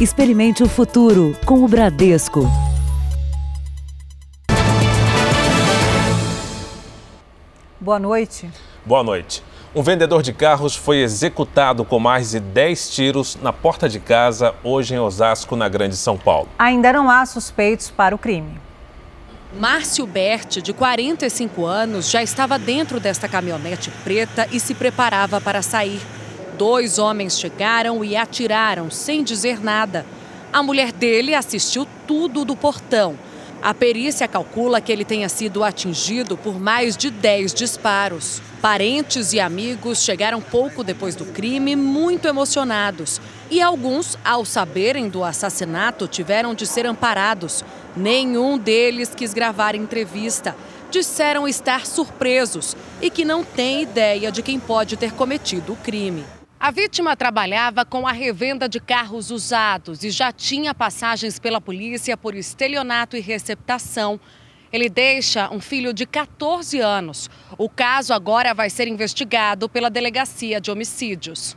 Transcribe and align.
Experimente 0.00 0.62
o 0.62 0.66
futuro 0.66 1.36
com 1.44 1.62
o 1.62 1.68
Bradesco. 1.68 2.50
Boa 7.78 7.98
noite. 7.98 8.50
Boa 8.82 9.04
noite. 9.04 9.44
Um 9.74 9.82
vendedor 9.82 10.22
de 10.22 10.32
carros 10.32 10.74
foi 10.74 11.02
executado 11.02 11.84
com 11.84 11.98
mais 11.98 12.30
de 12.30 12.40
10 12.40 12.90
tiros 12.94 13.38
na 13.42 13.52
porta 13.52 13.90
de 13.90 14.00
casa 14.00 14.54
hoje 14.64 14.94
em 14.94 14.98
Osasco, 14.98 15.54
na 15.54 15.68
Grande 15.68 15.98
São 15.98 16.16
Paulo. 16.16 16.48
Ainda 16.58 16.94
não 16.94 17.10
há 17.10 17.26
suspeitos 17.26 17.90
para 17.90 18.14
o 18.14 18.18
crime. 18.18 18.58
Márcio 19.52 20.06
Berti, 20.06 20.62
de 20.62 20.72
45 20.72 21.66
anos, 21.66 22.08
já 22.08 22.22
estava 22.22 22.58
dentro 22.58 22.98
desta 22.98 23.28
caminhonete 23.28 23.90
preta 24.02 24.48
e 24.50 24.58
se 24.58 24.74
preparava 24.74 25.42
para 25.42 25.60
sair. 25.60 26.00
Dois 26.60 26.98
homens 26.98 27.40
chegaram 27.40 28.04
e 28.04 28.14
atiraram 28.14 28.90
sem 28.90 29.24
dizer 29.24 29.64
nada. 29.64 30.04
A 30.52 30.62
mulher 30.62 30.92
dele 30.92 31.34
assistiu 31.34 31.88
tudo 32.06 32.44
do 32.44 32.54
portão. 32.54 33.18
A 33.62 33.72
perícia 33.72 34.28
calcula 34.28 34.78
que 34.78 34.92
ele 34.92 35.02
tenha 35.02 35.26
sido 35.30 35.64
atingido 35.64 36.36
por 36.36 36.60
mais 36.60 36.98
de 36.98 37.10
10 37.10 37.54
disparos. 37.54 38.42
Parentes 38.60 39.32
e 39.32 39.40
amigos 39.40 40.02
chegaram 40.02 40.42
pouco 40.42 40.84
depois 40.84 41.16
do 41.16 41.24
crime, 41.24 41.74
muito 41.74 42.28
emocionados. 42.28 43.22
E 43.50 43.62
alguns, 43.62 44.18
ao 44.22 44.44
saberem 44.44 45.08
do 45.08 45.24
assassinato, 45.24 46.06
tiveram 46.06 46.54
de 46.54 46.66
ser 46.66 46.84
amparados. 46.84 47.64
Nenhum 47.96 48.58
deles 48.58 49.14
quis 49.14 49.32
gravar 49.32 49.74
entrevista. 49.74 50.54
Disseram 50.90 51.48
estar 51.48 51.86
surpresos 51.86 52.76
e 53.00 53.08
que 53.08 53.24
não 53.24 53.42
têm 53.42 53.80
ideia 53.80 54.30
de 54.30 54.42
quem 54.42 54.60
pode 54.60 54.98
ter 54.98 55.14
cometido 55.14 55.72
o 55.72 55.76
crime. 55.76 56.22
A 56.62 56.70
vítima 56.70 57.16
trabalhava 57.16 57.86
com 57.86 58.06
a 58.06 58.12
revenda 58.12 58.68
de 58.68 58.78
carros 58.78 59.30
usados 59.30 60.04
e 60.04 60.10
já 60.10 60.30
tinha 60.30 60.74
passagens 60.74 61.38
pela 61.38 61.58
polícia 61.58 62.18
por 62.18 62.34
estelionato 62.34 63.16
e 63.16 63.20
receptação. 63.20 64.20
Ele 64.70 64.90
deixa 64.90 65.48
um 65.50 65.58
filho 65.58 65.94
de 65.94 66.04
14 66.04 66.78
anos. 66.78 67.30
O 67.56 67.66
caso 67.66 68.12
agora 68.12 68.52
vai 68.52 68.68
ser 68.68 68.86
investigado 68.88 69.70
pela 69.70 69.88
Delegacia 69.88 70.60
de 70.60 70.70
Homicídios. 70.70 71.56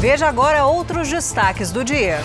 Veja 0.00 0.26
agora 0.26 0.64
outros 0.64 1.10
destaques 1.10 1.70
do 1.70 1.84
dia. 1.84 2.18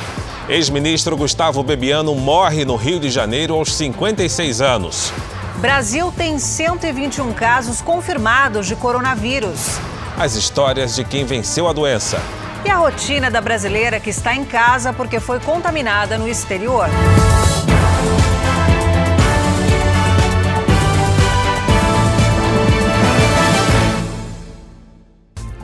Ex-ministro 0.48 1.18
Gustavo 1.18 1.62
Bebiano 1.64 2.16
morre 2.16 2.64
no 2.64 2.78
Rio 2.78 2.98
de 2.98 3.10
Janeiro 3.10 3.56
aos 3.56 3.76
56 3.76 4.62
anos. 4.62 5.12
Brasil 5.58 6.14
tem 6.16 6.40
121 6.40 7.34
casos 7.34 7.82
confirmados 7.82 8.66
de 8.66 8.76
coronavírus 8.78 9.82
as 10.18 10.34
histórias 10.34 10.96
de 10.96 11.04
quem 11.04 11.24
venceu 11.26 11.68
a 11.68 11.74
doença. 11.74 12.20
E 12.66 12.70
a 12.70 12.76
rotina 12.76 13.30
da 13.30 13.40
brasileira 13.40 14.00
que 14.00 14.10
está 14.10 14.34
em 14.34 14.44
casa 14.44 14.92
porque 14.92 15.20
foi 15.20 15.40
contaminada 15.40 16.18
no 16.18 16.28
exterior. 16.28 16.90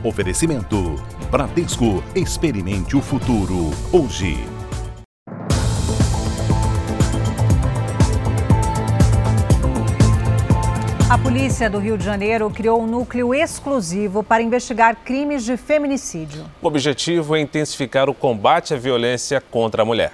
Oferecimento: 0.04 1.02
Bradesco. 1.30 2.02
Experimente 2.14 2.96
o 2.96 3.02
futuro. 3.02 3.70
Hoje. 3.92 4.53
A 11.14 11.18
polícia 11.18 11.70
do 11.70 11.78
Rio 11.78 11.96
de 11.96 12.04
Janeiro 12.04 12.50
criou 12.50 12.82
um 12.82 12.88
núcleo 12.88 13.32
exclusivo 13.32 14.24
para 14.24 14.42
investigar 14.42 14.96
crimes 15.04 15.44
de 15.44 15.56
feminicídio. 15.56 16.44
O 16.60 16.66
objetivo 16.66 17.36
é 17.36 17.40
intensificar 17.40 18.10
o 18.10 18.14
combate 18.14 18.74
à 18.74 18.76
violência 18.76 19.40
contra 19.40 19.82
a 19.82 19.84
mulher. 19.84 20.10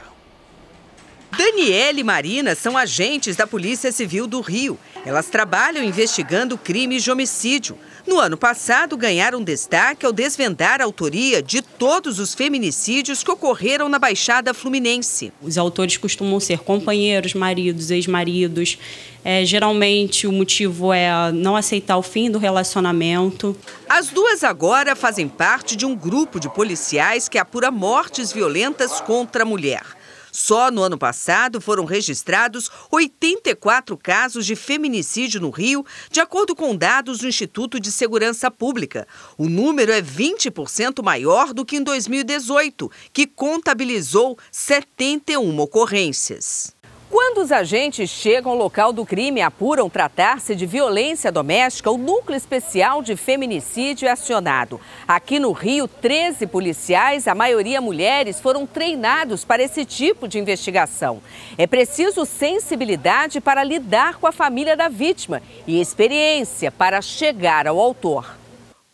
Daniela 1.34 1.98
e 1.98 2.04
Marina 2.04 2.54
são 2.54 2.76
agentes 2.76 3.34
da 3.34 3.46
Polícia 3.46 3.90
Civil 3.90 4.26
do 4.26 4.42
Rio. 4.42 4.78
Elas 5.06 5.28
trabalham 5.28 5.82
investigando 5.82 6.58
crimes 6.58 7.02
de 7.02 7.10
homicídio. 7.10 7.78
No 8.10 8.18
ano 8.18 8.36
passado, 8.36 8.96
ganharam 8.96 9.40
destaque 9.40 10.04
ao 10.04 10.12
desvendar 10.12 10.80
a 10.80 10.84
autoria 10.84 11.40
de 11.40 11.62
todos 11.62 12.18
os 12.18 12.34
feminicídios 12.34 13.22
que 13.22 13.30
ocorreram 13.30 13.88
na 13.88 14.00
Baixada 14.00 14.52
Fluminense. 14.52 15.32
Os 15.40 15.56
autores 15.56 15.96
costumam 15.96 16.40
ser 16.40 16.58
companheiros, 16.58 17.34
maridos, 17.34 17.88
ex-maridos. 17.88 18.76
É, 19.24 19.44
geralmente 19.44 20.26
o 20.26 20.32
motivo 20.32 20.92
é 20.92 21.30
não 21.30 21.54
aceitar 21.54 21.98
o 21.98 22.02
fim 22.02 22.28
do 22.28 22.38
relacionamento. 22.40 23.56
As 23.88 24.08
duas 24.08 24.42
agora 24.42 24.96
fazem 24.96 25.28
parte 25.28 25.76
de 25.76 25.86
um 25.86 25.94
grupo 25.94 26.40
de 26.40 26.52
policiais 26.52 27.28
que 27.28 27.38
apura 27.38 27.70
mortes 27.70 28.32
violentas 28.32 29.00
contra 29.00 29.44
a 29.44 29.46
mulher. 29.46 29.84
Só 30.32 30.70
no 30.70 30.82
ano 30.82 30.98
passado 30.98 31.60
foram 31.60 31.84
registrados 31.84 32.70
84 32.90 33.96
casos 33.96 34.46
de 34.46 34.56
feminicídio 34.56 35.40
no 35.40 35.50
Rio, 35.50 35.84
de 36.10 36.20
acordo 36.20 36.54
com 36.54 36.76
dados 36.76 37.18
do 37.18 37.28
Instituto 37.28 37.78
de 37.80 37.90
Segurança 37.90 38.50
Pública. 38.50 39.06
O 39.36 39.48
número 39.48 39.92
é 39.92 40.00
20% 40.00 41.02
maior 41.02 41.52
do 41.52 41.64
que 41.64 41.76
em 41.76 41.82
2018, 41.82 42.90
que 43.12 43.26
contabilizou 43.26 44.38
71 44.50 45.58
ocorrências. 45.58 46.79
Quando 47.10 47.38
os 47.38 47.50
agentes 47.50 48.08
chegam 48.08 48.52
ao 48.52 48.56
local 48.56 48.92
do 48.92 49.04
crime 49.04 49.40
e 49.40 49.42
apuram 49.42 49.90
tratar-se 49.90 50.54
de 50.54 50.64
violência 50.64 51.32
doméstica, 51.32 51.90
o 51.90 51.98
Núcleo 51.98 52.36
Especial 52.36 53.02
de 53.02 53.16
Feminicídio 53.16 54.06
é 54.06 54.12
acionado. 54.12 54.80
Aqui 55.08 55.40
no 55.40 55.50
Rio, 55.50 55.88
13 55.88 56.46
policiais, 56.46 57.26
a 57.26 57.34
maioria 57.34 57.80
mulheres, 57.80 58.38
foram 58.38 58.64
treinados 58.64 59.44
para 59.44 59.60
esse 59.60 59.84
tipo 59.84 60.28
de 60.28 60.38
investigação. 60.38 61.20
É 61.58 61.66
preciso 61.66 62.24
sensibilidade 62.24 63.40
para 63.40 63.64
lidar 63.64 64.18
com 64.18 64.28
a 64.28 64.32
família 64.32 64.76
da 64.76 64.86
vítima 64.86 65.42
e 65.66 65.80
experiência 65.80 66.70
para 66.70 67.02
chegar 67.02 67.66
ao 67.66 67.80
autor. 67.80 68.39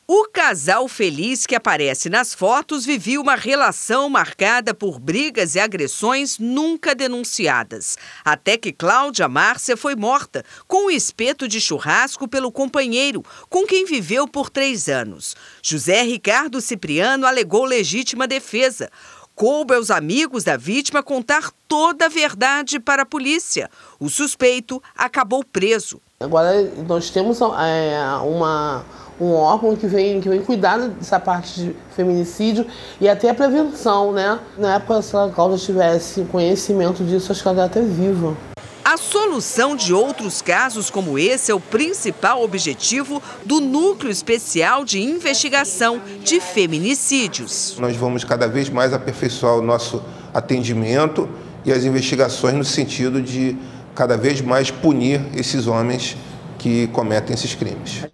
O 0.09 0.29
casal 0.33 0.87
feliz 0.87 1.47
que 1.47 1.57
aparece 1.57 2.09
nas 2.09 2.33
fotos 2.33 2.87
vivia 2.87 3.21
uma 3.21 3.35
relação 3.35 4.09
marcada 4.09 4.73
por 4.73 5.01
brigas 5.01 5.57
e 5.57 5.59
agressões 5.59 6.39
nunca 6.39 6.95
denunciadas. 6.95 7.99
Até 8.25 8.57
que 8.57 8.73
Cláudia 8.73 9.29
Márcia 9.29 9.77
foi 9.77 9.97
morta 9.97 10.45
com 10.69 10.87
um 10.87 10.91
espeto 10.93 11.49
de 11.49 11.61
churrasco 11.61 12.29
pelo 12.29 12.53
companheiro, 12.53 13.25
com 13.51 13.67
quem 13.67 13.85
viveu 13.85 14.29
por 14.29 14.49
três 14.49 14.89
anos. 14.89 15.35
José 15.61 16.03
Ricardo 16.03 16.61
Cipriano 16.61 17.27
alegou 17.27 17.65
legítima 17.65 18.29
defesa. 18.29 18.89
Coube 19.35 19.75
aos 19.75 19.91
amigos 19.91 20.45
da 20.45 20.57
vítima 20.57 21.03
contar 21.03 21.51
toda 21.67 22.07
a 22.07 22.09
verdade 22.09 22.79
para 22.79 23.03
a 23.03 23.07
polícia. 23.07 23.69
O 23.99 24.09
suspeito 24.09 24.81
acabou 24.97 25.43
preso. 25.43 26.01
Agora 26.21 26.63
nós 26.87 27.11
temos 27.11 27.41
é, 27.41 27.99
uma 28.23 28.87
um 29.21 29.33
órgão 29.33 29.75
que 29.75 29.87
vem, 29.87 30.21
que 30.21 30.29
vem 30.29 30.43
cuidar 30.43 30.79
dessa 30.79 31.19
parte 31.19 31.61
de 31.61 31.77
feminicídio 31.95 32.67
e 33.01 33.09
até 33.09 33.31
a 33.31 33.35
prevenção, 33.35 34.13
né? 34.13 34.39
Na 34.59 34.75
época, 34.77 35.01
se 35.03 35.17
a 35.17 35.29
Cláudia 35.29 35.59
tivesse 35.59 36.23
conhecimento 36.25 37.03
disso, 37.05 37.33
acho 37.33 37.43
que 37.43 37.49
ela 37.49 37.65
até 37.65 37.81
viva. 37.81 38.37
A 38.85 38.97
solução 38.97 39.75
de 39.75 39.93
outros 39.93 40.41
casos 40.41 40.91
como 40.91 41.19
esse 41.19 41.51
é 41.51 41.55
o 41.55 41.59
principal 41.59 42.43
objetivo 42.43 43.21
do 43.45 43.61
Núcleo 43.61 44.13
Especial 44.13 44.85
de 44.85 45.03
Investigação 45.03 46.01
de 46.23 46.41
Feminicídios. 46.41 47.77
Nós 47.81 47.97
vamos 47.97 48.23
cada 48.23 48.47
vez 48.47 48.71
mais 48.71 48.93
aperfeiçoar 48.93 49.57
o 49.57 49.63
nosso 49.63 50.01
atendimento 50.33 51.29
e 51.65 51.73
as 51.73 51.85
investigações 51.85 52.55
no 52.55 52.65
sentido 52.65 53.21
de 53.21 53.57
cada 53.93 54.17
vez 54.17 54.41
mais 54.41 54.71
punir 54.71 55.21
esses 55.35 55.67
homens 55.67 56.17
que 56.57 56.87
cometem 56.89 57.35
esses 57.35 57.57
crimes. 57.57 58.05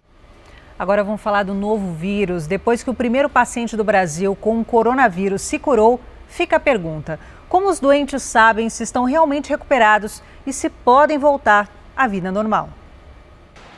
Agora 0.83 1.01
vamos 1.01 1.21
falar 1.21 1.43
do 1.43 1.53
novo 1.53 1.93
vírus. 1.93 2.45
Depois 2.45 2.83
que 2.83 2.89
o 2.89 2.93
primeiro 2.93 3.29
paciente 3.29 3.77
do 3.77 3.85
Brasil 3.85 4.35
com 4.35 4.59
o 4.59 4.65
coronavírus 4.65 5.41
se 5.41 5.57
curou, 5.57 5.97
fica 6.27 6.57
a 6.57 6.59
pergunta: 6.59 7.17
como 7.47 7.69
os 7.69 7.79
doentes 7.79 8.21
sabem 8.21 8.69
se 8.69 8.83
estão 8.83 9.05
realmente 9.05 9.49
recuperados 9.49 10.21
e 10.45 10.51
se 10.51 10.69
podem 10.69 11.17
voltar 11.17 11.69
à 11.95 12.05
vida 12.05 12.33
normal? 12.33 12.67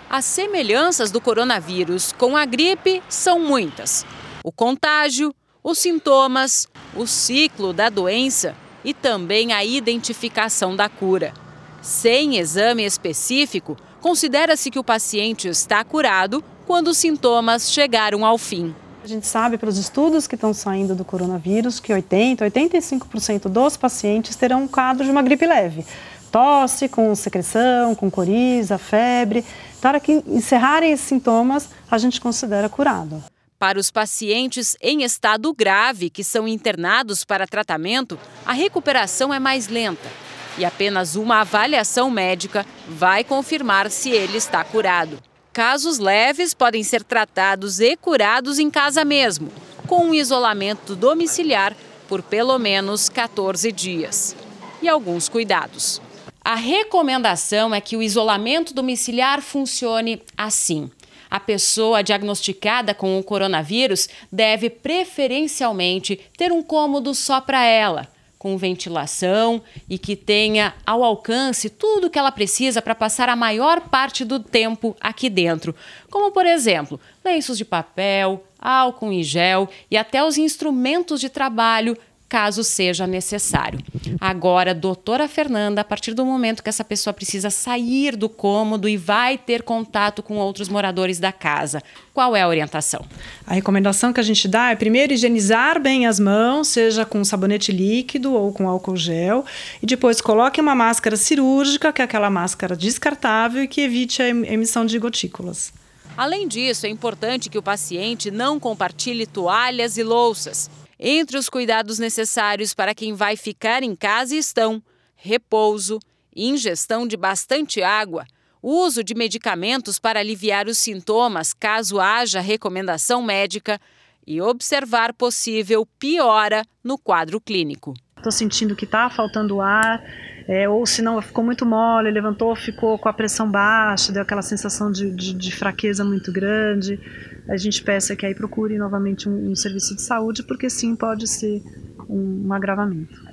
As 0.09 0.25
semelhanças 0.25 1.12
do 1.12 1.21
coronavírus 1.21 2.12
com 2.12 2.35
a 2.35 2.44
gripe 2.44 3.03
são 3.07 3.39
muitas: 3.39 4.03
o 4.44 4.51
contágio, 4.51 5.31
os 5.63 5.77
sintomas, 5.77 6.68
o 6.95 7.06
ciclo 7.06 7.71
da 7.71 7.88
doença 7.88 8.56
e 8.83 8.95
também 8.95 9.53
a 9.53 9.63
identificação 9.63 10.75
da 10.75 10.89
cura. 10.89 11.35
Sem 11.83 12.39
exame 12.39 12.83
específico, 12.83 13.77
considera-se 14.01 14.71
que 14.71 14.80
o 14.80 14.83
paciente 14.83 15.47
está 15.47 15.83
curado 15.83 16.44
quando 16.65 16.89
os 16.89 16.97
sintomas 16.97 17.71
chegaram 17.71 18.25
ao 18.25 18.38
fim. 18.38 18.73
A 19.03 19.07
gente 19.07 19.27
sabe 19.27 19.57
pelos 19.57 19.77
estudos 19.77 20.25
que 20.25 20.33
estão 20.33 20.53
saindo 20.53 20.95
do 20.95 21.06
coronavírus 21.06 21.79
que 21.79 21.94
80, 21.94 22.44
85% 22.50 23.47
dos 23.47 23.77
pacientes 23.77 24.35
terão 24.35 24.63
um 24.63 24.67
quadro 24.67 25.06
de 25.06 25.12
uma 25.12 25.21
gripe 25.21 25.45
leve. 25.45 25.85
Tosse 26.31 26.89
com 26.89 27.13
secreção, 27.15 27.94
com 27.94 28.09
coriza, 28.09 28.79
febre. 28.79 29.45
Na 29.81 29.89
hora 29.89 30.00
que 30.00 30.23
encerrarem 30.27 30.91
esses 30.91 31.06
sintomas, 31.06 31.69
a 31.89 31.97
gente 32.00 32.19
considera 32.19 32.68
curado. 32.68 33.23
Para 33.59 33.79
os 33.79 33.91
pacientes 33.91 34.75
em 34.81 35.03
estado 35.03 35.53
grave 35.53 36.09
que 36.09 36.23
são 36.23 36.47
internados 36.47 37.23
para 37.23 37.47
tratamento, 37.47 38.19
a 38.45 38.53
recuperação 38.53 39.31
é 39.31 39.39
mais 39.39 39.68
lenta 39.68 40.09
e 40.57 40.65
apenas 40.65 41.15
uma 41.15 41.41
avaliação 41.41 42.09
médica 42.09 42.65
vai 42.88 43.23
confirmar 43.23 43.91
se 43.91 44.09
ele 44.09 44.38
está 44.38 44.63
curado. 44.63 45.19
Casos 45.56 46.00
leves 46.00 46.54
podem 46.54 46.84
ser 46.84 47.02
tratados 47.02 47.80
e 47.80 47.96
curados 47.96 48.60
em 48.60 48.69
casa 48.69 49.06
mesmo, 49.06 49.50
com 49.88 50.07
um 50.07 50.13
isolamento 50.13 50.98
domiciliar 50.98 51.74
por 52.10 52.22
pelo 52.22 52.60
menos 52.60 53.07
14 53.07 53.72
dias. 53.72 54.36
E 54.81 54.90
alguns 54.90 55.30
cuidados. 55.30 56.02
A 56.44 56.56
recomendação 56.56 57.74
é 57.74 57.80
que 57.80 57.96
o 57.96 58.04
isolamento 58.04 58.74
domiciliar 58.74 59.42
funcione 59.42 60.22
assim. 60.38 60.92
A 61.31 61.40
pessoa 61.40 62.04
diagnosticada 62.04 62.94
com 62.94 63.18
o 63.18 63.24
coronavírus 63.24 64.10
deve 64.30 64.69
preferencialmente 64.69 66.19
ter 66.38 66.52
um 66.52 66.62
cômodo 66.62 67.16
só 67.16 67.40
para 67.40 67.63
ela, 67.63 68.10
com 68.45 68.59
ventilação 68.59 69.59
e 69.89 69.97
que 69.97 70.15
tenha 70.15 70.75
ao 70.86 71.03
alcance 71.03 71.68
tudo 71.68 72.06
o 72.06 72.09
que 72.12 72.19
ela 72.19 72.31
precisa 72.31 72.80
para 72.80 72.94
passar 72.94 73.27
a 73.27 73.36
maior 73.36 73.89
parte 73.89 74.24
do 74.24 74.39
tempo 74.39 74.95
aqui 75.01 75.31
dentro, 75.31 75.74
como 76.12 76.31
por 76.31 76.45
exemplo, 76.45 77.00
lenços 77.24 77.57
de 77.57 77.65
papel, 77.65 78.45
álcool 78.59 79.12
em 79.12 79.24
gel 79.24 79.68
e 79.89 79.97
até 79.97 80.24
os 80.24 80.38
instrumentos 80.38 81.19
de 81.19 81.27
trabalho 81.27 81.97
caso 82.35 82.65
seja 82.65 83.07
necessário. 83.07 83.79
Agora, 84.19 84.75
doutora 84.75 85.25
Fernanda, 85.25 85.79
a 85.79 85.85
partir 85.85 86.13
do 86.13 86.25
momento 86.25 86.61
que 86.61 86.67
essa 86.67 86.83
pessoa 86.83 87.13
precisa 87.13 87.49
sair 87.49 88.17
do 88.17 88.27
cômodo 88.27 88.89
e 88.89 88.97
vai 88.97 89.37
ter 89.37 89.63
contato 89.63 90.21
com 90.21 90.35
outros 90.35 90.67
moradores 90.67 91.17
da 91.17 91.31
casa, 91.31 91.81
qual 92.13 92.35
é 92.35 92.41
a 92.41 92.47
orientação? 92.49 93.05
A 93.47 93.53
recomendação 93.53 94.11
que 94.11 94.19
a 94.19 94.23
gente 94.23 94.49
dá 94.49 94.71
é 94.71 94.75
primeiro 94.75 95.13
higienizar 95.13 95.81
bem 95.81 96.07
as 96.07 96.19
mãos, 96.19 96.67
seja 96.67 97.05
com 97.05 97.23
sabonete 97.23 97.71
líquido 97.71 98.33
ou 98.33 98.51
com 98.51 98.67
álcool 98.67 98.97
gel, 98.97 99.45
e 99.81 99.85
depois 99.85 100.19
coloque 100.19 100.59
uma 100.59 100.75
máscara 100.75 101.15
cirúrgica, 101.15 101.93
que 101.93 102.01
é 102.01 102.03
aquela 102.03 102.29
máscara 102.29 102.75
descartável 102.75 103.63
e 103.63 103.67
que 103.69 103.79
evite 103.79 104.21
a 104.21 104.27
emissão 104.27 104.85
de 104.85 104.99
gotículas. 104.99 105.71
Além 106.17 106.49
disso, 106.49 106.85
é 106.85 106.89
importante 106.89 107.49
que 107.49 107.57
o 107.57 107.63
paciente 107.63 108.29
não 108.29 108.59
compartilhe 108.59 109.25
toalhas 109.25 109.97
e 109.97 110.03
louças. 110.03 110.69
Entre 111.00 111.38
os 111.38 111.50
cuidados 111.50 112.00
necessários 112.00 112.74
para 112.74 112.95
quem 112.95 113.13
vai 113.13 113.36
ficar 113.36 113.83
em 113.83 113.95
casa 113.95 114.36
estão 114.36 114.81
repouso, 115.15 116.00
ingestão 116.36 117.07
de 117.07 117.18
bastante 117.18 117.81
água, 117.81 118.25
uso 118.62 119.03
de 119.03 119.13
medicamentos 119.13 120.00
para 120.00 120.19
aliviar 120.19 120.68
os 120.68 120.77
sintomas 120.77 121.53
caso 121.53 122.00
haja 122.00 122.39
recomendação 122.39 123.21
médica 123.21 123.80
e 124.25 124.42
observar 124.42 125.13
possível 125.13 125.86
piora 126.00 126.63
no 126.83 126.97
quadro 126.97 127.39
clínico. 127.39 127.94
Estou 128.18 128.31
sentindo 128.31 128.75
que 128.75 128.86
está 128.86 129.09
faltando 129.09 129.62
ar, 129.62 130.01
é, 130.47 130.68
ou 130.68 130.86
se 130.86 131.01
não 131.01 131.21
ficou 131.21 131.44
muito 131.44 131.65
mole, 131.65 132.09
levantou, 132.09 132.56
ficou 132.56 132.97
com 132.97 133.09
a 133.09 133.13
pressão 133.13 133.50
baixa, 133.50 134.12
deu 134.12 134.21
aquela 134.21 134.42
sensação 134.42 134.92
de, 134.92 135.12
de, 135.12 135.33
de 135.33 135.51
fraqueza 135.51 136.03
muito 136.03 136.31
grande 136.31 137.00
a 137.47 137.57
gente 137.57 137.83
peça 137.83 138.15
que 138.15 138.25
aí 138.25 138.33
procure 138.33 138.77
novamente 138.77 139.30
um, 139.30 139.51
um 139.51 139.56
serviço 139.56 139.95
de 139.95 140.01
saúde, 140.01 140.44
porque 140.44 140.69
sim, 140.69 140.95
pode 140.95 141.27
ser 141.27 141.62
um, 142.09 142.47
um 142.47 142.53
agravamento. 142.53 143.25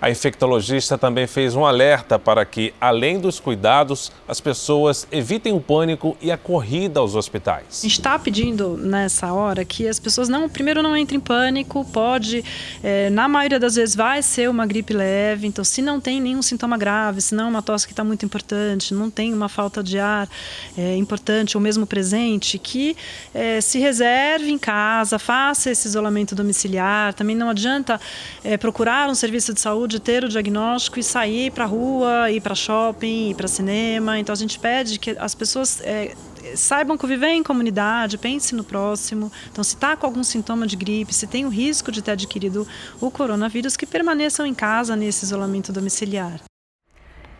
A 0.00 0.08
infectologista 0.10 0.96
também 0.96 1.26
fez 1.26 1.56
um 1.56 1.64
alerta 1.64 2.18
para 2.18 2.44
que, 2.44 2.72
além 2.80 3.18
dos 3.18 3.40
cuidados, 3.40 4.12
as 4.28 4.40
pessoas 4.40 5.06
evitem 5.10 5.52
o 5.52 5.60
pânico 5.60 6.16
e 6.20 6.30
a 6.30 6.38
corrida 6.38 7.00
aos 7.00 7.16
hospitais. 7.16 7.80
A 7.80 7.82
gente 7.82 7.92
está 7.92 8.18
pedindo 8.18 8.76
nessa 8.76 9.32
hora 9.32 9.64
que 9.64 9.88
as 9.88 9.98
pessoas 9.98 10.28
não, 10.28 10.48
primeiro 10.48 10.82
não 10.82 10.96
entrem 10.96 11.18
em 11.18 11.20
pânico, 11.20 11.84
pode, 11.86 12.44
é, 12.82 13.10
na 13.10 13.26
maioria 13.26 13.58
das 13.58 13.74
vezes 13.74 13.96
vai 13.96 14.22
ser 14.22 14.48
uma 14.48 14.66
gripe 14.66 14.92
leve, 14.92 15.48
então 15.48 15.64
se 15.64 15.82
não 15.82 16.00
tem 16.00 16.20
nenhum 16.20 16.42
sintoma 16.42 16.78
grave, 16.78 17.20
se 17.20 17.34
não 17.34 17.46
é 17.46 17.48
uma 17.48 17.62
tosse 17.62 17.86
que 17.86 17.92
está 17.92 18.04
muito 18.04 18.24
importante, 18.24 18.94
não 18.94 19.10
tem 19.10 19.34
uma 19.34 19.48
falta 19.48 19.82
de 19.82 19.98
ar 19.98 20.28
é, 20.76 20.96
importante 20.96 21.56
ou 21.56 21.60
mesmo 21.60 21.86
presente, 21.86 22.56
que 22.58 22.96
é, 23.34 23.60
se 23.60 23.78
reserve 23.78 24.50
em 24.50 24.58
casa, 24.58 25.18
faça 25.18 25.70
esse 25.70 25.88
isolamento 25.88 26.34
domiciliar. 26.34 27.14
Também 27.14 27.34
não 27.34 27.50
adianta 27.50 28.00
é, 28.44 28.56
procurar 28.56 29.08
um 29.08 29.14
serviço 29.14 29.52
de 29.52 29.60
saúde 29.60 29.87
de 29.88 29.98
ter 29.98 30.22
o 30.22 30.28
diagnóstico 30.28 31.00
e 31.00 31.02
sair 31.02 31.50
para 31.50 31.64
a 31.64 31.66
rua, 31.66 32.30
ir 32.30 32.40
para 32.40 32.54
shopping, 32.54 33.30
ir 33.30 33.34
para 33.34 33.48
cinema. 33.48 34.18
Então 34.18 34.32
a 34.32 34.36
gente 34.36 34.58
pede 34.58 34.98
que 34.98 35.16
as 35.18 35.34
pessoas 35.34 35.80
é, 35.80 36.14
saibam 36.54 36.96
conviver 36.96 37.28
em 37.28 37.42
comunidade, 37.42 38.18
pense 38.18 38.54
no 38.54 38.64
próximo. 38.64 39.30
Então, 39.50 39.62
se 39.64 39.74
está 39.74 39.96
com 39.96 40.06
algum 40.06 40.22
sintoma 40.22 40.66
de 40.66 40.76
gripe, 40.76 41.14
se 41.14 41.26
tem 41.26 41.44
o 41.44 41.48
risco 41.48 41.90
de 41.90 42.02
ter 42.02 42.12
adquirido 42.12 42.66
o 43.00 43.10
coronavírus, 43.10 43.76
que 43.76 43.86
permaneçam 43.86 44.46
em 44.46 44.54
casa 44.54 44.96
nesse 44.96 45.24
isolamento 45.24 45.72
domiciliar. 45.72 46.40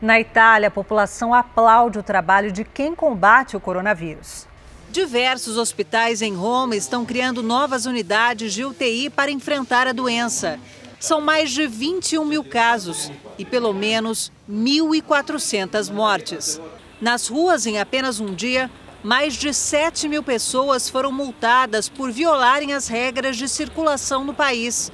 Na 0.01 0.21
Itália, 0.21 0.69
a 0.69 0.71
população 0.71 1.35
aplaude 1.35 1.99
o 1.99 2.03
trabalho 2.03 2.53
de 2.53 2.65
quem 2.65 2.95
combate 2.95 3.57
o 3.57 3.61
coronavírus. 3.61 4.47
Diversos 4.91 5.59
hospitais 5.59 6.23
em 6.23 6.35
Roma 6.35 6.75
estão 6.75 7.05
criando 7.05 7.43
novas 7.43 7.85
unidades 7.85 8.55
de 8.55 8.65
UTI 8.65 9.11
para 9.11 9.31
enfrentar 9.31 9.87
a 9.87 9.93
doença. 9.93 10.59
São 11.01 11.21
mais 11.21 11.53
de 11.53 11.65
21 11.67 12.25
mil 12.25 12.43
casos 12.43 13.11
e 13.39 13.45
pelo 13.45 13.73
menos 13.73 14.33
1.400 14.51 15.93
mortes. 15.93 16.61
Nas 17.01 17.29
ruas, 17.29 17.67
em 17.67 17.79
apenas 17.79 18.19
um 18.19 18.35
dia, 18.35 18.69
mais 19.01 19.35
de 19.35 19.55
7 19.55 20.09
mil 20.09 20.25
pessoas 20.25 20.89
foram 20.89 21.13
multadas 21.13 21.89
por 21.89 22.11
violarem 22.11 22.75
as 22.75 22.89
regras 22.89 23.37
de 23.37 23.49
circulação 23.49 24.25
no 24.25 24.35
país. 24.35 24.91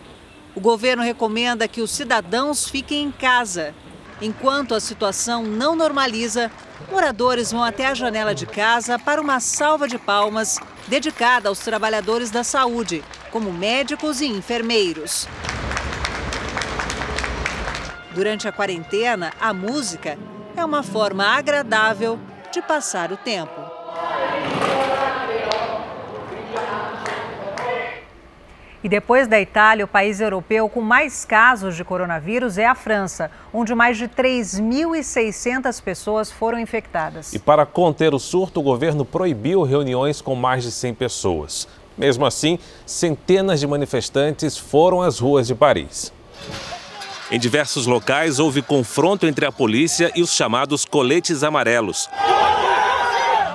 O 0.54 0.60
governo 0.60 1.02
recomenda 1.02 1.66
que 1.66 1.80
os 1.80 1.90
cidadãos 1.90 2.68
fiquem 2.68 3.04
em 3.04 3.10
casa. 3.10 3.74
Enquanto 4.20 4.74
a 4.74 4.80
situação 4.80 5.42
não 5.42 5.74
normaliza, 5.74 6.52
moradores 6.90 7.50
vão 7.50 7.64
até 7.64 7.86
a 7.86 7.94
janela 7.94 8.34
de 8.34 8.44
casa 8.44 8.98
para 8.98 9.22
uma 9.22 9.40
salva 9.40 9.88
de 9.88 9.98
palmas 9.98 10.58
dedicada 10.86 11.48
aos 11.48 11.60
trabalhadores 11.60 12.30
da 12.30 12.44
saúde, 12.44 13.02
como 13.30 13.50
médicos 13.50 14.20
e 14.20 14.26
enfermeiros. 14.26 15.26
Durante 18.14 18.46
a 18.46 18.52
quarentena, 18.52 19.32
a 19.40 19.52
música 19.52 20.16
é 20.56 20.64
uma 20.64 20.84
forma 20.84 21.24
agradável 21.24 22.16
de 22.52 22.62
passar 22.62 23.10
o 23.10 23.16
tempo. 23.16 23.60
E 28.84 28.88
depois 28.88 29.26
da 29.26 29.40
Itália, 29.40 29.84
o 29.84 29.88
país 29.88 30.20
europeu 30.20 30.68
com 30.68 30.80
mais 30.80 31.24
casos 31.24 31.74
de 31.74 31.82
coronavírus 31.82 32.56
é 32.56 32.66
a 32.66 32.74
França, 32.76 33.32
onde 33.52 33.74
mais 33.74 33.96
de 33.96 34.06
3.600 34.06 35.82
pessoas 35.82 36.30
foram 36.30 36.60
infectadas. 36.60 37.32
E 37.32 37.38
para 37.40 37.66
conter 37.66 38.14
o 38.14 38.18
surto, 38.20 38.60
o 38.60 38.62
governo 38.62 39.04
proibiu 39.04 39.62
reuniões 39.64 40.20
com 40.20 40.36
mais 40.36 40.62
de 40.62 40.70
100 40.70 40.94
pessoas. 40.94 41.66
Mesmo 41.98 42.24
assim, 42.24 42.60
centenas 42.86 43.58
de 43.58 43.66
manifestantes 43.66 44.56
foram 44.56 45.02
às 45.02 45.18
ruas 45.18 45.48
de 45.48 45.54
Paris. 45.54 46.12
Em 47.34 47.38
diversos 47.40 47.84
locais 47.84 48.38
houve 48.38 48.62
confronto 48.62 49.26
entre 49.26 49.44
a 49.44 49.50
polícia 49.50 50.12
e 50.14 50.22
os 50.22 50.32
chamados 50.32 50.84
coletes 50.84 51.42
amarelos. 51.42 52.08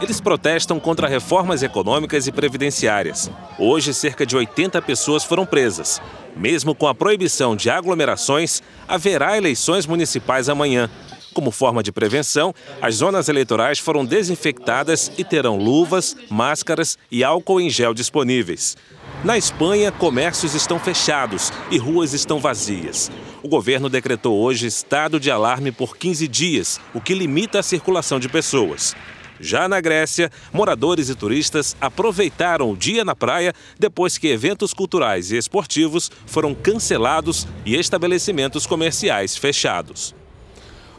Eles 0.01 0.19
protestam 0.19 0.77
contra 0.81 1.07
reformas 1.07 1.63
econômicas 1.63 2.27
e 2.27 2.31
previdenciárias. 2.33 3.31
Hoje, 3.57 3.93
cerca 3.93 4.25
de 4.25 4.36
80 4.36 4.81
pessoas 4.81 5.24
foram 5.24 5.45
presas. 5.45 6.01
Mesmo 6.36 6.75
com 6.75 6.89
a 6.89 6.93
proibição 6.93 7.55
de 7.55 7.69
aglomerações, 7.69 8.62
haverá 8.86 9.38
eleições 9.38 9.88
municipais 9.88 10.50
amanhã. 10.50 10.89
Como 11.33 11.50
forma 11.50 11.81
de 11.81 11.93
prevenção, 11.93 12.53
as 12.81 12.95
zonas 12.95 13.29
eleitorais 13.29 13.79
foram 13.79 14.03
desinfectadas 14.03 15.09
e 15.17 15.24
terão 15.24 15.55
luvas, 15.55 16.17
máscaras 16.29 16.98
e 17.09 17.24
álcool 17.24 17.62
em 17.62 17.69
gel 17.69 17.93
disponíveis. 17.93 18.75
Na 19.24 19.38
Espanha, 19.38 19.89
comércios 19.89 20.53
estão 20.53 20.77
fechados 20.77 21.53
e 21.71 21.77
ruas 21.77 22.13
estão 22.13 22.39
vazias. 22.39 23.09
O 23.41 23.48
governo 23.48 23.89
decretou 23.89 24.38
hoje 24.38 24.67
estado 24.67 25.17
de 25.19 25.31
alarme 25.31 25.72
por 25.72 25.96
15 25.96 26.27
dias, 26.27 26.79
o 26.93 27.00
que 27.00 27.13
limita 27.13 27.60
a 27.60 27.63
circulação 27.63 28.19
de 28.19 28.27
pessoas. 28.27 28.93
Já 29.39 29.69
na 29.69 29.79
Grécia, 29.79 30.29
moradores 30.51 31.08
e 31.08 31.15
turistas 31.15 31.75
aproveitaram 31.79 32.69
o 32.69 32.75
dia 32.75 33.05
na 33.05 33.15
praia 33.15 33.53
depois 33.79 34.17
que 34.17 34.27
eventos 34.27 34.74
culturais 34.74 35.31
e 35.31 35.38
esportivos 35.38 36.12
foram 36.25 36.53
cancelados 36.53 37.48
e 37.65 37.75
estabelecimentos 37.75 38.67
comerciais 38.67 39.38
fechados. 39.38 40.13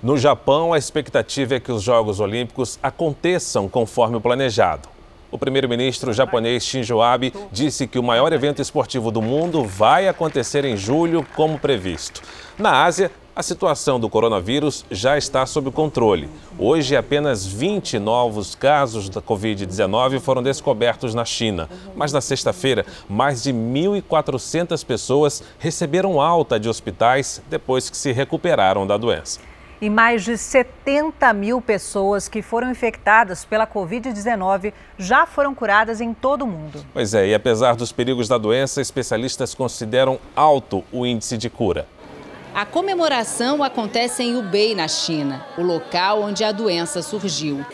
No 0.02 0.16
Japão, 0.16 0.72
a 0.72 0.78
expectativa 0.78 1.56
é 1.56 1.60
que 1.60 1.70
os 1.70 1.82
Jogos 1.82 2.20
Olímpicos 2.20 2.78
aconteçam 2.82 3.68
conforme 3.68 4.16
o 4.16 4.20
planejado. 4.20 4.88
O 5.30 5.38
primeiro-ministro 5.38 6.12
japonês 6.12 6.64
Shinzo 6.64 7.00
Abe 7.00 7.32
disse 7.52 7.86
que 7.86 7.98
o 7.98 8.02
maior 8.02 8.32
evento 8.32 8.60
esportivo 8.60 9.10
do 9.10 9.22
mundo 9.22 9.64
vai 9.64 10.08
acontecer 10.08 10.64
em 10.64 10.76
julho, 10.76 11.26
como 11.34 11.58
previsto. 11.58 12.20
Na 12.58 12.84
Ásia, 12.84 13.10
A 13.40 13.42
situação 13.42 13.98
do 13.98 14.08
coronavírus 14.08 14.84
já 14.90 15.16
está 15.16 15.46
sob 15.46 15.70
controle. 15.70 16.28
Hoje, 16.58 16.96
apenas 16.96 17.46
20 17.46 17.98
novos 17.98 18.54
casos 18.54 19.08
da 19.08 19.22
Covid-19 19.22 20.20
foram 20.20 20.42
descobertos 20.42 21.14
na 21.14 21.24
China. 21.24 21.66
Mas 21.94 22.12
na 22.12 22.20
sexta-feira, 22.20 22.84
mais 23.08 23.42
de 23.42 23.50
1.400 23.50 24.84
pessoas 24.84 25.42
receberam 25.58 26.20
alta 26.20 26.60
de 26.60 26.68
hospitais 26.68 27.40
depois 27.48 27.88
que 27.88 27.96
se 27.96 28.12
recuperaram 28.12 28.86
da 28.86 28.96
doença. 28.96 29.40
E 29.80 29.88
mais 29.88 30.24
de 30.24 30.36
70 30.36 31.32
mil 31.32 31.62
pessoas 31.62 32.28
que 32.28 32.42
foram 32.42 32.70
infectadas 32.70 33.46
pela 33.46 33.66
Covid-19 33.66 34.74
já 34.98 35.24
foram 35.24 35.54
curadas 35.54 36.02
em 36.02 36.12
todo 36.12 36.42
o 36.42 36.46
mundo. 36.46 36.84
Pois 36.92 37.14
é, 37.14 37.28
e 37.28 37.34
apesar 37.34 37.74
dos 37.76 37.90
perigos 37.90 38.28
da 38.28 38.36
doença, 38.36 38.82
especialistas 38.82 39.54
consideram 39.54 40.18
alto 40.36 40.84
o 40.92 41.06
índice 41.06 41.38
de 41.38 41.48
cura. 41.48 41.88
A 42.54 42.66
comemoração 42.66 43.62
acontece 43.62 44.22
em 44.22 44.36
Hubei, 44.36 44.74
na 44.74 44.86
China, 44.86 45.46
o 45.56 45.62
local 45.62 46.20
onde 46.22 46.44
a 46.44 46.52
doença 46.52 47.00
surgiu. 47.00 47.64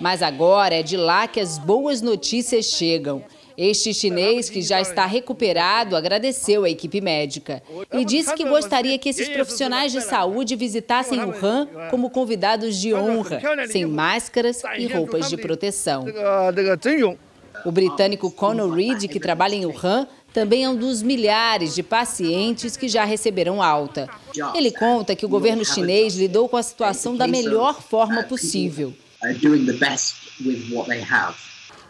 Mas 0.00 0.22
agora 0.22 0.74
é 0.76 0.82
de 0.82 0.96
lá 0.96 1.26
que 1.26 1.40
as 1.40 1.58
boas 1.58 2.00
notícias 2.00 2.66
chegam. 2.66 3.24
Este 3.56 3.94
chinês, 3.94 4.50
que 4.50 4.60
já 4.60 4.80
está 4.80 5.06
recuperado, 5.06 5.94
agradeceu 5.96 6.64
a 6.64 6.70
equipe 6.70 7.00
médica 7.00 7.62
e 7.92 8.04
disse 8.04 8.34
que 8.34 8.44
gostaria 8.44 8.98
que 8.98 9.08
esses 9.08 9.28
profissionais 9.28 9.92
de 9.92 10.00
saúde 10.00 10.56
visitassem 10.56 11.24
Wuhan 11.24 11.68
como 11.90 12.10
convidados 12.10 12.76
de 12.80 12.92
honra, 12.92 13.40
sem 13.68 13.86
máscaras 13.86 14.62
e 14.76 14.86
roupas 14.86 15.28
de 15.30 15.36
proteção. 15.36 16.04
O 17.64 17.70
britânico 17.70 18.30
Conor 18.30 18.74
Reed, 18.74 19.08
que 19.08 19.20
trabalha 19.20 19.54
em 19.54 19.64
Wuhan, 19.66 20.08
também 20.32 20.64
é 20.64 20.68
um 20.68 20.74
dos 20.74 21.00
milhares 21.00 21.76
de 21.76 21.82
pacientes 21.84 22.76
que 22.76 22.88
já 22.88 23.04
receberam 23.04 23.62
alta. 23.62 24.10
Ele 24.52 24.72
conta 24.72 25.14
que 25.14 25.24
o 25.24 25.28
governo 25.28 25.64
chinês 25.64 26.16
lidou 26.16 26.48
com 26.48 26.56
a 26.56 26.62
situação 26.62 27.16
da 27.16 27.28
melhor 27.28 27.80
forma 27.80 28.24
possível. 28.24 28.92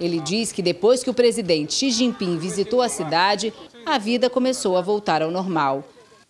Ele 0.01 0.21
diz 0.21 0.53
que 0.53 0.63
depois 0.63 1.03
que 1.03 1.11
o 1.11 1.15
presidente 1.15 1.75
Xi 1.75 1.91
Jinping 1.91 2.39
visitou 2.39 2.83
a 2.83 2.89
cidade, 2.89 3.53
a 3.87 3.99
vida 3.99 4.29
começou 4.29 4.77
a 4.77 4.81
voltar 4.81 5.23
ao 5.23 5.31
normal. 5.31 5.85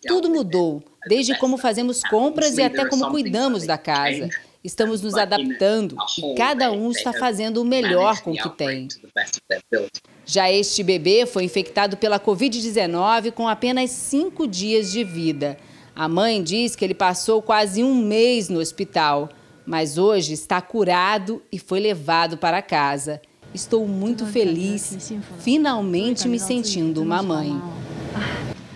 Tudo 0.07 0.29
mudou, 0.29 0.83
desde 1.07 1.37
como 1.39 1.57
fazemos 1.57 2.03
compras 2.03 2.59
e 2.59 2.63
até 2.63 2.87
como 2.87 3.11
cuidamos 3.11 3.67
da 3.67 3.79
casa. 3.79 4.29
Estamos 4.63 5.03
nos 5.03 5.15
adaptando 5.15 5.95
e 6.19 6.35
cada 6.35 6.73
um 6.73 6.91
está 6.91 7.13
fazendo 7.13 7.61
o 7.61 7.65
melhor 7.65 8.23
com 8.23 8.33
o 8.33 8.35
que 8.35 8.49
tem. 8.51 8.89
Já 10.25 10.51
este 10.51 10.83
bebê 10.83 11.27
foi 11.27 11.45
infectado 11.45 11.99
pela 11.99 12.19
Covid-19 12.19 13.33
com 13.33 13.47
apenas 13.47 13.91
cinco 13.91 14.47
dias 14.47 14.91
de 14.91 15.05
vida. 15.05 15.59
A 15.95 16.09
mãe 16.09 16.43
diz 16.43 16.75
que 16.75 16.85
ele 16.85 16.95
passou 16.95 17.43
quase 17.43 17.85
um 17.85 17.95
mês 17.95 18.49
no 18.49 18.59
hospital, 18.59 19.29
mas 19.67 19.99
hoje 19.99 20.33
está 20.33 20.61
curado 20.61 21.43
e 21.53 21.59
foi 21.59 21.79
levado 21.79 22.39
para 22.39 22.63
casa. 22.63 23.21
Estou 23.55 23.87
muito 23.87 24.27
feliz, 24.27 25.13
finalmente 25.39 26.27
me 26.27 26.41
sentindo 26.41 27.01
uma 27.01 27.23
mãe. 27.23 27.63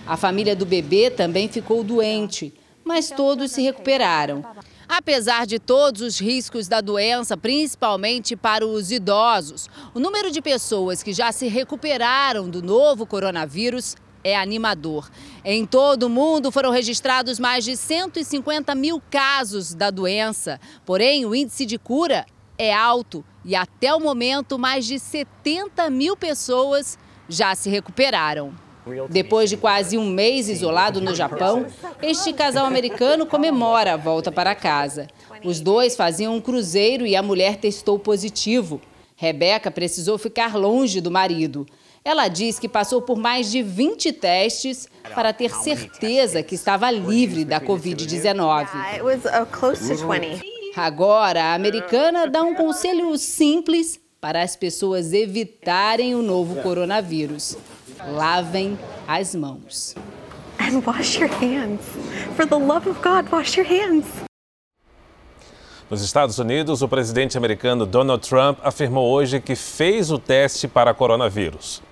A 0.07 0.17
família 0.17 0.55
do 0.55 0.65
bebê 0.65 1.11
também 1.11 1.49
ficou 1.49 1.83
doente, 1.83 2.55
mas 2.85 3.11
todos 3.11 3.51
se 3.51 3.61
recuperaram. 3.61 4.45
Apesar 4.89 5.47
de 5.47 5.59
todos 5.59 6.01
os 6.01 6.21
riscos 6.21 6.69
da 6.69 6.81
doença, 6.81 7.37
principalmente 7.37 8.37
para 8.37 8.65
os 8.65 8.93
idosos, 8.93 9.69
o 9.93 9.99
número 9.99 10.31
de 10.31 10.41
pessoas 10.41 11.03
que 11.03 11.13
já 11.13 11.33
se 11.33 11.49
recuperaram 11.49 12.49
do 12.49 12.63
novo 12.63 13.05
coronavírus 13.05 13.97
é 14.23 14.37
animador. 14.37 15.11
Em 15.45 15.67
todo 15.67 16.05
o 16.05 16.09
mundo 16.09 16.53
foram 16.53 16.71
registrados 16.71 17.41
mais 17.41 17.65
de 17.65 17.77
150 17.77 18.77
mil 18.77 19.03
casos 19.11 19.75
da 19.75 19.91
doença. 19.91 20.61
Porém, 20.87 21.27
o 21.27 21.35
índice 21.35 21.67
de 21.67 21.79
cura 21.79 22.25
é 22.59 22.75
alto 22.75 23.25
e 23.45 23.55
até 23.55 23.95
o 23.95 24.01
momento 24.01 24.59
mais 24.59 24.85
de 24.85 24.99
70 24.99 25.89
mil 25.89 26.17
pessoas 26.17 26.99
já 27.29 27.55
se 27.55 27.71
recuperaram. 27.71 28.53
Depois 29.09 29.51
de 29.51 29.57
quase 29.57 29.99
um 29.99 30.09
mês 30.09 30.49
isolado 30.49 31.01
no 31.01 31.15
Japão, 31.15 31.67
este 32.03 32.33
casal 32.33 32.67
americano 32.67 33.27
comemora 33.27 33.95
a 33.95 33.97
volta 33.97 34.33
para 34.33 34.55
casa. 34.55 35.09
Os 35.45 35.61
dois 35.61 35.95
faziam 35.95 36.35
um 36.35 36.41
cruzeiro 36.41 37.07
e 37.07 37.15
a 37.15 37.23
mulher 37.23 37.57
testou 37.57 37.99
positivo. 37.99 38.81
Rebeca 39.15 39.71
precisou 39.71 40.17
ficar 40.17 40.57
longe 40.57 41.01
do 41.01 41.11
marido. 41.11 41.67
Ela 42.05 42.29
diz 42.29 42.59
que 42.59 42.69
passou 42.69 43.03
por 43.03 43.19
mais 43.19 43.51
de 43.51 43.63
20 43.63 44.13
testes 44.15 44.89
para 45.15 45.33
ter 45.33 45.51
certeza 45.51 46.43
que 46.43 46.55
estava 46.55 46.91
livre 46.91 47.45
da 47.45 47.61
Covid-19. 47.61 48.69
Agora, 50.79 51.43
a 51.43 51.55
americana 51.55 52.29
dá 52.29 52.41
um 52.45 52.55
conselho 52.55 53.19
simples 53.19 53.99
para 54.21 54.43
as 54.43 54.55
pessoas 54.55 55.13
evitarem 55.13 56.15
o 56.15 56.23
novo 56.23 56.63
coronavírus. 56.63 57.59
Lavem 58.13 58.79
as 59.09 59.35
mãos. 59.35 59.97
And 60.61 60.81
wash 60.87 61.19
your 61.19 61.31
hands. 61.31 61.81
For 62.37 62.47
the 62.47 62.55
love 62.55 62.89
of 62.89 63.01
God, 63.03 63.29
wash 63.33 63.57
your 63.57 63.67
hands. 63.67 64.07
Nos 65.91 66.01
Estados 66.01 66.39
Unidos, 66.39 66.81
o 66.81 66.87
presidente 66.87 67.37
americano 67.37 67.85
Donald 67.85 68.29
Trump 68.29 68.61
afirmou 68.63 69.11
hoje 69.11 69.41
que 69.41 69.57
fez 69.57 70.13
o 70.13 70.19
teste 70.19 70.69
para 70.69 70.95
coronavírus. 70.95 71.83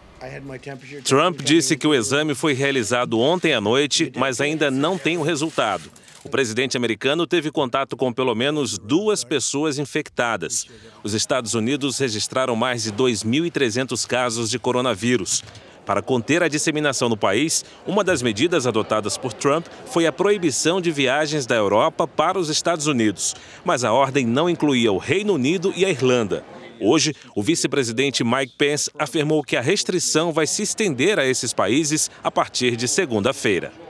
Trump 1.03 1.41
disse 1.43 1.77
que 1.77 1.89
o 1.89 1.95
exame 1.95 2.37
foi 2.37 2.53
realizado 2.53 3.19
ontem 3.19 3.53
à 3.53 3.61
noite, 3.61 4.13
mas 4.15 4.41
ainda 4.41 4.71
não 4.71 4.97
tem 4.97 5.19
o 5.19 5.23
resultado. 5.23 5.91
O 6.27 6.29
presidente 6.29 6.77
americano 6.77 7.25
teve 7.25 7.53
contato 7.53 7.97
com 7.97 8.13
pelo 8.13 8.35
menos 8.35 8.79
duas 8.79 9.23
pessoas 9.23 9.79
infectadas. 9.79 10.67
Os 11.05 11.15
Estados 11.15 11.55
Unidos 11.55 12.01
registraram 12.01 12.57
mais 12.57 12.83
de 12.83 12.91
2.300 12.91 14.05
casos 14.05 14.51
de 14.51 14.59
coronavírus. 14.59 15.45
Para 15.87 16.03
conter 16.03 16.43
a 16.43 16.49
disseminação 16.49 17.09
no 17.09 17.17
país, 17.17 17.65
uma 17.87 18.03
das 18.03 18.23
medidas 18.23 18.67
adotadas 18.67 19.17
por 19.17 19.33
Trump 19.33 19.69
foi 19.87 20.05
a 20.05 20.13
proibição 20.13 20.81
de 20.81 20.91
viagens 20.91 21.47
da 21.47 21.55
Europa 21.55 22.09
para 22.09 22.41
os 22.41 22.49
Estados 22.49 22.89
Unidos. 22.89 23.37
Mas 23.65 23.85
a 23.85 23.93
ordem 23.93 24.27
não 24.27 24.51
incluía 24.51 24.91
o 24.91 24.99
Reino 24.99 25.35
Unido 25.35 25.73
e 25.77 25.85
a 25.85 25.91
Irlanda. 25.91 26.45
Hoje, 26.81 27.15
o 27.37 27.43
vice-presidente 27.43 28.25
Mike 28.25 28.55
Pence 28.59 28.91
afirmou 28.99 29.45
que 29.45 29.57
a 29.57 29.61
restrição 29.61 30.33
vai 30.33 30.49
se 30.49 30.63
estender 30.63 31.21
a 31.21 31.25
esses 31.25 31.53
países 31.53 32.11
a 32.21 32.33
partir 32.33 32.75
de 32.75 32.89
segunda-feira. 32.89 33.86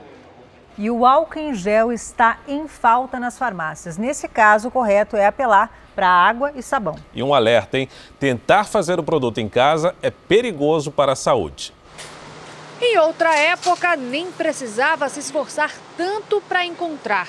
E 0.79 0.91
o 0.91 1.07
álcool 1.07 1.39
em 1.39 1.55
gel 1.55 1.91
está 1.91 2.37
em 2.47 2.67
falta 2.67 3.19
nas 3.19 3.35
farmácias. 3.35 3.97
Nesse 3.97 4.27
caso, 4.27 4.67
o 4.67 4.71
correto 4.71 5.17
é 5.17 5.25
apelar 5.25 5.71
para 5.95 6.07
água 6.07 6.51
e 6.55 6.61
sabão. 6.61 6.95
E 7.15 7.23
um 7.23 7.33
alerta, 7.33 7.79
hein? 7.79 7.89
Tentar 8.19 8.65
fazer 8.65 8.99
o 8.99 9.03
produto 9.03 9.39
em 9.39 9.49
casa 9.49 9.95
é 10.03 10.11
perigoso 10.11 10.91
para 10.91 11.13
a 11.13 11.15
saúde. 11.15 11.73
Em 12.79 12.95
outra 12.99 13.35
época, 13.35 13.95
nem 13.95 14.31
precisava 14.31 15.09
se 15.09 15.19
esforçar 15.19 15.73
tanto 15.97 16.39
para 16.47 16.63
encontrar. 16.63 17.27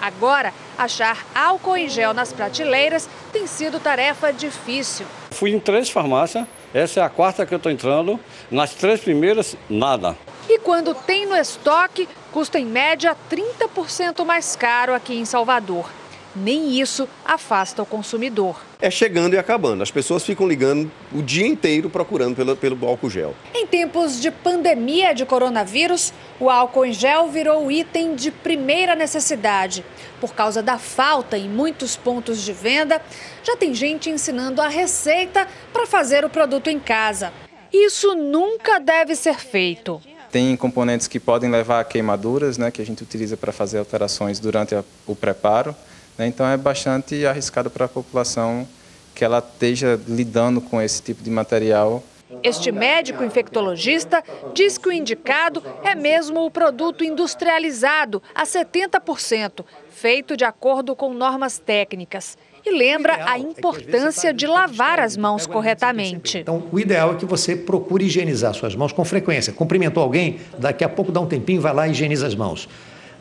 Agora, 0.00 0.52
achar 0.76 1.24
álcool 1.32 1.76
em 1.76 1.88
gel 1.88 2.12
nas 2.12 2.32
prateleiras 2.32 3.08
tem 3.32 3.46
sido 3.46 3.78
tarefa 3.78 4.32
difícil. 4.32 5.06
Fui 5.30 5.52
em 5.52 5.60
três 5.60 5.88
farmácias, 5.88 6.44
essa 6.74 6.98
é 6.98 7.02
a 7.04 7.08
quarta 7.08 7.46
que 7.46 7.54
eu 7.54 7.58
estou 7.58 7.70
entrando. 7.70 8.18
Nas 8.50 8.74
três 8.74 9.00
primeiras, 9.00 9.56
nada. 9.70 10.16
E 10.48 10.58
quando 10.60 10.94
tem 10.94 11.26
no 11.26 11.36
estoque, 11.36 12.08
custa 12.38 12.56
em 12.56 12.64
média 12.64 13.16
30% 13.28 14.24
mais 14.24 14.54
caro 14.54 14.94
aqui 14.94 15.12
em 15.12 15.24
Salvador. 15.24 15.90
Nem 16.36 16.78
isso 16.80 17.08
afasta 17.24 17.82
o 17.82 17.86
consumidor. 17.86 18.60
É 18.80 18.88
chegando 18.92 19.34
e 19.34 19.38
acabando. 19.38 19.82
As 19.82 19.90
pessoas 19.90 20.24
ficam 20.24 20.46
ligando 20.46 20.88
o 21.12 21.20
dia 21.20 21.44
inteiro 21.44 21.90
procurando 21.90 22.36
pelo, 22.36 22.54
pelo 22.54 22.86
álcool 22.86 23.10
gel. 23.10 23.34
Em 23.52 23.66
tempos 23.66 24.20
de 24.20 24.30
pandemia 24.30 25.12
de 25.12 25.26
coronavírus, 25.26 26.12
o 26.38 26.48
álcool 26.48 26.84
em 26.84 26.92
gel 26.92 27.26
virou 27.26 27.72
item 27.72 28.14
de 28.14 28.30
primeira 28.30 28.94
necessidade. 28.94 29.84
Por 30.20 30.32
causa 30.32 30.62
da 30.62 30.78
falta 30.78 31.36
em 31.36 31.48
muitos 31.48 31.96
pontos 31.96 32.40
de 32.44 32.52
venda, 32.52 33.02
já 33.42 33.56
tem 33.56 33.74
gente 33.74 34.08
ensinando 34.08 34.62
a 34.62 34.68
receita 34.68 35.48
para 35.72 35.88
fazer 35.88 36.24
o 36.24 36.30
produto 36.30 36.68
em 36.68 36.78
casa. 36.78 37.32
Isso 37.72 38.14
nunca 38.14 38.78
deve 38.78 39.16
ser 39.16 39.40
feito. 39.40 40.00
Tem 40.30 40.56
componentes 40.56 41.06
que 41.06 41.18
podem 41.18 41.50
levar 41.50 41.80
a 41.80 41.84
queimaduras, 41.84 42.58
né, 42.58 42.70
que 42.70 42.82
a 42.82 42.86
gente 42.86 43.02
utiliza 43.02 43.36
para 43.36 43.52
fazer 43.52 43.78
alterações 43.78 44.38
durante 44.38 44.74
a, 44.74 44.84
o 45.06 45.16
preparo. 45.16 45.74
Né, 46.16 46.26
então 46.26 46.46
é 46.46 46.56
bastante 46.56 47.26
arriscado 47.26 47.70
para 47.70 47.86
a 47.86 47.88
população 47.88 48.66
que 49.14 49.24
ela 49.24 49.38
esteja 49.38 50.00
lidando 50.06 50.60
com 50.60 50.80
esse 50.80 51.02
tipo 51.02 51.22
de 51.22 51.30
material. 51.30 52.02
Este 52.42 52.70
médico 52.70 53.24
infectologista 53.24 54.22
diz 54.52 54.76
que 54.76 54.88
o 54.88 54.92
indicado 54.92 55.62
é 55.82 55.94
mesmo 55.94 56.44
o 56.44 56.50
produto 56.50 57.02
industrializado 57.02 58.22
a 58.34 58.44
70%, 58.44 59.64
feito 59.88 60.36
de 60.36 60.44
acordo 60.44 60.94
com 60.94 61.12
normas 61.14 61.58
técnicas. 61.58 62.36
E 62.68 62.76
lembra 62.76 63.18
a 63.24 63.38
importância 63.38 64.32
de 64.32 64.46
lavar 64.46 65.00
as 65.00 65.16
mãos 65.16 65.46
corretamente. 65.46 66.38
Então, 66.38 66.64
o 66.70 66.78
ideal 66.78 67.12
é 67.12 67.14
que 67.16 67.24
você 67.24 67.56
procure 67.56 68.04
higienizar 68.04 68.54
suas 68.54 68.74
mãos 68.74 68.92
com 68.92 69.04
frequência. 69.04 69.52
Cumprimentou 69.52 70.02
alguém, 70.02 70.38
daqui 70.58 70.84
a 70.84 70.88
pouco 70.88 71.10
dá 71.10 71.20
um 71.20 71.26
tempinho, 71.26 71.60
vai 71.60 71.74
lá 71.74 71.88
e 71.88 71.92
higieniza 71.92 72.26
as 72.26 72.34
mãos. 72.34 72.68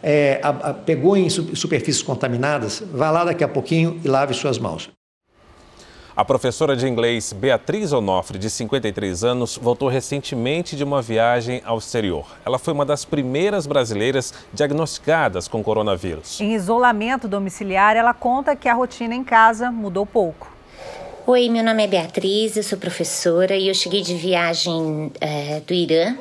É, 0.04 0.40
a, 0.44 0.50
a, 0.50 0.74
pegou 0.74 1.18
em 1.18 1.30
superfícies 1.30 2.04
contaminadas, 2.04 2.84
vá 2.94 3.10
lá 3.10 3.24
daqui 3.24 3.44
a 3.44 3.48
pouquinho 3.48 4.00
e 4.04 4.08
lave 4.08 4.34
suas 4.34 4.60
mãos. 4.60 4.90
A 6.18 6.26
professora 6.26 6.76
de 6.76 6.88
inglês 6.88 7.32
Beatriz 7.32 7.94
Onofre, 7.94 8.40
de 8.40 8.50
53 8.50 9.24
anos, 9.24 9.56
voltou 9.56 9.88
recentemente 9.88 10.76
de 10.76 10.84
uma 10.84 11.00
viagem 11.00 11.62
ao 11.64 11.78
exterior. 11.78 12.26
Ela 12.44 12.58
foi 12.58 12.74
uma 12.74 12.84
das 12.84 13.06
primeiras 13.06 13.68
brasileiras 13.68 14.34
diagnosticadas 14.52 15.48
com 15.48 15.64
coronavírus. 15.64 16.42
Em 16.42 16.56
isolamento 16.56 17.28
domiciliar, 17.28 17.96
ela 17.96 18.16
conta 18.16 18.56
que 18.56 18.68
a 18.68 18.74
rotina 18.74 19.14
em 19.14 19.24
casa 19.24 19.70
mudou 19.70 20.08
pouco. 20.08 20.52
Oi, 21.28 21.50
meu 21.50 21.64
nome 21.64 21.84
é 21.84 21.88
Beatriz, 21.88 22.58
eu 22.58 22.64
sou 22.64 22.80
professora 22.80 23.56
e 23.56 23.68
eu 23.68 23.76
cheguei 23.76 24.02
de 24.02 24.16
viagem 24.16 25.12
é, 25.22 25.60
do 25.60 25.72
Irã 25.72 26.16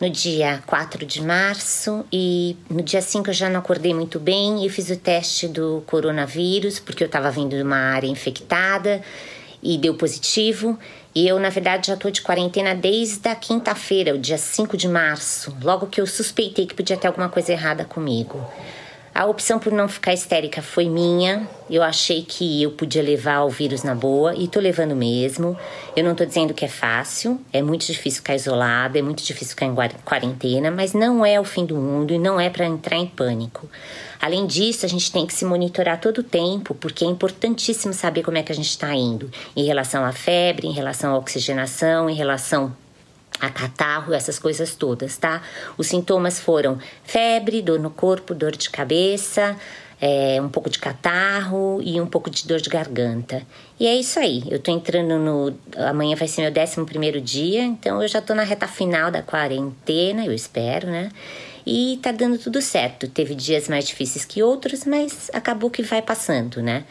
no 0.00 0.08
dia 0.08 0.62
4 0.66 1.04
de 1.04 1.22
março 1.22 2.04
e 2.12 2.56
no 2.70 2.82
dia 2.82 3.02
5 3.02 3.30
eu 3.30 3.34
já 3.34 3.50
não 3.50 3.60
acordei 3.60 3.92
muito 3.92 4.20
bem 4.20 4.64
e 4.64 4.68
fiz 4.68 4.90
o 4.90 4.96
teste 4.96 5.48
do 5.48 5.82
coronavírus 5.86 6.78
porque 6.78 7.02
eu 7.02 7.06
estava 7.06 7.30
vindo 7.30 7.56
de 7.56 7.62
uma 7.62 7.76
área 7.76 8.06
infectada 8.06 9.02
e 9.62 9.76
deu 9.76 9.94
positivo. 9.94 10.78
E 11.14 11.26
eu, 11.26 11.38
na 11.40 11.48
verdade, 11.48 11.88
já 11.88 11.94
estou 11.94 12.10
de 12.10 12.22
quarentena 12.22 12.74
desde 12.74 13.28
a 13.28 13.34
quinta-feira, 13.34 14.14
o 14.14 14.18
dia 14.18 14.38
5 14.38 14.76
de 14.76 14.86
março, 14.86 15.56
logo 15.62 15.86
que 15.86 16.00
eu 16.00 16.06
suspeitei 16.06 16.66
que 16.66 16.74
podia 16.74 16.96
ter 16.96 17.08
alguma 17.08 17.28
coisa 17.28 17.52
errada 17.52 17.84
comigo. 17.84 18.40
A 19.18 19.26
opção 19.26 19.58
por 19.58 19.72
não 19.72 19.88
ficar 19.88 20.14
histérica 20.14 20.62
foi 20.62 20.88
minha. 20.88 21.48
Eu 21.68 21.82
achei 21.82 22.22
que 22.22 22.62
eu 22.62 22.70
podia 22.70 23.02
levar 23.02 23.42
o 23.42 23.48
vírus 23.48 23.82
na 23.82 23.92
boa 23.92 24.32
e 24.36 24.46
tô 24.46 24.60
levando 24.60 24.94
mesmo. 24.94 25.58
Eu 25.96 26.04
não 26.04 26.14
tô 26.14 26.24
dizendo 26.24 26.54
que 26.54 26.64
é 26.64 26.68
fácil, 26.68 27.40
é 27.52 27.60
muito 27.60 27.84
difícil 27.84 28.18
ficar 28.18 28.36
isolada, 28.36 28.96
é 28.96 29.02
muito 29.02 29.20
difícil 29.24 29.56
ficar 29.56 29.66
em 29.66 29.74
quarentena, 30.04 30.70
mas 30.70 30.92
não 30.92 31.26
é 31.26 31.40
o 31.40 31.42
fim 31.42 31.66
do 31.66 31.74
mundo 31.74 32.14
e 32.14 32.18
não 32.18 32.38
é 32.38 32.48
para 32.48 32.64
entrar 32.64 32.96
em 32.96 33.08
pânico. 33.08 33.68
Além 34.22 34.46
disso, 34.46 34.86
a 34.86 34.88
gente 34.88 35.10
tem 35.10 35.26
que 35.26 35.34
se 35.34 35.44
monitorar 35.44 36.00
todo 36.00 36.18
o 36.18 36.22
tempo, 36.22 36.72
porque 36.76 37.04
é 37.04 37.08
importantíssimo 37.08 37.92
saber 37.94 38.22
como 38.22 38.38
é 38.38 38.44
que 38.44 38.52
a 38.52 38.54
gente 38.54 38.70
está 38.70 38.94
indo 38.94 39.28
em 39.56 39.64
relação 39.64 40.04
à 40.04 40.12
febre, 40.12 40.68
em 40.68 40.72
relação 40.72 41.12
à 41.12 41.18
oxigenação, 41.18 42.08
em 42.08 42.14
relação 42.14 42.72
a 43.40 43.50
catarro, 43.50 44.14
essas 44.14 44.38
coisas 44.38 44.74
todas, 44.74 45.16
tá? 45.16 45.42
Os 45.76 45.86
sintomas 45.86 46.40
foram 46.40 46.78
febre, 47.04 47.62
dor 47.62 47.78
no 47.78 47.90
corpo, 47.90 48.34
dor 48.34 48.52
de 48.56 48.70
cabeça, 48.70 49.56
é, 50.00 50.40
um 50.40 50.48
pouco 50.48 50.70
de 50.70 50.78
catarro 50.78 51.80
e 51.82 52.00
um 52.00 52.06
pouco 52.06 52.30
de 52.30 52.46
dor 52.46 52.60
de 52.60 52.70
garganta. 52.70 53.42
E 53.78 53.86
é 53.86 53.94
isso 53.94 54.18
aí. 54.18 54.44
Eu 54.48 54.58
tô 54.58 54.70
entrando 54.70 55.18
no. 55.18 55.54
Amanhã 55.88 56.16
vai 56.16 56.28
ser 56.28 56.42
meu 56.42 56.62
11 56.62 56.84
primeiro 56.84 57.20
dia, 57.20 57.62
então 57.62 58.00
eu 58.02 58.08
já 58.08 58.20
tô 58.20 58.34
na 58.34 58.42
reta 58.42 58.66
final 58.66 59.10
da 59.10 59.22
quarentena, 59.22 60.24
eu 60.24 60.32
espero, 60.32 60.88
né? 60.88 61.10
E 61.66 61.98
tá 62.02 62.12
dando 62.12 62.38
tudo 62.38 62.62
certo. 62.62 63.08
Teve 63.08 63.34
dias 63.34 63.68
mais 63.68 63.86
difíceis 63.86 64.24
que 64.24 64.42
outros, 64.42 64.84
mas 64.84 65.30
acabou 65.34 65.70
que 65.70 65.82
vai 65.82 66.00
passando, 66.00 66.62
né? 66.62 66.84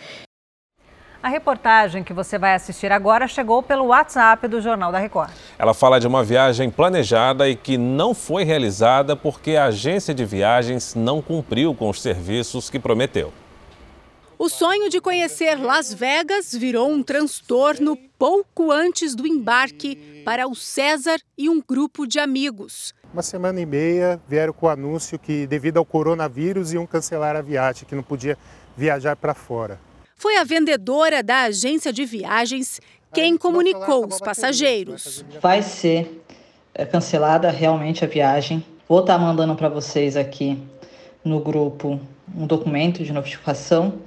A 1.27 1.29
reportagem 1.29 2.05
que 2.05 2.13
você 2.13 2.37
vai 2.37 2.55
assistir 2.55 2.89
agora 2.89 3.27
chegou 3.27 3.61
pelo 3.61 3.87
WhatsApp 3.87 4.47
do 4.47 4.61
Jornal 4.61 4.93
da 4.93 4.97
Record. 4.97 5.29
Ela 5.59 5.73
fala 5.73 5.99
de 5.99 6.07
uma 6.07 6.23
viagem 6.23 6.69
planejada 6.69 7.49
e 7.49 7.53
que 7.53 7.77
não 7.77 8.13
foi 8.13 8.45
realizada 8.45 9.13
porque 9.13 9.57
a 9.57 9.65
agência 9.65 10.13
de 10.13 10.23
viagens 10.23 10.95
não 10.95 11.21
cumpriu 11.21 11.75
com 11.75 11.89
os 11.89 12.01
serviços 12.01 12.69
que 12.69 12.79
prometeu. 12.79 13.33
O 14.39 14.47
sonho 14.47 14.89
de 14.89 15.01
conhecer 15.01 15.55
Las 15.55 15.93
Vegas 15.93 16.53
virou 16.53 16.89
um 16.89 17.03
transtorno 17.03 17.97
pouco 18.17 18.71
antes 18.71 19.13
do 19.13 19.27
embarque 19.27 20.23
para 20.23 20.47
o 20.47 20.55
César 20.55 21.17
e 21.37 21.49
um 21.49 21.61
grupo 21.61 22.07
de 22.07 22.19
amigos. 22.19 22.93
Uma 23.11 23.21
semana 23.21 23.59
e 23.59 23.65
meia 23.65 24.17
vieram 24.29 24.53
com 24.53 24.67
o 24.67 24.69
anúncio 24.69 25.19
que, 25.19 25.45
devido 25.45 25.75
ao 25.75 25.83
coronavírus, 25.83 26.71
iam 26.71 26.87
cancelar 26.87 27.35
a 27.35 27.41
viagem, 27.41 27.85
que 27.85 27.95
não 27.95 28.03
podia 28.03 28.37
viajar 28.77 29.17
para 29.17 29.33
fora. 29.33 29.86
Foi 30.17 30.35
a 30.37 30.43
vendedora 30.43 31.21
da 31.21 31.43
agência 31.43 31.93
de 31.93 32.03
viagens 32.03 32.81
quem 33.13 33.37
comunicou 33.37 34.07
os 34.07 34.19
passageiros. 34.19 35.23
Vai 35.39 35.61
ser 35.61 36.23
é, 36.73 36.85
cancelada 36.85 37.51
realmente 37.51 38.03
a 38.03 38.07
viagem. 38.07 38.65
Vou 38.89 39.01
estar 39.01 39.19
mandando 39.19 39.55
para 39.55 39.69
vocês 39.69 40.17
aqui 40.17 40.57
no 41.23 41.39
grupo 41.39 41.99
um 42.35 42.47
documento 42.47 43.03
de 43.03 43.13
notificação 43.13 43.99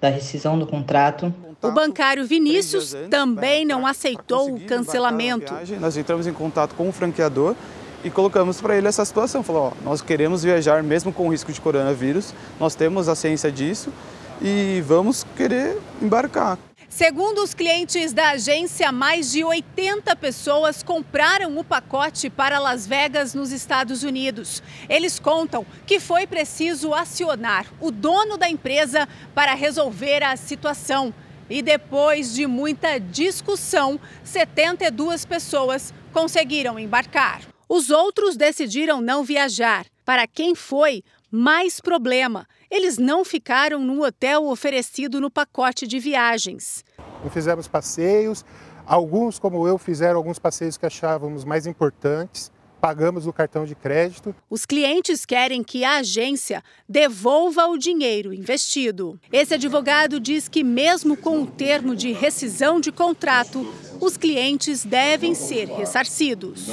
da 0.00 0.08
rescisão 0.08 0.58
do 0.58 0.66
contrato. 0.66 1.32
O 1.60 1.70
bancário 1.70 2.26
Vinícius 2.26 2.96
também 3.10 3.66
não 3.66 3.86
aceitou 3.86 4.54
o 4.54 4.60
cancelamento. 4.60 5.52
Nós 5.78 5.98
entramos 5.98 6.26
em 6.26 6.32
contato 6.32 6.74
com 6.74 6.88
o 6.88 6.92
franqueador 6.92 7.54
e 8.02 8.08
colocamos 8.08 8.58
para 8.58 8.74
ele 8.76 8.88
essa 8.88 9.04
situação. 9.04 9.42
Falou: 9.42 9.72
ó, 9.72 9.84
nós 9.84 10.00
queremos 10.00 10.42
viajar 10.42 10.82
mesmo 10.82 11.12
com 11.12 11.26
o 11.26 11.30
risco 11.30 11.52
de 11.52 11.60
coronavírus, 11.60 12.32
nós 12.58 12.74
temos 12.74 13.06
a 13.08 13.14
ciência 13.14 13.52
disso 13.52 13.92
e 14.40 14.82
vamos 14.86 15.26
querer 15.38 15.80
embarcar. 16.02 16.58
Segundo 16.88 17.44
os 17.44 17.54
clientes 17.54 18.12
da 18.12 18.30
agência, 18.30 18.90
mais 18.90 19.30
de 19.30 19.44
80 19.44 20.16
pessoas 20.16 20.82
compraram 20.82 21.56
o 21.56 21.62
pacote 21.62 22.28
para 22.28 22.58
Las 22.58 22.88
Vegas, 22.88 23.34
nos 23.34 23.52
Estados 23.52 24.02
Unidos. 24.02 24.60
Eles 24.88 25.20
contam 25.20 25.64
que 25.86 26.00
foi 26.00 26.26
preciso 26.26 26.92
acionar 26.92 27.66
o 27.80 27.92
dono 27.92 28.36
da 28.36 28.50
empresa 28.50 29.08
para 29.32 29.54
resolver 29.54 30.24
a 30.24 30.34
situação. 30.36 31.14
E 31.48 31.62
depois 31.62 32.34
de 32.34 32.44
muita 32.44 32.98
discussão, 32.98 34.00
72 34.24 35.24
pessoas 35.24 35.94
conseguiram 36.12 36.80
embarcar. 36.80 37.42
Os 37.68 37.90
outros 37.90 38.36
decidiram 38.36 39.00
não 39.00 39.22
viajar. 39.22 39.86
Para 40.04 40.26
quem 40.26 40.54
foi, 40.54 41.04
mais 41.30 41.80
problema 41.80 42.46
eles 42.70 42.98
não 42.98 43.24
ficaram 43.24 43.80
no 43.80 44.04
hotel 44.04 44.46
oferecido 44.46 45.20
no 45.20 45.30
pacote 45.30 45.86
de 45.86 45.98
viagens. 45.98 46.84
Fizemos 47.30 47.66
passeios, 47.66 48.44
alguns, 48.86 49.38
como 49.38 49.66
eu, 49.66 49.78
fizeram 49.78 50.18
alguns 50.18 50.38
passeios 50.38 50.76
que 50.76 50.86
achávamos 50.86 51.44
mais 51.44 51.66
importantes. 51.66 52.52
Pagamos 52.80 53.26
o 53.26 53.32
cartão 53.32 53.64
de 53.64 53.74
crédito. 53.74 54.32
Os 54.48 54.64
clientes 54.64 55.26
querem 55.26 55.64
que 55.64 55.82
a 55.82 55.96
agência 55.96 56.62
devolva 56.88 57.66
o 57.66 57.76
dinheiro 57.76 58.32
investido. 58.32 59.18
Esse 59.32 59.54
advogado 59.54 60.20
diz 60.20 60.48
que, 60.48 60.62
mesmo 60.62 61.16
com 61.16 61.42
o 61.42 61.46
termo 61.46 61.96
de 61.96 62.12
rescisão 62.12 62.80
de 62.80 62.92
contrato, 62.92 63.66
os 64.00 64.16
clientes 64.16 64.84
devem 64.84 65.34
ser 65.34 65.66
ressarcidos 65.66 66.68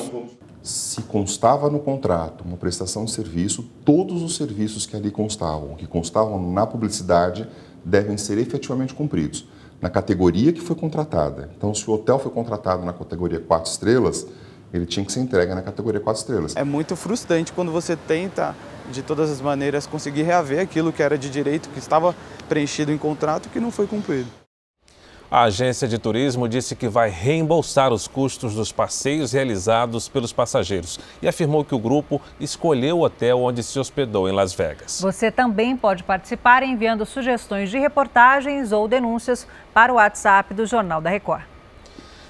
se 0.66 1.04
constava 1.04 1.70
no 1.70 1.80
contrato 1.80 2.44
uma 2.44 2.58
prestação 2.58 3.06
de 3.06 3.12
serviço, 3.12 3.64
todos 3.86 4.24
os 4.24 4.36
serviços 4.36 4.88
que 4.88 4.96
ali 4.96 5.12
constavam, 5.12 5.76
que 5.76 5.86
constavam 5.86 6.52
na 6.52 6.66
publicidade, 6.66 7.48
devem 7.86 8.18
ser 8.18 8.40
efetivamente 8.40 8.92
cumpridos, 8.96 9.48
na 9.80 9.92
categoria 9.92 10.52
que 10.52 10.60
foi 10.60 10.76
contratada. 10.76 11.52
Então, 11.56 11.72
se 11.76 11.88
o 11.88 11.94
hotel 11.94 12.18
foi 12.18 12.32
contratado 12.32 12.84
na 12.84 12.94
categoria 12.94 13.40
4 13.40 13.72
estrelas, 13.72 14.26
ele 14.74 14.88
tinha 14.88 15.06
que 15.06 15.12
ser 15.12 15.20
entregue 15.20 15.54
na 15.54 15.62
categoria 15.62 16.02
4 16.02 16.20
estrelas. 16.20 16.56
É 16.56 16.64
muito 16.64 16.96
frustrante 16.96 17.54
quando 17.54 17.72
você 17.72 17.96
tenta, 17.96 18.56
de 18.92 19.04
todas 19.04 19.30
as 19.30 19.40
maneiras, 19.40 19.86
conseguir 19.86 20.24
reaver 20.24 20.60
aquilo 20.60 20.92
que 20.92 21.04
era 21.04 21.16
de 21.16 21.30
direito, 21.30 21.70
que 21.70 21.80
estava 21.80 22.16
preenchido 22.50 22.92
em 22.92 22.98
contrato 22.98 23.50
que 23.50 23.60
não 23.60 23.70
foi 23.70 23.86
cumprido. 23.86 24.45
A 25.30 25.44
agência 25.44 25.88
de 25.88 25.98
turismo 25.98 26.48
disse 26.48 26.76
que 26.76 26.88
vai 26.88 27.10
reembolsar 27.10 27.92
os 27.92 28.08
custos 28.08 28.54
dos 28.54 28.72
passeios 28.72 29.32
realizados 29.32 30.08
pelos 30.08 30.32
passageiros 30.32 31.00
e 31.20 31.28
afirmou 31.28 31.66
que 31.66 31.74
o 31.74 31.80
grupo 31.80 32.22
escolheu 32.40 33.00
o 33.00 33.04
hotel 33.04 33.40
onde 33.42 33.64
se 33.64 33.80
hospedou 33.80 34.30
em 34.30 34.32
Las 34.32 34.54
Vegas. 34.54 35.02
Você 35.02 35.32
também 35.32 35.76
pode 35.76 36.04
participar 36.04 36.62
enviando 36.62 37.08
sugestões 37.08 37.72
de 37.72 37.80
reportagens 37.80 38.72
ou 38.72 38.88
denúncias 38.88 39.48
para 39.74 39.92
o 39.92 39.96
WhatsApp 39.96 40.54
do 40.54 40.66
Jornal 40.68 41.02
da 41.02 41.10
Record. 41.10 41.42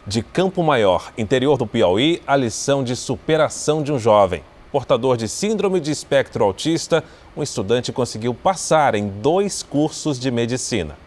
De 0.07 0.23
Campo 0.23 0.63
Maior, 0.63 1.11
interior 1.17 1.57
do 1.57 1.67
Piauí, 1.67 2.21
a 2.25 2.35
lição 2.37 2.81
de 2.81 2.95
superação 2.95 3.83
de 3.83 3.91
um 3.91 3.99
jovem. 3.99 4.41
Portador 4.71 5.17
de 5.17 5.27
síndrome 5.27 5.81
de 5.81 5.91
espectro 5.91 6.45
autista, 6.45 7.03
um 7.35 7.43
estudante 7.43 7.91
conseguiu 7.91 8.33
passar 8.33 8.95
em 8.95 9.07
dois 9.07 9.63
cursos 9.63 10.17
de 10.17 10.31
medicina. 10.31 11.04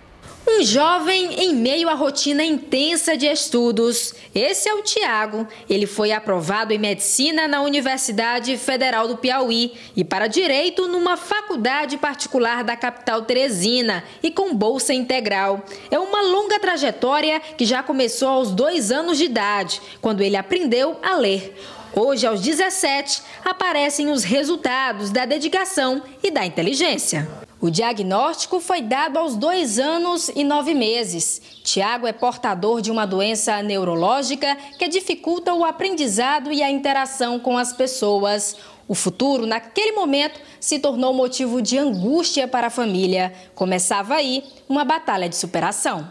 Um 0.51 0.63
jovem 0.65 1.35
em 1.35 1.55
meio 1.55 1.91
à 1.91 1.95
rotina 1.95 2.43
intensa 2.43 3.19
de 3.19 3.27
estudos. 3.27 4.15
Esse 4.35 4.67
é 4.67 4.73
o 4.73 4.83
Tiago. 4.83 5.47
Ele 5.69 5.87
foi 5.87 6.11
aprovado 6.11 6.73
em 6.73 6.79
medicina 6.79 7.47
na 7.47 7.61
Universidade 7.61 8.57
Federal 8.57 9.07
do 9.07 9.19
Piauí 9.19 9.75
e 9.95 10.03
para 10.03 10.27
direito 10.27 10.89
numa 10.89 11.19
faculdade 11.19 11.99
particular 11.99 12.65
da 12.65 12.75
capital 12.77 13.23
Teresina 13.23 14.03
e 14.23 14.31
com 14.31 14.55
bolsa 14.55 14.95
integral. 14.95 15.63
É 15.91 15.99
uma 15.99 16.23
longa 16.23 16.59
trajetória 16.59 17.41
que 17.41 17.67
já 17.67 17.83
começou 17.83 18.29
aos 18.29 18.51
dois 18.51 18.91
anos 18.91 19.19
de 19.19 19.25
idade, 19.25 19.83
quando 20.01 20.23
ele 20.23 20.35
aprendeu 20.35 20.99
a 21.03 21.15
ler. 21.15 21.55
Hoje, 21.95 22.27
aos 22.27 22.41
17, 22.41 23.23
aparecem 23.45 24.09
os 24.11 24.25
resultados 24.25 25.11
da 25.11 25.27
dedicação 25.27 26.03
e 26.23 26.31
da 26.31 26.47
inteligência. 26.47 27.48
O 27.61 27.71
diagnóstico 27.71 28.61
foi 28.61 28.81
dado 28.81 29.19
aos 29.19 29.35
dois 29.35 29.81
anos 29.81 30.29
e 30.29 30.45
nove 30.45 30.75
meses. 30.75 31.43
Tiago 31.65 32.07
é 32.07 32.13
portador 32.13 32.81
de 32.81 32.89
uma 32.89 33.05
doença 33.05 33.61
neurológica 33.65 34.57
que 34.79 34.87
dificulta 34.87 35.53
o 35.53 35.65
aprendizado 35.65 36.53
e 36.53 36.63
a 36.63 36.71
interação 36.71 37.41
com 37.41 37.59
as 37.59 37.73
pessoas. 37.73 38.55
O 38.87 38.95
futuro, 38.95 39.45
naquele 39.45 39.91
momento, 39.91 40.41
se 40.61 40.79
tornou 40.79 41.13
motivo 41.13 41.61
de 41.61 41.77
angústia 41.77 42.47
para 42.47 42.69
a 42.69 42.71
família. 42.71 43.33
Começava 43.57 44.15
aí 44.15 44.45
uma 44.69 44.85
batalha 44.85 45.29
de 45.29 45.35
superação. 45.35 46.09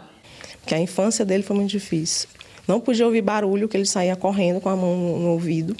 Que 0.66 0.74
a 0.74 0.78
infância 0.78 1.24
dele 1.24 1.42
foi 1.42 1.56
muito 1.56 1.70
difícil. 1.70 2.28
Não 2.68 2.78
podia 2.78 3.06
ouvir 3.06 3.22
barulho, 3.22 3.66
que 3.70 3.76
ele 3.76 3.86
saía 3.86 4.14
correndo 4.14 4.60
com 4.60 4.68
a 4.68 4.76
mão 4.76 4.94
no 4.94 5.30
ouvido. 5.30 5.74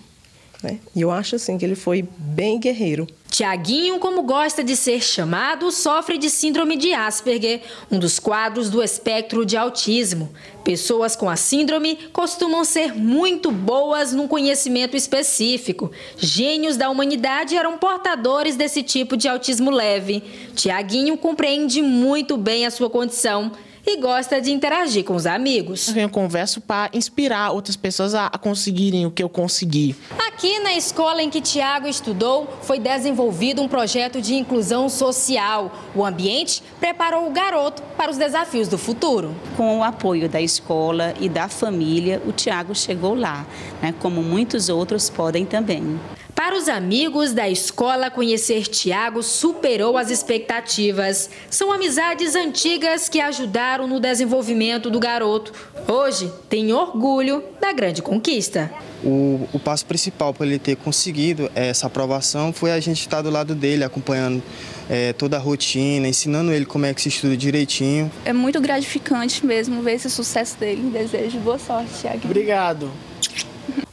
Né? 0.63 0.81
E 0.95 1.01
eu 1.01 1.11
acho 1.11 1.37
assim 1.37 1.57
que 1.57 1.65
ele 1.65 1.77
foi 1.77 2.03
bem 2.19 2.59
guerreiro. 2.59 3.07
Tiaguinho, 3.31 4.01
como 4.01 4.23
gosta 4.23 4.65
de 4.65 4.75
ser 4.75 5.01
chamado, 5.01 5.71
sofre 5.71 6.19
de 6.19 6.29
síndrome 6.29 6.77
de 6.77 6.93
Asperger, 6.93 7.61
um 7.91 7.99
dos 7.99 8.19
quadros 8.19 8.69
do 8.69 8.83
espectro 8.83 9.47
de 9.47 9.57
autismo. 9.57 10.33
Pessoas 10.65 11.15
com 11.15 11.31
a 11.31 11.37
síndrome 11.37 11.97
costumam 12.13 12.65
ser 12.65 12.93
muito 12.93 13.53
boas 13.53 14.13
num 14.13 14.27
conhecimento 14.27 14.97
específico. 14.97 15.93
Gênios 16.17 16.77
da 16.77 16.91
humanidade 16.91 17.55
eram 17.55 17.79
portadores 17.79 18.57
desse 18.57 18.83
tipo 18.83 19.17
de 19.17 19.29
autismo 19.29 19.71
leve. 19.71 20.23
Tiaguinho 20.57 21.17
compreende 21.17 21.81
muito 21.83 22.37
bem 22.37 22.67
a 22.67 22.71
sua 22.71 22.91
condição 22.91 23.53
e 23.91 23.97
gosta 23.97 24.39
de 24.39 24.53
interagir 24.53 25.03
com 25.03 25.15
os 25.15 25.27
amigos. 25.27 25.95
Eu 25.97 26.11
converso 26.11 26.61
para 26.61 26.91
inspirar 26.93 27.53
outras 27.53 27.75
pessoas 27.75 28.15
a 28.15 28.29
conseguirem 28.31 29.07
o 29.07 29.11
que 29.11 29.23
eu 29.23 29.31
consegui. 29.31 29.97
Aqui 30.27 30.59
na 30.61 30.75
escola 30.75 31.23
em 31.23 31.31
que 31.31 31.41
Tiago 31.41 31.89
estudou, 31.89 32.47
foi 32.63 32.79
desenvolvido 32.79 33.63
um 33.63 33.67
projeto 33.67 34.21
de 34.21 34.35
inclusão 34.35 34.91
social. 34.91 35.73
O 35.95 36.05
ambiente 36.05 36.63
preparou 36.79 37.27
o 37.27 37.31
garoto 37.31 37.83
para 37.97 38.11
os 38.11 38.19
desafios 38.19 38.69
do 38.69 38.77
futuro. 38.77 39.35
Com 39.57 39.79
o 39.79 39.83
apoio 39.83 40.29
da 40.29 40.41
escola 40.41 41.15
e 41.19 41.29
da 41.29 41.49
família, 41.49 42.23
o 42.27 42.33
Tiago 42.33 42.75
chegou 42.75 43.15
lá, 43.15 43.47
né, 43.81 43.95
como 44.01 44.23
muitos 44.23 44.69
outros 44.69 45.09
podem 45.09 45.47
também. 45.47 45.99
Para 46.39 46.57
os 46.57 46.69
amigos 46.69 47.33
da 47.33 47.49
escola, 47.49 48.13
conhecer 48.13 48.69
Tiago 48.69 49.25
superou 49.25 49.99
as 49.99 50.09
expectativas. 50.09 51.29
São 51.51 51.73
amizades 51.73 52.37
antigas 52.37 53.09
que 53.09 53.21
ajudaram 53.21 53.89
no 53.89 53.99
desenvolvimento 53.99 54.89
do 54.89 55.01
garoto. 55.01 55.53
Hoje, 55.89 56.33
tem 56.49 56.73
orgulho 56.73 57.43
da 57.61 57.73
grande 57.73 58.03
conquista. 58.03 58.71
O, 59.03 59.49
o 59.53 59.59
passo 59.59 59.85
principal 59.85 60.33
para 60.33 60.47
ele 60.47 60.61
ter 60.61 60.77
conseguido 60.77 61.51
essa 61.57 61.89
aprovação 61.89 62.53
foi 62.53 62.71
a 62.71 62.79
gente 62.79 63.01
estar 63.01 63.21
do 63.21 63.31
lado 63.31 63.53
dele, 63.53 63.83
acompanhando 63.83 64.41
é, 64.89 65.13
toda 65.13 65.37
a 65.37 65.41
rotina, 65.41 66.07
ensinando 66.07 66.53
ele 66.53 66.65
como 66.65 66.87
é 66.87 66.95
que 66.95 67.03
se 67.03 67.09
estuda 67.09 67.37
direitinho. 67.37 68.09
É 68.25 68.33
muito 68.33 68.61
gratificante 68.61 69.45
mesmo 69.45 69.83
ver 69.83 69.95
esse 69.95 70.09
sucesso 70.09 70.57
dele. 70.57 70.89
Desejo 70.89 71.41
boa 71.41 71.59
sorte, 71.59 71.91
Tiago. 72.01 72.21
Obrigado. 72.27 72.89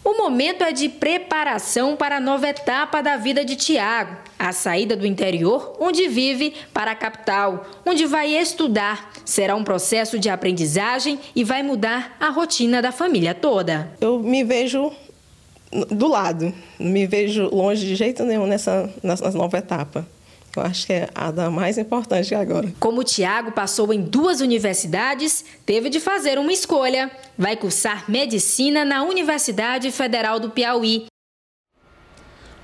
O 0.06 0.16
momento 0.20 0.64
é 0.64 0.72
de 0.72 0.88
preparação 0.88 1.96
para 1.96 2.18
a 2.18 2.20
nova 2.20 2.48
etapa 2.48 3.02
da 3.02 3.18
vida 3.18 3.44
de 3.44 3.56
Tiago, 3.56 4.16
a 4.38 4.52
saída 4.52 4.96
do 4.96 5.04
interior, 5.04 5.76
onde 5.80 6.08
vive, 6.08 6.54
para 6.72 6.92
a 6.92 6.96
capital, 6.96 7.66
onde 7.84 8.06
vai 8.06 8.30
estudar. 8.30 9.12
Será 9.26 9.56
um 9.56 9.64
processo 9.64 10.20
de 10.20 10.30
aprendizagem 10.30 11.20
e 11.36 11.44
vai 11.44 11.64
mudar 11.64 12.16
a 12.20 12.30
rotina 12.30 12.84
da 12.84 12.92
família 12.92 13.34
toda. 13.34 13.92
Eu 14.00 14.20
me 14.20 14.44
vejo 14.44 14.92
do 15.90 16.08
lado, 16.08 16.54
não 16.78 16.92
me 16.92 17.08
vejo 17.08 17.50
longe 17.50 17.84
de 17.84 17.96
jeito 17.96 18.24
nenhum 18.24 18.46
nessa, 18.46 18.88
nessa 19.02 19.32
nova 19.32 19.58
etapa. 19.58 20.06
Eu 20.56 20.64
acho 20.64 20.88
que 20.88 20.94
é 20.94 21.10
a 21.14 21.32
da 21.32 21.50
mais 21.52 21.78
importante 21.78 22.34
agora. 22.34 22.72
Como 22.80 23.02
o 23.02 23.04
Tiago 23.04 23.52
passou 23.52 23.92
em 23.94 24.02
duas 24.02 24.40
universidades, 24.40 25.44
teve 25.66 25.90
de 25.90 26.00
fazer 26.00 26.40
uma 26.40 26.54
escolha. 26.54 27.12
Vai 27.38 27.58
cursar 27.58 28.10
medicina 28.10 28.86
na 28.86 29.04
Universidade 29.04 29.92
Federal 29.92 30.40
do 30.40 30.50
Piauí. 30.50 31.08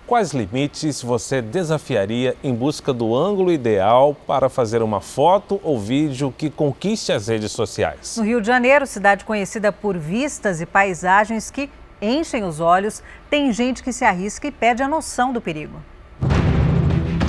Quais 0.08 0.32
limites 0.32 1.02
você 1.02 1.42
desafiaria 1.42 2.36
em 2.44 2.54
busca 2.54 2.92
do 2.92 3.16
ângulo 3.16 3.52
ideal 3.52 4.16
para 4.28 4.50
fazer 4.50 4.82
uma 4.82 5.00
foto 5.00 5.60
ou 5.64 5.80
vídeo 5.80 6.34
que 6.38 6.50
conquiste 6.50 7.14
as 7.14 7.28
redes 7.28 7.52
sociais? 7.52 8.18
No 8.18 8.24
Rio 8.24 8.42
de 8.42 8.48
Janeiro, 8.48 8.86
cidade 8.86 9.24
conhecida 9.24 9.72
por 9.72 9.98
vistas 9.98 10.60
e 10.60 10.66
paisagens 10.66 11.50
que 11.50 11.70
enchem 12.02 12.44
os 12.44 12.60
olhos, 12.60 13.02
tem 13.30 13.54
gente 13.54 13.84
que 13.84 13.94
se 13.94 14.04
arrisca 14.04 14.48
e 14.48 14.52
perde 14.52 14.84
a 14.84 14.88
noção 14.88 15.32
do 15.32 15.40
perigo 15.40 15.82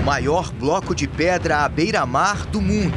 maior 0.04 0.50
bloco 0.52 0.94
de 0.94 1.06
pedra 1.06 1.58
à 1.58 1.68
beira-mar 1.68 2.44
do 2.46 2.60
mundo. 2.60 2.94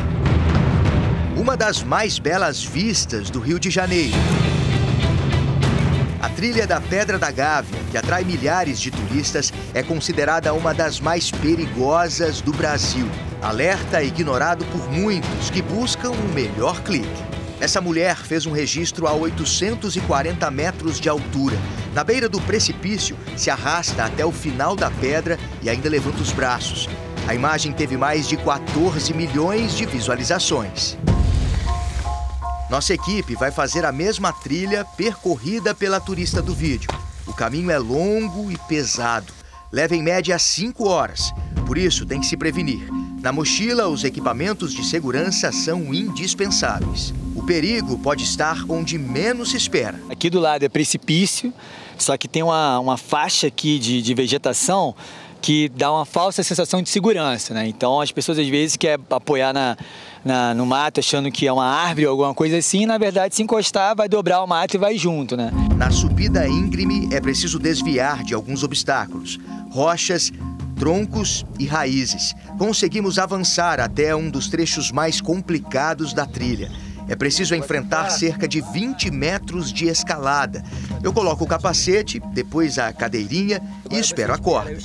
Uma 1.38 1.56
das 1.56 1.84
mais 1.84 2.18
belas 2.18 2.63
vistas 2.63 3.30
do 3.30 3.39
Rio 3.39 3.60
de 3.60 3.70
Janeiro. 3.70 4.15
A 6.20 6.30
trilha 6.30 6.65
da 6.65 6.82
Pedra 6.82 7.20
da 7.20 7.30
Gávea, 7.30 7.80
que 7.91 7.98
atrai 7.98 8.24
milhares 8.24 8.80
de 8.80 8.89
turistas, 8.89 9.54
é 9.74 9.84
considerada 9.84 10.52
uma 10.54 10.74
das 10.74 11.00
mais 11.00 11.30
perigosas 11.30 12.41
do 12.41 12.52
Brasil. 12.52 13.08
Alerta 13.39 14.02
ignorado 14.02 14.65
por 14.65 14.89
muitos 14.91 15.52
que 15.52 15.62
buscam 15.62 16.10
o 16.10 16.34
melhor 16.34 16.82
clique. 16.82 17.35
Essa 17.60 17.80
mulher 17.80 18.18
fez 18.18 18.46
um 18.46 18.52
registro 18.52 19.08
a 19.08 19.13
840 19.13 20.52
metros 20.52 21.00
de 21.00 21.08
altura. 21.08 21.58
Na 21.94 22.04
beira 22.04 22.28
do 22.28 22.41
precipício, 22.41 23.18
se 23.38 23.50
arrasta 23.50 24.04
até 24.04 24.26
o 24.26 24.32
final 24.32 24.76
da 24.76 24.91
pedra 24.91 25.39
e 25.62 25.70
ainda 25.70 25.89
levanta 25.89 26.22
os 26.22 26.32
braços. 26.32 26.89
A 27.28 27.34
imagem 27.34 27.72
teve 27.72 27.98
mais 27.98 28.28
de 28.28 28.38
14 28.38 29.13
milhões 29.13 29.76
de 29.76 29.86
visualizações. 29.86 30.98
Nossa 32.70 32.94
equipe 32.94 33.36
vai 33.36 33.52
fazer 33.52 33.86
a 33.86 33.91
mesma 33.91 34.34
trilha 34.34 34.84
percorrida 34.98 35.74
pela 35.74 36.00
turista 36.00 36.41
do 36.41 36.54
vídeo. 36.54 36.89
O 37.26 37.34
caminho 37.34 37.72
é 37.72 37.78
longo 37.78 38.52
e 38.52 38.58
pesado. 38.68 39.32
Leva 39.72 39.96
em 39.96 40.04
média 40.04 40.38
5 40.38 40.88
horas. 40.88 41.34
Por 41.65 41.78
isso, 41.78 42.06
tem 42.06 42.20
que 42.20 42.28
se 42.28 42.38
prevenir. 42.38 42.88
Na 43.22 43.32
mochila, 43.32 43.88
os 43.88 44.04
equipamentos 44.04 44.74
de 44.74 44.86
segurança 44.86 45.52
são 45.52 45.94
indispensáveis. 45.94 47.13
O 47.36 47.43
perigo 47.43 48.00
pode 48.00 48.24
estar 48.24 48.63
onde 48.69 48.98
menos 48.98 49.52
se 49.52 49.58
espera. 49.58 50.00
Aqui 50.10 50.30
do 50.30 50.39
lado 50.39 50.63
é 50.63 50.69
precipício, 50.69 51.54
só 51.98 52.15
que 52.17 52.28
tem 52.28 52.41
uma, 52.41 52.80
uma 52.80 52.98
faixa 52.98 53.48
aqui 53.48 53.78
de, 53.78 54.02
de 54.02 54.13
vegetação 54.13 54.95
que 55.41 55.69
dá 55.69 55.91
uma 55.91 56.06
falsa 56.06 56.41
sensação 56.41 56.82
de 56.82 56.89
segurança, 56.89 57.54
né? 57.54 57.67
Então 57.67 58.02
as 58.02 58.12
pessoas 58.12 58.39
às 58.39 58.48
vezes 58.48 58.76
querem 58.76 59.06
apoiar 59.12 59.54
na, 59.54 59.78
na, 60.24 60.56
no 60.56 60.65
mato 60.65 61.00
achando 61.00 61.30
que 61.32 61.45
é 61.45 61.54
uma 61.54 61.65
árvore 61.67 62.08
ou 62.08 62.12
alguma 62.13 62.34
coisa 62.34 62.58
assim, 62.58 62.82
e, 62.82 62.86
na 62.88 62.98
verdade 62.98 63.36
se 63.36 63.43
encostar 63.43 63.95
vai 63.95 64.10
dobrar 64.10 64.41
o 64.41 64.48
mato 64.48 64.74
e 64.74 64.78
vai 64.80 64.98
junto, 64.98 65.38
né? 65.38 65.52
Na 65.76 65.91
subida 65.91 66.48
íngreme 66.48 67.10
é 67.12 67.21
preciso 67.21 67.60
desviar 67.60 68.24
de 68.24 68.34
alguns 68.34 68.63
obstáculos, 68.63 69.38
rochas, 69.69 70.32
troncos 70.80 71.45
e 71.60 71.65
raízes. 71.65 72.34
Conseguimos 72.58 73.19
avançar 73.19 73.80
até 73.80 74.15
um 74.15 74.30
dos 74.30 74.48
trechos 74.48 74.91
mais 74.91 75.21
complicados 75.21 76.13
da 76.13 76.26
trilha. 76.26 76.71
É 77.08 77.15
preciso 77.15 77.56
enfrentar 77.56 78.10
cerca 78.10 78.48
de 78.48 78.62
20 78.62 79.12
metros 79.12 79.72
de 79.72 79.88
escalada. 79.88 80.63
Eu 81.04 81.13
coloco 81.13 81.44
o 81.44 81.48
capacete, 81.48 82.20
depois 82.34 82.80
a 82.80 82.91
cadeirinha 82.91 83.62
e 83.91 83.98
espero 83.98 84.34
a 84.34 84.38
corda. 84.38 84.78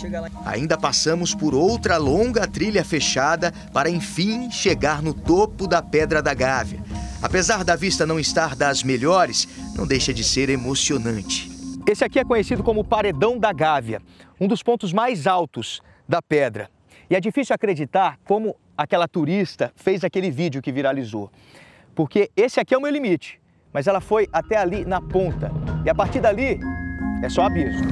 Ainda 0.45 0.77
passamos 0.77 1.35
por 1.35 1.55
outra 1.55 1.97
longa 1.97 2.47
trilha 2.47 2.85
fechada 2.85 3.53
para 3.73 3.89
enfim 3.89 4.51
chegar 4.51 5.03
no 5.03 5.15
topo 5.15 5.67
da 5.67 5.83
Pedra 5.83 6.23
da 6.23 6.35
Gávea. 6.35 6.83
Apesar 7.23 7.65
da 7.65 7.77
vista 7.77 8.07
não 8.07 8.19
estar 8.19 8.55
das 8.55 8.83
melhores, 8.83 9.49
não 9.75 9.87
deixa 9.87 10.13
de 10.13 10.25
ser 10.25 10.49
emocionante. 10.49 11.51
Esse 11.87 12.05
aqui 12.05 12.19
é 12.19 12.25
conhecido 12.25 12.63
como 12.63 12.85
Paredão 12.85 13.39
da 13.39 13.53
Gávea 13.53 14.01
um 14.41 14.49
dos 14.49 14.63
pontos 14.63 14.93
mais 14.93 15.27
altos 15.27 15.83
da 16.09 16.23
pedra. 16.23 16.71
E 17.11 17.15
é 17.15 17.21
difícil 17.21 17.55
acreditar 17.55 18.19
como 18.25 18.57
aquela 18.77 19.07
turista 19.07 19.71
fez 19.77 20.03
aquele 20.03 20.31
vídeo 20.31 20.63
que 20.63 20.73
viralizou. 20.73 21.31
Porque 22.01 22.31
esse 22.35 22.59
aqui 22.59 22.75
é 22.75 22.79
o 22.79 22.81
meu 22.81 22.91
limite, 22.91 23.39
mas 23.75 23.87
ela 23.87 24.01
foi 24.01 24.27
até 24.33 24.57
ali 24.57 24.87
na 24.87 25.03
ponta. 25.03 25.53
E 25.85 25.91
a 25.91 25.95
partir 25.95 26.19
dali 26.19 26.59
é 27.23 27.29
só 27.29 27.43
abismo. 27.43 27.91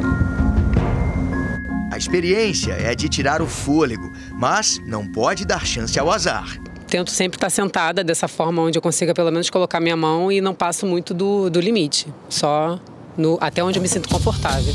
A 1.93 1.99
experiência 1.99 2.73
é 2.73 2.95
de 2.95 3.07
tirar 3.07 3.43
o 3.43 3.47
fôlego, 3.47 4.11
mas 4.33 4.81
não 4.87 5.13
pode 5.13 5.45
dar 5.45 5.67
chance 5.67 5.99
ao 5.99 6.11
azar. 6.11 6.59
Tento 6.87 7.11
sempre 7.11 7.37
estar 7.37 7.51
sentada 7.51 8.03
dessa 8.03 8.27
forma 8.27 8.63
onde 8.63 8.79
eu 8.79 8.83
consiga 8.83 9.13
pelo 9.13 9.31
menos 9.31 9.51
colocar 9.51 9.79
minha 9.79 9.95
mão 9.95 10.33
e 10.33 10.41
não 10.41 10.55
passo 10.55 10.87
muito 10.87 11.13
do, 11.13 11.51
do 11.51 11.61
limite, 11.61 12.07
só 12.31 12.81
no, 13.15 13.37
até 13.43 13.63
onde 13.63 13.79
eu 13.79 13.83
me 13.83 13.89
sinto 13.89 14.09
confortável. 14.09 14.73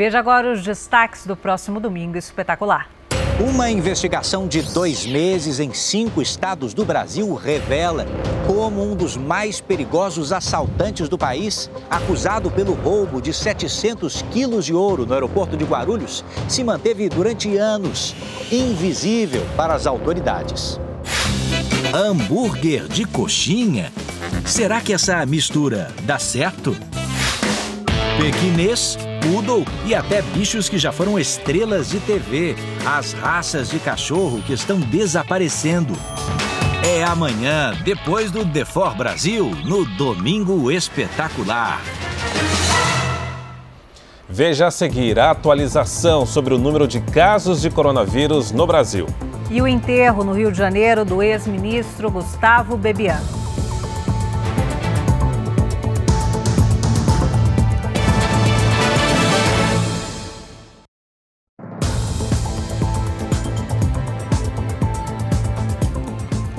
Veja 0.00 0.18
agora 0.18 0.50
os 0.50 0.62
destaques 0.62 1.26
do 1.26 1.36
próximo 1.36 1.78
domingo 1.78 2.16
espetacular. 2.16 2.88
Uma 3.38 3.70
investigação 3.70 4.48
de 4.48 4.62
dois 4.62 5.04
meses 5.04 5.60
em 5.60 5.74
cinco 5.74 6.22
estados 6.22 6.72
do 6.72 6.86
Brasil 6.86 7.34
revela 7.34 8.06
como 8.46 8.82
um 8.82 8.96
dos 8.96 9.18
mais 9.18 9.60
perigosos 9.60 10.32
assaltantes 10.32 11.06
do 11.06 11.18
país, 11.18 11.70
acusado 11.90 12.50
pelo 12.50 12.72
roubo 12.72 13.20
de 13.20 13.34
700 13.34 14.22
quilos 14.30 14.64
de 14.64 14.72
ouro 14.72 15.04
no 15.04 15.12
aeroporto 15.12 15.54
de 15.54 15.66
Guarulhos, 15.66 16.24
se 16.48 16.64
manteve 16.64 17.06
durante 17.10 17.58
anos 17.58 18.16
invisível 18.50 19.46
para 19.54 19.74
as 19.74 19.86
autoridades. 19.86 20.80
Hambúrguer 21.92 22.88
de 22.88 23.04
coxinha? 23.04 23.92
Será 24.46 24.80
que 24.80 24.94
essa 24.94 25.26
mistura 25.26 25.92
dá 26.04 26.18
certo? 26.18 26.74
Pequinês, 28.16 28.98
poodle 29.22 29.64
e 29.86 29.94
até 29.94 30.22
bichos 30.22 30.68
que 30.68 30.78
já 30.78 30.92
foram 30.92 31.18
estrelas 31.18 31.90
de 31.90 32.00
TV. 32.00 32.54
As 32.84 33.12
raças 33.12 33.70
de 33.70 33.78
cachorro 33.78 34.42
que 34.42 34.52
estão 34.52 34.78
desaparecendo. 34.78 35.94
É 36.84 37.04
amanhã, 37.04 37.74
depois 37.84 38.30
do 38.30 38.44
The 38.44 38.64
For 38.64 38.94
Brasil, 38.96 39.50
no 39.64 39.84
Domingo 39.84 40.70
Espetacular. 40.70 41.80
Veja 44.28 44.68
a 44.68 44.70
seguir 44.70 45.18
a 45.18 45.32
atualização 45.32 46.24
sobre 46.24 46.54
o 46.54 46.58
número 46.58 46.86
de 46.86 47.00
casos 47.00 47.60
de 47.60 47.68
coronavírus 47.68 48.52
no 48.52 48.66
Brasil. 48.66 49.06
E 49.50 49.60
o 49.60 49.66
enterro 49.66 50.22
no 50.22 50.32
Rio 50.32 50.52
de 50.52 50.58
Janeiro 50.58 51.04
do 51.04 51.22
ex-ministro 51.22 52.10
Gustavo 52.10 52.76
Bebiano. 52.76 53.39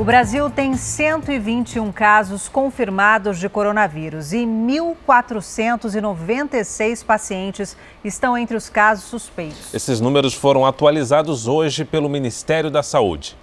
O 0.01 0.03
Brasil 0.03 0.49
tem 0.49 0.75
121 0.75 1.91
casos 1.91 2.49
confirmados 2.49 3.37
de 3.37 3.47
coronavírus 3.47 4.33
e 4.33 4.39
1.496 4.39 7.05
pacientes 7.05 7.77
estão 8.03 8.35
entre 8.35 8.57
os 8.57 8.67
casos 8.67 9.03
suspeitos. 9.03 9.71
Esses 9.71 10.01
números 10.01 10.33
foram 10.33 10.65
atualizados 10.65 11.47
hoje 11.47 11.85
pelo 11.85 12.09
Ministério 12.09 12.71
da 12.71 12.81
Saúde. 12.81 13.37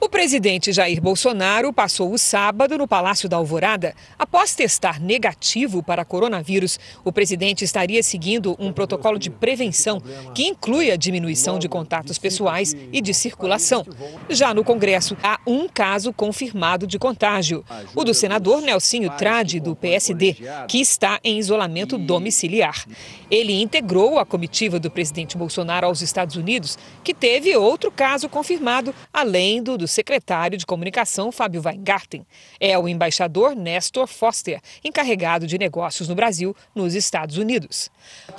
O 0.00 0.08
presidente 0.08 0.72
Jair 0.72 1.00
Bolsonaro 1.00 1.72
passou 1.72 2.12
o 2.12 2.18
sábado 2.18 2.76
no 2.76 2.86
Palácio 2.86 3.28
da 3.28 3.36
Alvorada. 3.36 3.94
Após 4.18 4.54
testar 4.54 5.00
negativo 5.00 5.82
para 5.82 6.04
coronavírus, 6.04 6.78
o 7.04 7.12
presidente 7.12 7.64
estaria 7.64 8.02
seguindo 8.02 8.54
um 8.58 8.72
protocolo 8.72 9.18
de 9.18 9.30
prevenção 9.30 10.02
que 10.34 10.44
inclui 10.44 10.90
a 10.90 10.96
diminuição 10.96 11.58
de 11.58 11.68
contatos 11.68 12.18
pessoais 12.18 12.74
e 12.92 13.00
de 13.00 13.14
circulação. 13.14 13.84
Já 14.28 14.52
no 14.52 14.62
Congresso, 14.62 15.16
há 15.22 15.40
um 15.46 15.68
caso 15.68 16.12
confirmado 16.12 16.86
de 16.86 16.98
contágio: 16.98 17.64
o 17.94 18.04
do 18.04 18.12
senador 18.12 18.60
Nelsinho 18.60 19.10
Trade, 19.10 19.58
do 19.58 19.74
PSD, 19.74 20.36
que 20.68 20.80
está 20.80 21.18
em 21.24 21.38
isolamento 21.38 21.96
domiciliar. 21.98 22.84
Ele 23.30 23.60
integrou 23.60 24.18
a 24.18 24.26
comitiva 24.26 24.78
do 24.78 24.90
presidente 24.90 25.36
Bolsonaro 25.36 25.86
aos 25.86 26.02
Estados 26.02 26.36
Unidos, 26.36 26.78
que 27.02 27.14
teve 27.14 27.56
outro 27.56 27.90
caso 27.90 28.28
confirmado, 28.28 28.94
além 29.12 29.62
do 29.62 29.78
do 29.84 29.88
secretário 29.94 30.58
de 30.58 30.66
comunicação 30.66 31.30
Fábio 31.30 31.62
Weingarten. 31.64 32.26
É 32.60 32.76
o 32.78 32.88
embaixador 32.88 33.54
Nestor 33.54 34.06
Foster, 34.06 34.60
encarregado 34.82 35.46
de 35.46 35.56
negócios 35.56 36.08
no 36.08 36.14
Brasil, 36.14 36.54
nos 36.74 36.94
Estados 36.94 37.38
Unidos. 37.38 37.90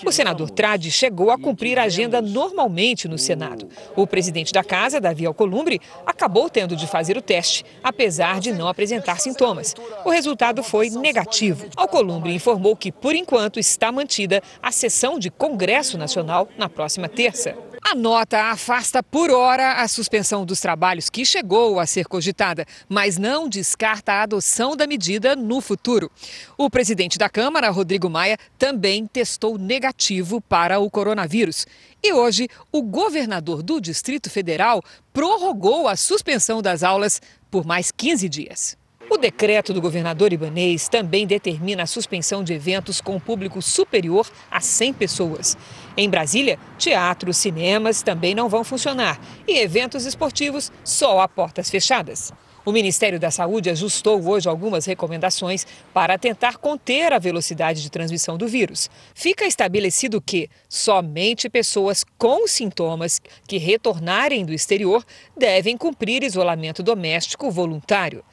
O 0.06 0.12
senador 0.12 0.50
Trade 0.50 0.92
chegou 0.92 1.32
a 1.32 1.40
cumprir 1.40 1.80
a 1.80 1.84
agenda 1.84 2.22
normalmente 2.22 3.08
no 3.08 3.18
Senado. 3.18 3.68
O 3.96 4.06
presidente 4.06 4.52
da 4.52 4.64
casa, 4.64 5.00
Davi 5.00 5.26
Alcolumbre, 5.26 5.82
acabou 6.06 6.50
tendo 6.50 6.76
de 6.76 6.86
fazer 6.86 7.18
o 7.18 7.22
teste, 7.22 7.64
apesar 7.84 8.40
de 8.40 8.52
não 8.52 8.68
apresentar 8.68 9.20
sintomas. 9.20 9.74
O 10.04 10.10
resultado 10.10 10.62
foi 10.62 10.90
negativo. 10.90 11.68
Alcolumbre 11.76 12.34
informou 12.34 12.76
que, 12.76 12.92
por 12.92 13.16
enquanto, 13.16 13.60
está 13.60 13.92
mantida 13.92 14.42
a 14.62 14.72
sessão 14.72 15.18
de 15.18 15.32
Congresso 15.32 15.98
Nacional 15.98 16.50
na 16.58 16.68
próxima 16.68 17.08
terça. 17.08 17.56
A 17.88 17.94
nota 17.94 18.50
afasta 18.50 19.04
por 19.04 19.30
hora 19.30 19.74
a 19.74 19.88
suspensão 19.88 20.44
dos 20.44 20.60
trabalhos 20.60 21.08
que 21.08 21.24
chegou 21.24 21.80
a 21.80 21.86
ser 21.86 22.08
cogitada, 22.08 22.66
mas 22.90 23.20
não 23.20 23.48
descarta 23.48 24.12
a 24.12 24.24
adoção 24.24 24.76
da 24.76 24.88
medida 24.88 25.36
no 25.36 25.62
futuro. 25.62 26.12
O 26.58 26.68
presidente 26.68 27.20
da 27.20 27.30
Câmara, 27.30 27.70
Rodrigo 27.70 28.10
Maia, 28.10 28.40
também 28.58 29.06
testou 29.06 29.60
negativo 29.60 30.42
para 30.42 30.80
o 30.80 30.90
coronavírus. 30.90 31.68
E 32.02 32.12
hoje, 32.12 32.50
o 32.72 32.82
governador 32.82 33.62
do 33.62 33.80
Distrito 33.80 34.32
Federal 34.32 34.82
prorrogou 35.14 35.88
a 35.88 35.96
suspensão 35.96 36.64
das 36.64 36.82
aulas 36.82 37.22
por 37.52 37.68
mais 37.68 37.92
15 37.92 38.28
dias. 38.28 38.76
O 39.08 39.18
decreto 39.18 39.72
do 39.72 39.80
governador 39.80 40.34
Ibanês 40.34 40.90
também 40.90 41.28
determina 41.28 41.84
a 41.84 41.88
suspensão 41.88 42.44
de 42.44 42.54
eventos 42.54 43.00
com 43.00 43.20
público 43.20 43.62
superior 43.62 44.28
a 44.50 44.60
100 44.60 44.94
pessoas. 44.94 45.56
Em 45.98 46.10
Brasília, 46.10 46.60
teatros, 46.78 47.38
cinemas 47.38 48.02
também 48.02 48.36
não 48.36 48.50
vão 48.50 48.64
funcionar 48.66 49.20
e 49.48 49.58
eventos 49.58 50.06
esportivos 50.06 50.72
só 50.84 51.22
a 51.22 51.28
portas 51.28 51.70
fechadas. 51.70 52.34
O 52.66 52.72
Ministério 52.72 53.20
da 53.20 53.30
Saúde 53.30 53.70
ajustou 53.70 54.28
hoje 54.28 54.50
algumas 54.50 54.86
recomendações 54.86 55.68
para 55.94 56.18
tentar 56.18 56.58
conter 56.58 57.14
a 57.14 57.20
velocidade 57.20 57.84
de 57.84 57.92
transmissão 57.92 58.40
do 58.40 58.48
vírus. 58.48 58.90
Fica 59.14 59.46
estabelecido 59.46 60.20
que 60.20 60.50
somente 60.68 61.48
pessoas 61.48 62.04
com 62.18 62.48
sintomas 62.48 63.22
que 63.48 63.60
retornarem 63.60 64.44
do 64.44 64.52
exterior 64.52 65.06
devem 65.38 65.78
cumprir 65.78 66.24
isolamento 66.24 66.82
doméstico 66.82 67.52
voluntário. 67.52 68.24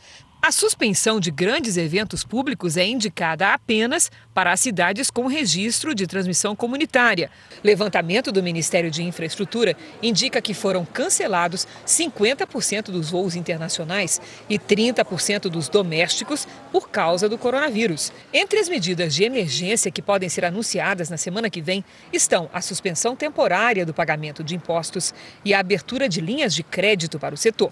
A 0.45 0.51
suspensão 0.51 1.21
de 1.21 1.31
grandes 1.31 1.77
eventos 1.77 2.25
públicos 2.25 2.77
é 2.77 2.85
indicada 2.85 3.55
apenas 3.55 4.11
para 4.35 4.51
as 4.51 4.59
cidades 4.59 5.09
com 5.09 5.29
registro 5.29 5.95
de 5.95 6.05
transmissão 6.05 6.57
comunitária. 6.57 7.31
Levantamento 7.63 8.33
do 8.33 8.43
Ministério 8.43 8.91
de 8.91 9.05
Infraestrutura 9.05 9.77
indica 10.03 10.43
que 10.43 10.53
foram 10.53 10.85
cancelados 10.85 11.65
50% 11.87 12.87
dos 12.87 13.09
voos 13.09 13.37
internacionais 13.37 14.21
e 14.51 14.59
30% 14.59 15.43
dos 15.43 15.69
domésticos 15.69 16.49
por 16.73 16.91
causa 16.91 17.29
do 17.29 17.39
coronavírus. 17.39 18.13
Entre 18.35 18.59
as 18.59 18.69
medidas 18.69 19.15
de 19.15 19.23
emergência 19.23 19.93
que 19.93 20.03
podem 20.03 20.29
ser 20.29 20.45
anunciadas 20.45 21.09
na 21.09 21.17
semana 21.17 21.49
que 21.49 21.63
vem 21.63 21.85
estão 22.13 22.51
a 22.53 22.61
suspensão 22.61 23.15
temporária 23.15 23.87
do 23.87 23.95
pagamento 23.95 24.43
de 24.43 24.57
impostos 24.57 25.15
e 25.45 25.55
a 25.55 25.61
abertura 25.61 26.09
de 26.09 26.21
linhas 26.21 26.53
de 26.53 26.65
crédito 26.65 27.17
para 27.17 27.33
o 27.33 27.39
setor. 27.39 27.71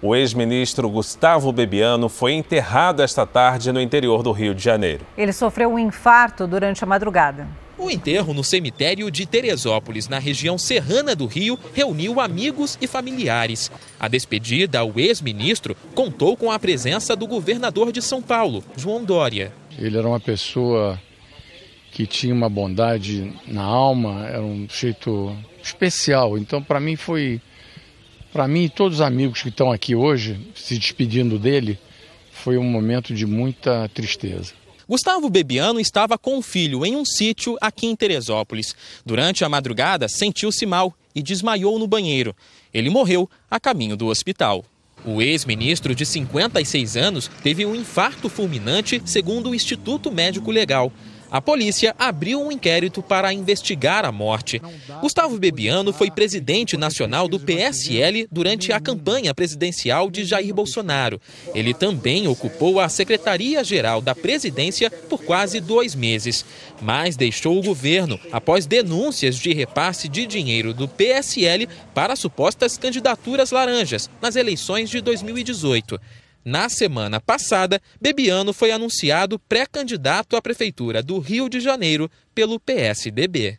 O 0.00 0.14
ex-ministro 0.14 0.88
Gustavo 0.88 1.50
Bebiano 1.50 2.08
foi 2.08 2.32
enterrado 2.32 3.02
esta 3.02 3.26
tarde 3.26 3.72
no 3.72 3.80
interior 3.80 4.22
do 4.22 4.30
Rio 4.30 4.54
de 4.54 4.62
Janeiro. 4.62 5.04
Ele 5.16 5.32
sofreu 5.32 5.72
um 5.72 5.78
infarto 5.78 6.46
durante 6.46 6.84
a 6.84 6.86
madrugada. 6.86 7.48
O 7.76 7.90
enterro 7.90 8.32
no 8.32 8.44
cemitério 8.44 9.10
de 9.10 9.26
Teresópolis, 9.26 10.08
na 10.08 10.20
região 10.20 10.56
serrana 10.56 11.16
do 11.16 11.26
Rio, 11.26 11.58
reuniu 11.74 12.20
amigos 12.20 12.78
e 12.80 12.86
familiares. 12.86 13.72
A 13.98 14.06
despedida 14.06 14.78
ao 14.78 14.92
ex-ministro 14.96 15.76
contou 15.96 16.36
com 16.36 16.52
a 16.52 16.60
presença 16.60 17.16
do 17.16 17.26
governador 17.26 17.90
de 17.90 18.00
São 18.00 18.22
Paulo, 18.22 18.62
João 18.76 19.02
Dória. 19.02 19.52
Ele 19.76 19.98
era 19.98 20.06
uma 20.06 20.20
pessoa 20.20 21.00
que 21.90 22.06
tinha 22.06 22.34
uma 22.34 22.48
bondade 22.48 23.32
na 23.48 23.64
alma, 23.64 24.28
era 24.28 24.42
um 24.42 24.68
jeito 24.70 25.36
especial. 25.60 26.38
Então, 26.38 26.62
para 26.62 26.78
mim, 26.78 26.94
foi 26.94 27.40
para 28.32 28.46
mim 28.48 28.64
e 28.64 28.68
todos 28.68 28.98
os 28.98 29.00
amigos 29.00 29.42
que 29.42 29.48
estão 29.48 29.70
aqui 29.70 29.94
hoje, 29.94 30.38
se 30.54 30.78
despedindo 30.78 31.38
dele, 31.38 31.78
foi 32.32 32.56
um 32.56 32.64
momento 32.64 33.14
de 33.14 33.26
muita 33.26 33.88
tristeza. 33.88 34.52
Gustavo 34.88 35.28
Bebiano 35.28 35.78
estava 35.78 36.16
com 36.16 36.38
o 36.38 36.42
filho 36.42 36.86
em 36.86 36.96
um 36.96 37.04
sítio 37.04 37.58
aqui 37.60 37.86
em 37.86 37.94
Teresópolis. 37.94 38.74
Durante 39.04 39.44
a 39.44 39.48
madrugada, 39.48 40.08
sentiu-se 40.08 40.64
mal 40.64 40.94
e 41.14 41.22
desmaiou 41.22 41.78
no 41.78 41.86
banheiro. 41.86 42.34
Ele 42.72 42.88
morreu 42.88 43.28
a 43.50 43.60
caminho 43.60 43.96
do 43.96 44.06
hospital. 44.06 44.64
O 45.04 45.20
ex-ministro 45.20 45.94
de 45.94 46.06
56 46.06 46.96
anos 46.96 47.30
teve 47.42 47.66
um 47.66 47.74
infarto 47.74 48.28
fulminante, 48.28 49.02
segundo 49.04 49.50
o 49.50 49.54
Instituto 49.54 50.10
Médico 50.10 50.50
Legal. 50.50 50.92
A 51.30 51.42
polícia 51.42 51.94
abriu 51.98 52.40
um 52.40 52.50
inquérito 52.50 53.02
para 53.02 53.32
investigar 53.32 54.04
a 54.04 54.12
morte. 54.12 54.62
Gustavo 55.02 55.38
Bebiano 55.38 55.92
foi 55.92 56.10
presidente 56.10 56.76
nacional 56.76 57.28
do 57.28 57.38
PSL 57.38 58.26
durante 58.32 58.72
a 58.72 58.80
campanha 58.80 59.34
presidencial 59.34 60.10
de 60.10 60.24
Jair 60.24 60.54
Bolsonaro. 60.54 61.20
Ele 61.54 61.74
também 61.74 62.26
ocupou 62.26 62.80
a 62.80 62.88
Secretaria-Geral 62.88 64.00
da 64.00 64.14
Presidência 64.14 64.90
por 64.90 65.22
quase 65.22 65.60
dois 65.60 65.94
meses, 65.94 66.46
mas 66.80 67.16
deixou 67.16 67.58
o 67.58 67.62
governo 67.62 68.18
após 68.32 68.64
denúncias 68.64 69.36
de 69.36 69.52
repasse 69.52 70.08
de 70.08 70.26
dinheiro 70.26 70.72
do 70.72 70.88
PSL 70.88 71.68
para 71.92 72.16
supostas 72.16 72.78
candidaturas 72.78 73.50
laranjas 73.50 74.08
nas 74.22 74.34
eleições 74.34 74.88
de 74.88 75.02
2018. 75.02 76.00
Na 76.44 76.68
semana 76.68 77.20
passada, 77.20 77.80
Bebiano 78.00 78.52
foi 78.52 78.70
anunciado 78.70 79.38
pré-candidato 79.38 80.36
à 80.36 80.42
Prefeitura 80.42 81.02
do 81.02 81.18
Rio 81.18 81.48
de 81.48 81.60
Janeiro 81.60 82.10
pelo 82.34 82.60
PSDB. 82.60 83.58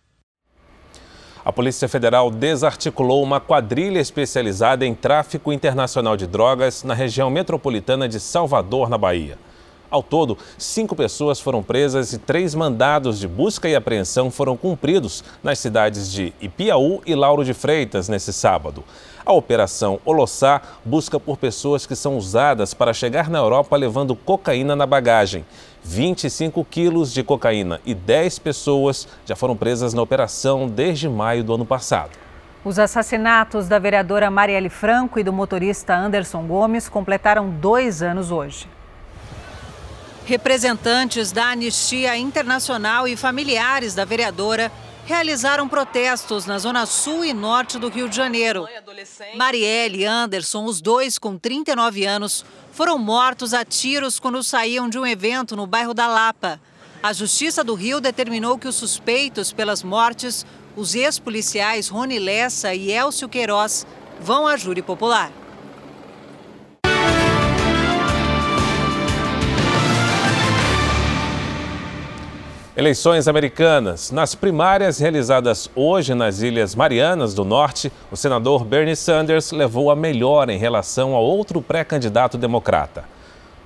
A 1.44 1.52
Polícia 1.52 1.88
Federal 1.88 2.30
desarticulou 2.30 3.24
uma 3.24 3.40
quadrilha 3.40 4.00
especializada 4.00 4.86
em 4.86 4.94
tráfico 4.94 5.54
internacional 5.54 6.18
de 6.18 6.28
drogas 6.28 6.84
na 6.84 6.94
região 6.94 7.30
metropolitana 7.30 8.08
de 8.08 8.20
Salvador, 8.20 8.90
na 8.90 8.98
Bahia. 8.98 9.38
Ao 9.90 10.04
todo, 10.04 10.38
cinco 10.58 10.96
pessoas 10.96 11.40
foram 11.40 11.64
presas 11.64 12.14
e 12.14 12.20
três 12.20 12.54
mandados 12.54 13.20
de 13.20 13.28
busca 13.28 13.68
e 13.68 13.76
apreensão 13.76 14.30
foram 14.30 14.56
cumpridos 14.56 15.24
nas 15.42 15.58
cidades 15.58 16.12
de 16.12 16.32
Ipiaú 16.40 17.02
e 17.06 17.16
Lauro 17.16 17.44
de 17.44 17.56
Freitas 17.56 18.08
nesse 18.08 18.32
sábado. 18.32 18.84
A 19.30 19.32
Operação 19.32 20.00
Olossá 20.06 20.60
busca 20.84 21.20
por 21.20 21.38
pessoas 21.38 21.86
que 21.86 21.96
são 21.96 22.18
usadas 22.18 22.74
para 22.74 22.92
chegar 22.92 23.30
na 23.30 23.38
Europa 23.38 23.78
levando 23.78 24.16
cocaína 24.16 24.76
na 24.76 24.88
bagagem. 24.88 25.46
25 25.84 26.66
quilos 26.66 27.14
de 27.14 27.22
cocaína 27.22 27.80
e 27.86 27.94
10 27.94 28.40
pessoas 28.40 29.08
já 29.28 29.36
foram 29.36 29.56
presas 29.56 29.94
na 29.94 30.02
operação 30.02 30.68
desde 30.68 31.08
maio 31.08 31.44
do 31.44 31.54
ano 31.54 31.64
passado. 31.64 32.10
Os 32.66 32.80
assassinatos 32.80 33.68
da 33.68 33.78
vereadora 33.78 34.32
Marielle 34.32 34.68
Franco 34.68 35.20
e 35.20 35.24
do 35.24 35.32
motorista 35.32 35.96
Anderson 35.96 36.48
Gomes 36.48 36.90
completaram 36.90 37.52
dois 37.52 38.02
anos 38.02 38.32
hoje. 38.32 38.68
Representantes 40.26 41.32
da 41.32 41.52
Anistia 41.52 42.18
Internacional 42.18 43.08
e 43.08 43.16
familiares 43.16 43.94
da 43.94 44.06
vereadora 44.06 44.72
realizaram 45.10 45.68
protestos 45.68 46.46
na 46.46 46.60
zona 46.60 46.86
sul 46.86 47.26
e 47.26 47.34
norte 47.34 47.80
do 47.80 47.90
Rio 47.90 48.08
de 48.08 48.16
Janeiro. 48.16 48.68
Marielle 49.36 50.00
e 50.00 50.06
Anderson, 50.06 50.66
os 50.66 50.82
dois 50.82 51.18
com 51.18 51.38
39 51.38 52.06
anos, 52.06 52.46
foram 52.72 52.98
mortos 52.98 53.54
a 53.54 53.64
tiros 53.64 54.20
quando 54.20 54.44
saíam 54.44 54.90
de 54.90 54.98
um 55.00 55.06
evento 55.06 55.56
no 55.56 55.66
bairro 55.66 55.94
da 55.94 56.08
Lapa. 56.08 56.60
A 57.02 57.14
Justiça 57.14 57.64
do 57.64 57.76
Rio 57.76 58.02
determinou 58.02 58.58
que 58.58 58.68
os 58.68 58.76
suspeitos 58.76 59.54
pelas 59.54 59.84
mortes, 59.84 60.46
os 60.76 60.96
ex-policiais 60.96 61.88
Rony 61.88 62.20
Lessa 62.20 62.74
e 62.74 62.92
Elcio 62.92 63.30
Queiroz, 63.30 63.88
vão 64.20 64.46
à 64.46 64.58
júri 64.58 64.82
popular. 64.82 65.32
Eleições 72.80 73.28
americanas. 73.28 74.10
Nas 74.10 74.36
primárias 74.36 75.00
realizadas 75.00 75.70
hoje 75.76 76.16
nas 76.16 76.42
Ilhas 76.42 76.76
Marianas 76.76 77.34
do 77.34 77.44
Norte, 77.44 77.92
o 78.10 78.16
senador 78.16 78.64
Bernie 78.64 78.96
Sanders 78.96 79.52
levou 79.52 79.92
a 79.92 79.98
melhor 79.98 80.50
em 80.50 80.58
relação 80.58 81.14
a 81.14 81.20
outro 81.20 81.62
pré-candidato 81.62 82.38
democrata. 82.38 83.04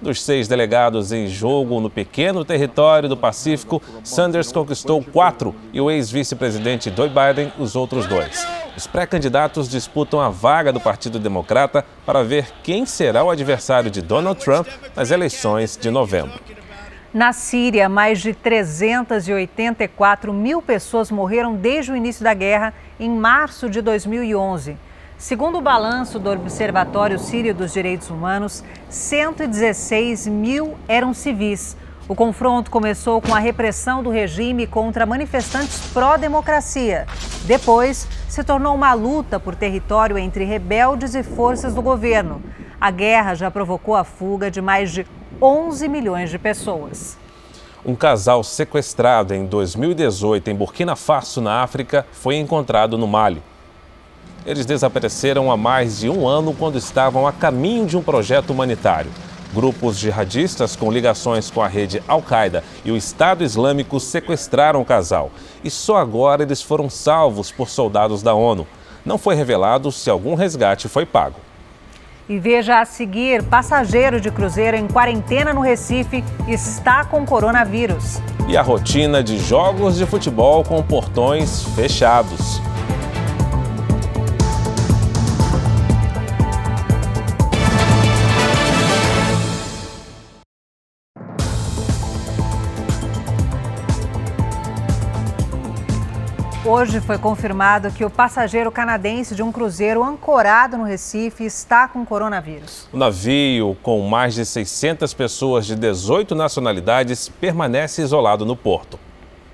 Dos 0.02 0.20
seis 0.20 0.48
delegados 0.48 1.12
em 1.12 1.28
jogo 1.28 1.80
no 1.80 1.92
pequeno 1.92 2.44
território 2.44 3.08
do 3.08 3.16
Pacífico, 3.16 3.80
Sanders 4.04 4.52
conquistou 4.52 5.04
quatro 5.04 5.54
e 5.72 5.80
o 5.80 5.92
ex-vice-presidente 5.92 6.92
Joe 6.92 7.08
Biden 7.08 7.54
os 7.60 7.76
outros 7.76 8.08
dois. 8.08 8.44
Os 8.76 8.88
pré-candidatos 8.88 9.70
disputam 9.70 10.20
a 10.20 10.30
vaga 10.30 10.74
do 10.74 10.80
Partido 10.80 11.20
Democrata 11.20 11.86
para 12.04 12.24
ver 12.24 12.48
quem 12.64 12.84
será 12.84 13.24
o 13.24 13.30
adversário 13.30 13.92
de 13.92 14.02
Donald 14.02 14.44
Trump 14.44 14.68
nas 14.96 15.12
eleições 15.12 15.78
de 15.80 15.92
novembro. 15.92 16.63
Na 17.14 17.32
Síria, 17.32 17.88
mais 17.88 18.22
de 18.22 18.34
384 18.34 20.34
mil 20.34 20.64
pessoas 20.64 21.12
morreram 21.12 21.54
desde 21.54 21.92
o 21.92 21.96
início 21.96 22.24
da 22.24 22.34
guerra, 22.34 22.74
em 23.00 23.08
março 23.08 23.70
de 23.70 23.84
2011. 23.84 24.76
Segundo 25.16 25.60
o 25.60 25.62
balanço 25.62 26.18
do 26.18 26.32
Observatório 26.32 27.20
Sírio 27.20 27.54
dos 27.54 27.72
Direitos 27.72 28.10
Humanos, 28.10 28.64
116 28.90 30.26
mil 30.26 30.74
eram 30.88 31.14
civis. 31.14 31.78
O 32.08 32.16
confronto 32.16 32.72
começou 32.72 33.22
com 33.22 33.36
a 33.36 33.40
repressão 33.40 34.02
do 34.02 34.10
regime 34.10 34.66
contra 34.66 35.06
manifestantes 35.06 35.92
pró-democracia. 35.94 37.06
Depois, 37.46 38.08
se 38.28 38.44
tornou 38.44 38.74
uma 38.74 38.96
luta 38.96 39.40
por 39.40 39.54
território 39.54 40.18
entre 40.18 40.46
rebeldes 40.46 41.14
e 41.14 41.22
forças 41.22 41.76
do 41.76 41.82
governo. 41.84 42.42
A 42.82 42.90
guerra 42.90 43.36
já 43.36 43.52
provocou 43.52 43.96
a 43.96 44.04
fuga 44.04 44.50
de 44.50 44.64
mais 44.64 44.92
de 44.92 45.06
11 45.44 45.90
milhões 45.90 46.30
de 46.30 46.40
pessoas. 46.40 47.18
Um 47.86 47.96
casal 47.96 48.46
sequestrado 48.46 49.34
em 49.34 49.46
2018 49.46 50.50
em 50.50 50.56
Burkina 50.56 50.96
Faso, 50.96 51.42
na 51.42 51.62
África, 51.62 52.08
foi 52.14 52.38
encontrado 52.38 52.98
no 52.98 53.06
Mali. 53.06 53.44
Eles 54.46 54.66
desapareceram 54.66 55.52
há 55.52 55.58
mais 55.58 56.00
de 56.00 56.10
um 56.10 56.26
ano 56.26 56.54
quando 56.54 56.78
estavam 56.78 57.28
a 57.28 57.34
caminho 57.34 57.86
de 57.86 57.98
um 57.98 58.02
projeto 58.02 58.52
humanitário. 58.52 59.12
Grupos 59.54 59.98
jihadistas 59.98 60.78
com 60.78 60.90
ligações 60.90 61.52
com 61.52 61.62
a 61.62 61.68
rede 61.68 62.02
Al-Qaeda 62.08 62.64
e 62.86 62.92
o 62.92 62.96
Estado 62.96 63.44
Islâmico 63.44 64.00
sequestraram 64.00 64.82
o 64.82 64.86
casal. 64.86 65.30
E 65.62 65.70
só 65.70 65.98
agora 65.98 66.44
eles 66.44 66.62
foram 66.62 66.90
salvos 66.90 67.52
por 67.52 67.68
soldados 67.68 68.24
da 68.24 68.34
ONU. 68.34 68.66
Não 69.06 69.18
foi 69.18 69.36
revelado 69.36 69.92
se 69.92 70.10
algum 70.10 70.36
resgate 70.36 70.88
foi 70.88 71.06
pago. 71.06 71.36
E 72.28 72.40
veja 72.40 72.80
a 72.80 72.86
seguir: 72.86 73.44
passageiro 73.44 74.20
de 74.20 74.32
cruzeiro 74.32 74.78
em 74.78 74.88
quarentena 74.88 75.54
no 75.54 75.62
Recife 75.62 76.24
está 76.48 77.04
com 77.04 77.26
coronavírus. 77.26 78.22
E 78.48 78.56
a 78.56 78.62
rotina 78.62 79.24
de 79.24 79.38
jogos 79.40 79.98
de 79.98 80.06
futebol 80.06 80.64
com 80.64 80.82
portões 80.82 81.64
fechados. 81.76 82.62
Hoje 96.76 97.00
foi 97.00 97.20
confirmado 97.20 97.92
que 97.92 98.04
o 98.04 98.10
passageiro 98.10 98.72
canadense 98.72 99.36
de 99.36 99.44
um 99.44 99.52
cruzeiro 99.52 100.04
ancorado 100.04 100.76
no 100.76 100.84
Recife 100.84 101.46
está 101.46 101.88
com 101.88 102.04
coronavírus. 102.04 102.88
O 102.92 102.98
navio, 102.98 103.78
com 103.84 104.02
mais 104.08 104.34
de 104.34 104.44
600 104.44 105.14
pessoas 105.14 105.68
de 105.68 105.76
18 105.76 106.34
nacionalidades, 106.34 107.30
permanece 107.30 108.02
isolado 108.02 108.44
no 108.44 108.56
porto. 108.56 109.00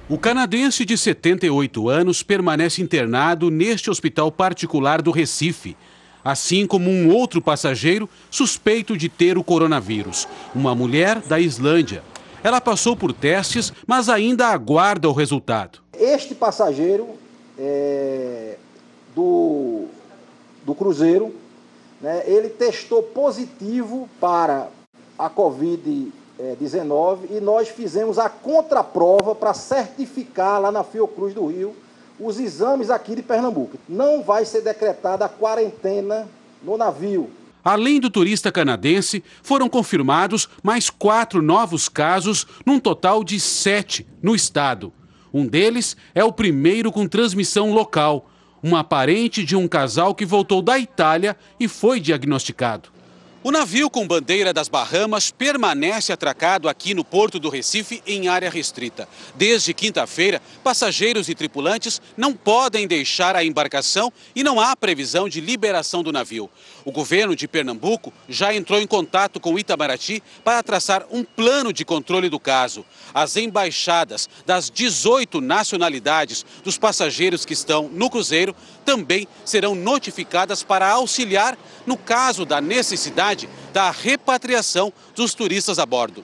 O 0.08 0.18
canadense 0.18 0.86
de 0.86 0.98
78 0.98 1.90
anos 1.90 2.24
permanece 2.24 2.82
internado 2.82 3.52
neste 3.52 3.90
hospital 3.90 4.32
particular 4.32 5.02
do 5.02 5.12
Recife, 5.12 5.76
assim 6.24 6.66
como 6.66 6.90
um 6.90 7.14
outro 7.14 7.42
passageiro 7.42 8.10
suspeito 8.32 8.96
de 8.96 9.10
ter 9.10 9.38
o 9.38 9.44
coronavírus, 9.44 10.26
uma 10.56 10.74
mulher 10.74 11.20
da 11.20 11.38
Islândia. 11.38 12.02
Ela 12.43 12.62
passou 12.62 12.95
por 12.95 13.12
testes, 13.13 13.73
mas 13.86 14.10
ainda 14.10 14.47
aguarda 14.47 15.10
o 15.10 15.13
resultado. 15.13 15.80
Este 15.93 16.34
passageiro 16.34 17.10
é, 17.58 18.56
do, 19.13 19.86
do 20.65 20.73
Cruzeiro, 20.73 21.36
né, 22.02 22.23
ele 22.25 22.49
testou 22.49 23.04
positivo 23.04 24.10
para 24.19 24.67
a 25.17 25.30
Covid-19 25.30 27.19
e 27.32 27.41
nós 27.41 27.67
fizemos 27.67 28.17
a 28.17 28.30
contraprova 28.30 29.36
para 29.36 29.54
certificar 29.54 30.62
lá 30.62 30.71
na 30.71 30.84
Fiocruz 30.84 31.34
do 31.34 31.45
Rio 31.47 31.75
os 32.19 32.39
exames 32.39 32.89
aqui 32.89 33.15
de 33.15 33.21
Pernambuco. 33.21 33.78
Não 33.88 34.21
vai 34.21 34.45
ser 34.45 34.62
decretada 34.62 35.25
a 35.25 35.30
quarentena 35.30 36.28
no 36.62 36.78
navio. 36.78 37.30
Além 37.70 38.00
do 38.00 38.10
turista 38.10 38.52
canadense, 38.52 39.24
foram 39.44 39.70
confirmados 39.70 40.50
mais 40.64 40.90
quatro 40.90 41.40
novos 41.40 41.88
casos, 41.88 42.48
num 42.66 42.80
total 42.80 43.24
de 43.24 43.40
sete 43.40 44.08
no 44.24 44.34
estado. 44.34 44.92
Um 45.32 45.46
deles 45.46 45.96
é 46.16 46.24
o 46.24 46.32
primeiro 46.32 46.92
com 46.92 47.08
transmissão 47.08 47.72
local, 47.72 48.28
uma 48.64 48.84
parente 48.84 49.44
de 49.44 49.56
um 49.56 49.68
casal 49.68 50.16
que 50.16 50.26
voltou 50.26 50.64
da 50.64 50.80
Itália 50.80 51.38
e 51.60 51.68
foi 51.68 52.00
diagnosticado. 52.00 52.90
O 53.41 53.52
navio 53.52 53.89
com 53.89 54.06
bandeira 54.06 54.52
das 54.52 54.67
Bahamas 54.67 55.32
permanece 55.32 56.12
atracado 56.12 56.67
aqui 56.67 56.93
no 56.93 57.06
porto 57.06 57.39
do 57.39 57.47
Recife 57.47 58.04
em 58.06 58.28
área 58.28 58.49
restrita. 58.49 59.08
Desde 59.34 59.73
quinta-feira, 59.73 60.41
passageiros 60.62 61.30
e 61.30 61.36
tripulantes 61.36 62.02
não 62.17 62.34
podem 62.34 62.86
deixar 62.86 63.38
a 63.38 63.43
embarcação 63.45 64.12
e 64.36 64.43
não 64.43 64.60
há 64.60 64.75
previsão 64.75 65.30
de 65.30 65.39
liberação 65.39 66.04
do 66.04 66.12
navio. 66.12 66.49
O 66.84 66.91
governo 66.91 67.34
de 67.34 67.47
Pernambuco 67.47 68.12
já 68.28 68.54
entrou 68.54 68.78
em 68.78 68.86
contato 68.86 69.39
com 69.39 69.58
Itamaraty 69.58 70.21
para 70.43 70.62
traçar 70.62 71.06
um 71.10 71.23
plano 71.23 71.71
de 71.71 71.86
controle 71.86 72.28
do 72.28 72.41
caso. 72.41 72.86
As 73.13 73.38
embaixadas 73.38 74.28
das 74.45 74.69
18 74.69 75.39
nacionalidades 75.39 76.45
dos 76.62 76.78
passageiros 76.78 77.45
que 77.45 77.54
estão 77.54 77.88
no 77.88 78.10
cruzeiro 78.10 78.54
também 78.84 79.25
serão 79.45 79.75
notificadas 79.75 80.62
para 80.62 80.89
auxiliar 80.89 81.58
no 81.86 81.95
caso 81.95 82.45
da 82.45 82.60
necessidade 82.60 83.29
da 83.74 83.92
repatriação 83.92 84.92
dos 85.15 85.34
turistas 85.34 85.80
a 85.80 85.86
bordo. 85.86 86.24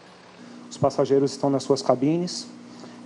Os 0.69 0.77
passageiros 0.77 1.31
estão 1.31 1.49
nas 1.49 1.63
suas 1.63 1.81
cabines, 1.81 2.47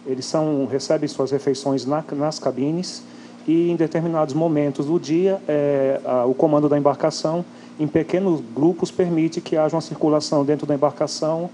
eles 0.06 0.26
são, 0.26 0.66
recebem 0.66 1.08
suas 1.08 1.32
refeições 1.32 1.86
na, 1.86 2.04
nas 2.14 2.40
cabines 2.40 3.04
e 3.48 3.70
em 3.70 3.76
determinados 3.76 4.34
momentos 4.34 4.86
do 4.86 5.00
dia 5.00 5.42
é, 5.48 6.00
a, 6.06 6.26
o 6.26 6.34
comando 6.34 6.70
da 6.70 6.78
embarcação 6.78 7.44
em 7.80 7.88
pequenos 7.88 8.42
grupos 8.54 8.92
permite 8.92 9.40
que 9.40 9.56
haja 9.56 9.76
uma 9.76 9.82
circulação 9.82 10.44
dentro 10.44 10.66
da 10.66 10.76
embarcação 10.76 11.50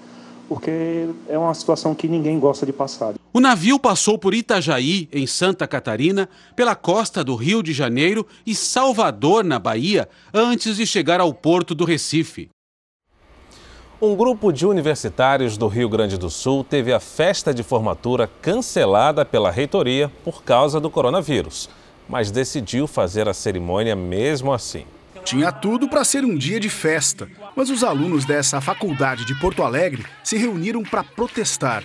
porque 0.47 1.09
é 1.27 1.37
uma 1.37 1.53
situação 1.53 1.95
que 1.95 2.07
ninguém 2.07 2.39
gosta 2.39 2.65
de 2.65 2.73
passar. 2.73 3.15
O 3.33 3.39
navio 3.39 3.79
passou 3.79 4.17
por 4.17 4.33
Itajaí, 4.33 5.09
em 5.11 5.27
Santa 5.27 5.67
Catarina, 5.67 6.29
pela 6.55 6.75
costa 6.75 7.23
do 7.23 7.35
Rio 7.35 7.61
de 7.61 7.73
Janeiro 7.73 8.25
e 8.45 8.55
Salvador, 8.55 9.43
na 9.43 9.59
Bahia, 9.59 10.07
antes 10.33 10.77
de 10.77 10.85
chegar 10.85 11.19
ao 11.19 11.33
porto 11.33 11.75
do 11.75 11.85
Recife. 11.85 12.49
Um 14.01 14.15
grupo 14.15 14.51
de 14.51 14.65
universitários 14.65 15.57
do 15.57 15.67
Rio 15.67 15.87
Grande 15.87 16.17
do 16.17 16.29
Sul 16.29 16.63
teve 16.63 16.93
a 16.93 16.99
festa 16.99 17.53
de 17.53 17.63
formatura 17.63 18.29
cancelada 18.41 19.25
pela 19.25 19.49
reitoria 19.49 20.11
por 20.23 20.43
causa 20.43 20.79
do 20.79 20.89
coronavírus, 20.89 21.69
mas 22.07 22.29
decidiu 22.29 22.87
fazer 22.87 23.27
a 23.29 23.33
cerimônia 23.33 23.95
mesmo 23.95 24.51
assim. 24.51 24.85
Tinha 25.25 25.51
tudo 25.51 25.89
para 25.89 26.03
ser 26.03 26.23
um 26.23 26.37
dia 26.37 26.59
de 26.59 26.69
festa, 26.69 27.27
mas 27.55 27.71
os 27.71 27.83
alunos 27.83 28.25
dessa 28.25 28.61
faculdade 28.61 29.25
de 29.25 29.33
Porto 29.33 29.63
Alegre 29.63 30.05
se 30.23 30.37
reuniram 30.37 30.83
para 30.83 31.03
protestar. 31.03 31.83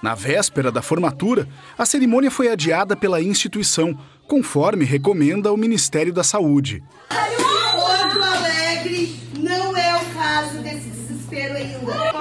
Na 0.00 0.14
véspera 0.14 0.70
da 0.70 0.80
formatura, 0.80 1.48
a 1.76 1.84
cerimônia 1.84 2.30
foi 2.30 2.48
adiada 2.48 2.94
pela 2.94 3.20
instituição, 3.20 3.98
conforme 4.28 4.84
recomenda 4.84 5.52
o 5.52 5.56
Ministério 5.56 6.12
da 6.12 6.22
Saúde. 6.22 6.84
Porto 7.08 8.22
Alegre 8.22 9.20
não 9.36 9.76
é 9.76 9.96
o 9.96 10.04
caso 10.14 10.58
desse 10.62 10.88
desespero 10.88 11.56
ainda. 11.56 11.78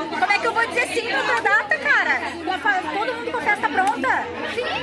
Como 0.09 0.31
é 0.31 0.39
que 0.39 0.47
eu 0.47 0.53
vou 0.53 0.67
dizer 0.67 0.87
sim 0.87 1.07
pra 1.07 1.39
data, 1.39 1.77
cara? 1.77 2.31
Todo 2.97 3.13
mundo 3.13 3.31
com 3.31 3.37
a 3.37 3.41
festa 3.41 3.69
pronta? 3.69 4.25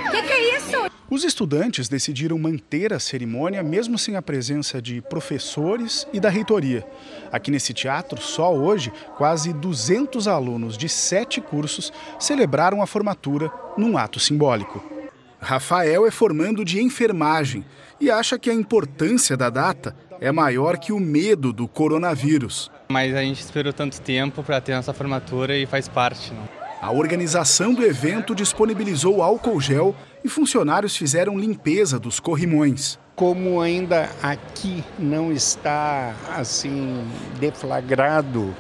O 0.07 0.11
que, 0.13 0.23
que 0.23 0.33
é 0.33 0.57
isso? 0.57 0.94
Os 1.11 1.23
estudantes 1.23 1.87
decidiram 1.87 2.39
manter 2.39 2.93
a 2.93 2.99
cerimônia 2.99 3.63
mesmo 3.63 3.99
sem 3.99 4.17
a 4.17 4.23
presença 4.23 4.81
de 4.81 5.03
professores 5.03 6.07
e 6.15 6.19
da 6.19 6.31
reitoria. 6.31 6.87
Aqui 7.31 7.51
nesse 7.51 7.75
teatro, 7.75 8.21
só 8.23 8.55
hoje, 8.55 8.91
quase 9.19 9.53
200 9.53 10.27
alunos 10.27 10.79
de 10.79 10.89
sete 10.89 11.43
cursos 11.43 11.93
celebraram 12.19 12.81
a 12.81 12.87
formatura 12.87 13.53
num 13.77 13.99
ato 13.99 14.19
simbólico. 14.19 14.83
Rafael 15.39 16.07
é 16.07 16.11
formando 16.11 16.65
de 16.65 16.81
enfermagem 16.81 17.67
e 18.01 18.11
acha 18.11 18.39
que 18.39 18.49
a 18.49 18.55
importância 18.55 19.37
da 19.37 19.51
data 19.51 19.95
é 20.19 20.33
maior 20.33 20.79
que 20.79 20.91
o 20.91 20.99
medo 20.99 21.53
do 21.53 21.69
coronavírus. 21.69 22.71
Mas 22.89 23.15
a 23.15 23.21
gente 23.21 23.41
esperou 23.41 23.75
tanto 23.75 24.01
tempo 24.01 24.43
para 24.43 24.59
ter 24.59 24.75
nossa 24.75 24.95
formatura 24.95 25.55
e 25.55 25.67
faz 25.67 25.87
parte. 25.87 26.33
Não? 26.33 26.49
A 26.81 26.91
organização 26.91 27.75
do 27.75 27.83
evento 27.83 28.35
disponibilizou 28.35 29.23
álcool 29.23 29.61
gel 29.61 29.95
e 30.25 30.29
funcionários 30.29 30.97
fizeram 30.97 31.39
limpeza 31.39 31.99
dos 31.99 32.19
corrimões. 32.19 32.99
Como 33.15 33.61
ainda 33.61 34.11
aqui 34.23 34.83
não 34.99 35.31
está 35.31 36.15
assim 36.35 37.07
deflagrado 37.39 38.55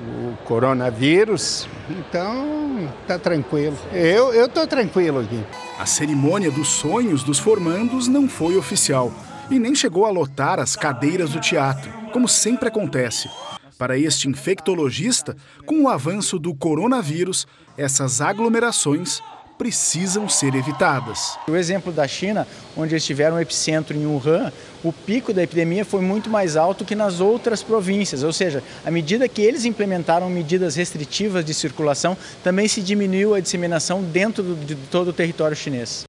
o 0.00 0.36
coronavírus, 0.44 1.66
então 1.88 2.88
tá 3.08 3.18
tranquilo. 3.18 3.76
Eu 3.92 4.32
eu 4.32 4.48
tô 4.48 4.64
tranquilo 4.66 5.20
aqui. 5.20 5.42
A 5.78 5.86
cerimônia 5.86 6.50
dos 6.50 6.68
sonhos 6.68 7.24
dos 7.24 7.38
formandos 7.38 8.06
não 8.06 8.28
foi 8.28 8.56
oficial 8.56 9.12
e 9.50 9.58
nem 9.58 9.74
chegou 9.74 10.04
a 10.04 10.10
lotar 10.10 10.60
as 10.60 10.76
cadeiras 10.76 11.30
do 11.30 11.40
teatro, 11.40 11.90
como 12.12 12.28
sempre 12.28 12.68
acontece. 12.68 13.28
Para 13.76 13.98
este 13.98 14.28
infectologista, 14.28 15.36
com 15.64 15.82
o 15.82 15.88
avanço 15.88 16.38
do 16.38 16.54
coronavírus, 16.54 17.46
essas 17.76 18.20
aglomerações 18.20 19.22
precisam 19.58 20.28
ser 20.28 20.54
evitadas. 20.54 21.36
O 21.48 21.56
exemplo 21.56 21.92
da 21.92 22.06
China, 22.06 22.46
onde 22.76 22.94
eles 22.94 23.04
tiveram 23.04 23.36
um 23.36 23.40
epicentro 23.40 23.96
em 23.96 24.06
Wuhan, 24.06 24.52
o 24.84 24.92
pico 24.92 25.32
da 25.32 25.42
epidemia 25.42 25.84
foi 25.84 26.00
muito 26.00 26.30
mais 26.30 26.56
alto 26.56 26.84
que 26.84 26.94
nas 26.94 27.20
outras 27.20 27.62
províncias, 27.62 28.22
ou 28.22 28.32
seja, 28.32 28.62
à 28.86 28.90
medida 28.90 29.28
que 29.28 29.42
eles 29.42 29.64
implementaram 29.64 30.30
medidas 30.30 30.76
restritivas 30.76 31.44
de 31.44 31.52
circulação, 31.52 32.16
também 32.44 32.68
se 32.68 32.80
diminuiu 32.80 33.34
a 33.34 33.40
disseminação 33.40 34.02
dentro 34.02 34.54
de 34.54 34.76
todo 34.76 35.08
o 35.08 35.12
território 35.12 35.56
chinês. 35.56 36.04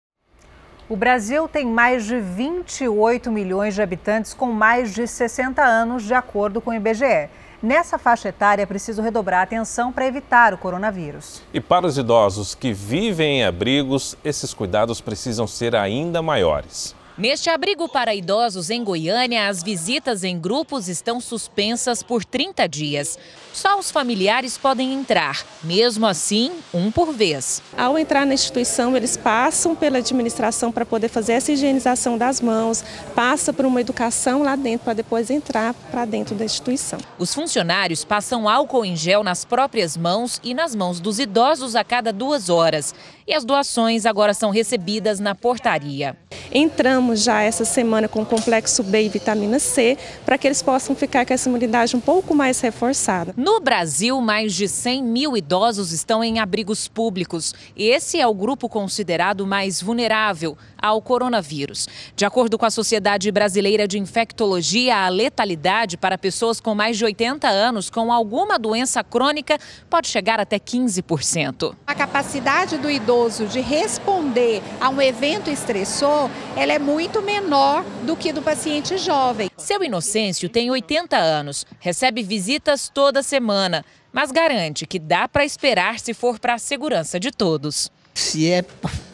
O 0.87 0.95
Brasil 0.95 1.47
tem 1.47 1.65
mais 1.65 2.05
de 2.05 2.19
28 2.19 3.31
milhões 3.31 3.75
de 3.75 3.81
habitantes 3.81 4.33
com 4.33 4.47
mais 4.47 4.93
de 4.93 5.07
60 5.07 5.63
anos, 5.63 6.03
de 6.03 6.13
acordo 6.13 6.59
com 6.59 6.71
o 6.71 6.73
IBGE. 6.73 7.29
Nessa 7.61 7.97
faixa 7.97 8.29
etária 8.29 8.63
é 8.63 8.65
preciso 8.65 9.01
redobrar 9.01 9.41
a 9.41 9.43
atenção 9.43 9.91
para 9.91 10.07
evitar 10.07 10.53
o 10.53 10.57
coronavírus. 10.57 11.41
E 11.53 11.59
para 11.59 11.85
os 11.85 11.97
idosos 11.97 12.55
que 12.55 12.71
vivem 12.71 13.39
em 13.39 13.43
abrigos, 13.43 14.15
esses 14.23 14.53
cuidados 14.53 15.01
precisam 15.01 15.45
ser 15.45 15.75
ainda 15.75 16.21
maiores. 16.21 16.95
Neste 17.17 17.49
abrigo 17.49 17.89
para 17.89 18.15
idosos 18.15 18.69
em 18.69 18.81
Goiânia, 18.81 19.49
as 19.49 19.61
visitas 19.61 20.23
em 20.23 20.39
grupos 20.39 20.87
estão 20.87 21.19
suspensas 21.19 22.01
por 22.01 22.23
30 22.23 22.65
dias. 22.65 23.19
Só 23.53 23.79
os 23.79 23.91
familiares 23.91 24.57
podem 24.57 24.93
entrar, 24.93 25.45
mesmo 25.63 26.05
assim, 26.05 26.51
um 26.73 26.91
por 26.91 27.11
vez. 27.11 27.61
Ao 27.77 27.97
entrar 27.97 28.25
na 28.25 28.33
instituição, 28.33 28.95
eles 28.95 29.17
passam 29.17 29.75
pela 29.75 29.97
administração 29.97 30.71
para 30.71 30.85
poder 30.85 31.09
fazer 31.09 31.33
essa 31.33 31.51
higienização 31.51 32.17
das 32.17 32.39
mãos, 32.41 32.83
passa 33.15 33.51
por 33.51 33.65
uma 33.65 33.81
educação 33.81 34.43
lá 34.43 34.55
dentro 34.55 34.85
para 34.85 34.93
depois 34.93 35.29
entrar 35.29 35.73
para 35.91 36.05
dentro 36.05 36.35
da 36.35 36.45
instituição. 36.45 36.99
Os 37.17 37.33
funcionários 37.33 38.05
passam 38.05 38.47
álcool 38.47 38.85
em 38.85 38.95
gel 38.95 39.23
nas 39.23 39.43
próprias 39.43 39.97
mãos 39.97 40.39
e 40.43 40.53
nas 40.53 40.75
mãos 40.75 40.99
dos 40.99 41.19
idosos 41.19 41.75
a 41.75 41.83
cada 41.83 42.13
duas 42.13 42.49
horas. 42.49 42.93
E 43.27 43.33
as 43.33 43.45
doações 43.45 44.05
agora 44.05 44.33
são 44.33 44.49
recebidas 44.49 45.19
na 45.19 45.35
portaria. 45.35 46.17
Entramos 46.51 47.21
já 47.21 47.41
essa 47.41 47.63
semana 47.63 48.07
com 48.07 48.23
o 48.23 48.25
complexo 48.25 48.81
B 48.81 49.03
e 49.03 49.09
vitamina 49.09 49.59
C 49.59 49.97
para 50.25 50.37
que 50.37 50.47
eles 50.47 50.63
possam 50.63 50.95
ficar 50.95 51.25
com 51.25 51.33
essa 51.33 51.47
imunidade 51.47 51.95
um 51.95 51.99
pouco 51.99 52.33
mais 52.33 52.59
reforçada. 52.59 53.33
No 53.41 53.61
Brasil, 53.61 54.19
mais 54.19 54.53
de 54.53 54.67
100 54.67 55.01
mil 55.01 55.37
idosos 55.37 55.93
estão 55.93 56.21
em 56.21 56.39
abrigos 56.39 56.89
públicos. 56.89 57.55
Esse 57.73 58.19
é 58.19 58.27
o 58.27 58.33
grupo 58.33 58.67
considerado 58.67 59.47
mais 59.47 59.81
vulnerável 59.81 60.57
ao 60.81 61.01
coronavírus. 61.01 61.87
De 62.15 62.25
acordo 62.25 62.57
com 62.57 62.65
a 62.65 62.69
Sociedade 62.69 63.31
Brasileira 63.31 63.87
de 63.87 63.99
Infectologia, 63.99 64.95
a 64.97 65.09
letalidade 65.09 65.97
para 65.97 66.17
pessoas 66.17 66.59
com 66.59 66.73
mais 66.75 66.97
de 66.97 67.05
80 67.05 67.47
anos 67.47 67.89
com 67.89 68.11
alguma 68.11 68.57
doença 68.57 69.03
crônica 69.03 69.57
pode 69.89 70.07
chegar 70.07 70.39
até 70.39 70.59
15%. 70.59 71.75
A 71.85 71.95
capacidade 71.95 72.77
do 72.77 72.89
idoso 72.89 73.45
de 73.45 73.59
responder 73.59 74.61
a 74.79 74.89
um 74.89 75.01
evento 75.01 75.49
estressor, 75.49 76.29
ela 76.55 76.73
é 76.73 76.79
muito 76.79 77.21
menor 77.21 77.83
do 78.05 78.15
que 78.15 78.31
do 78.31 78.41
paciente 78.41 78.97
jovem. 78.97 79.49
Seu 79.57 79.83
Inocêncio 79.83 80.49
tem 80.49 80.71
80 80.71 81.17
anos, 81.17 81.65
recebe 81.79 82.23
visitas 82.23 82.89
toda 82.89 83.21
semana, 83.21 83.83
mas 84.11 84.31
garante 84.31 84.85
que 84.87 84.99
dá 84.99 85.27
para 85.27 85.45
esperar 85.45 85.99
se 85.99 86.13
for 86.13 86.39
para 86.39 86.55
a 86.55 86.59
segurança 86.59 87.19
de 87.19 87.31
todos. 87.31 87.91
Se 88.13 88.51
é 88.51 88.63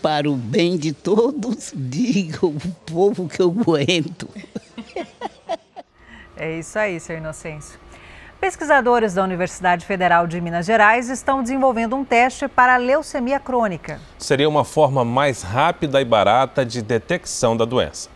para 0.02 0.30
o 0.30 0.36
bem 0.36 0.78
de 0.78 0.92
todos, 0.94 1.72
diga 1.76 2.46
o 2.46 2.60
povo 2.86 3.28
que 3.28 3.42
eu 3.42 3.56
aguento. 3.60 4.28
É 6.38 6.60
isso 6.60 6.78
aí, 6.78 7.00
seu 7.00 7.18
Inocêncio. 7.18 7.80
Pesquisadores 8.40 9.14
da 9.14 9.24
Universidade 9.24 9.86
Federal 9.86 10.28
de 10.28 10.40
Minas 10.42 10.66
Gerais 10.66 11.10
estão 11.10 11.42
desenvolvendo 11.42 11.96
um 11.96 12.04
teste 12.04 12.48
para 12.48 12.78
leucemia 12.78 13.40
crônica. 13.40 14.00
Seria 14.20 14.48
uma 14.48 14.64
forma 14.64 15.06
mais 15.06 15.42
rápida 15.42 16.02
e 16.02 16.06
barata 16.06 16.66
de 16.66 16.82
detecção 16.82 17.56
da 17.56 17.66
doença. 17.66 18.10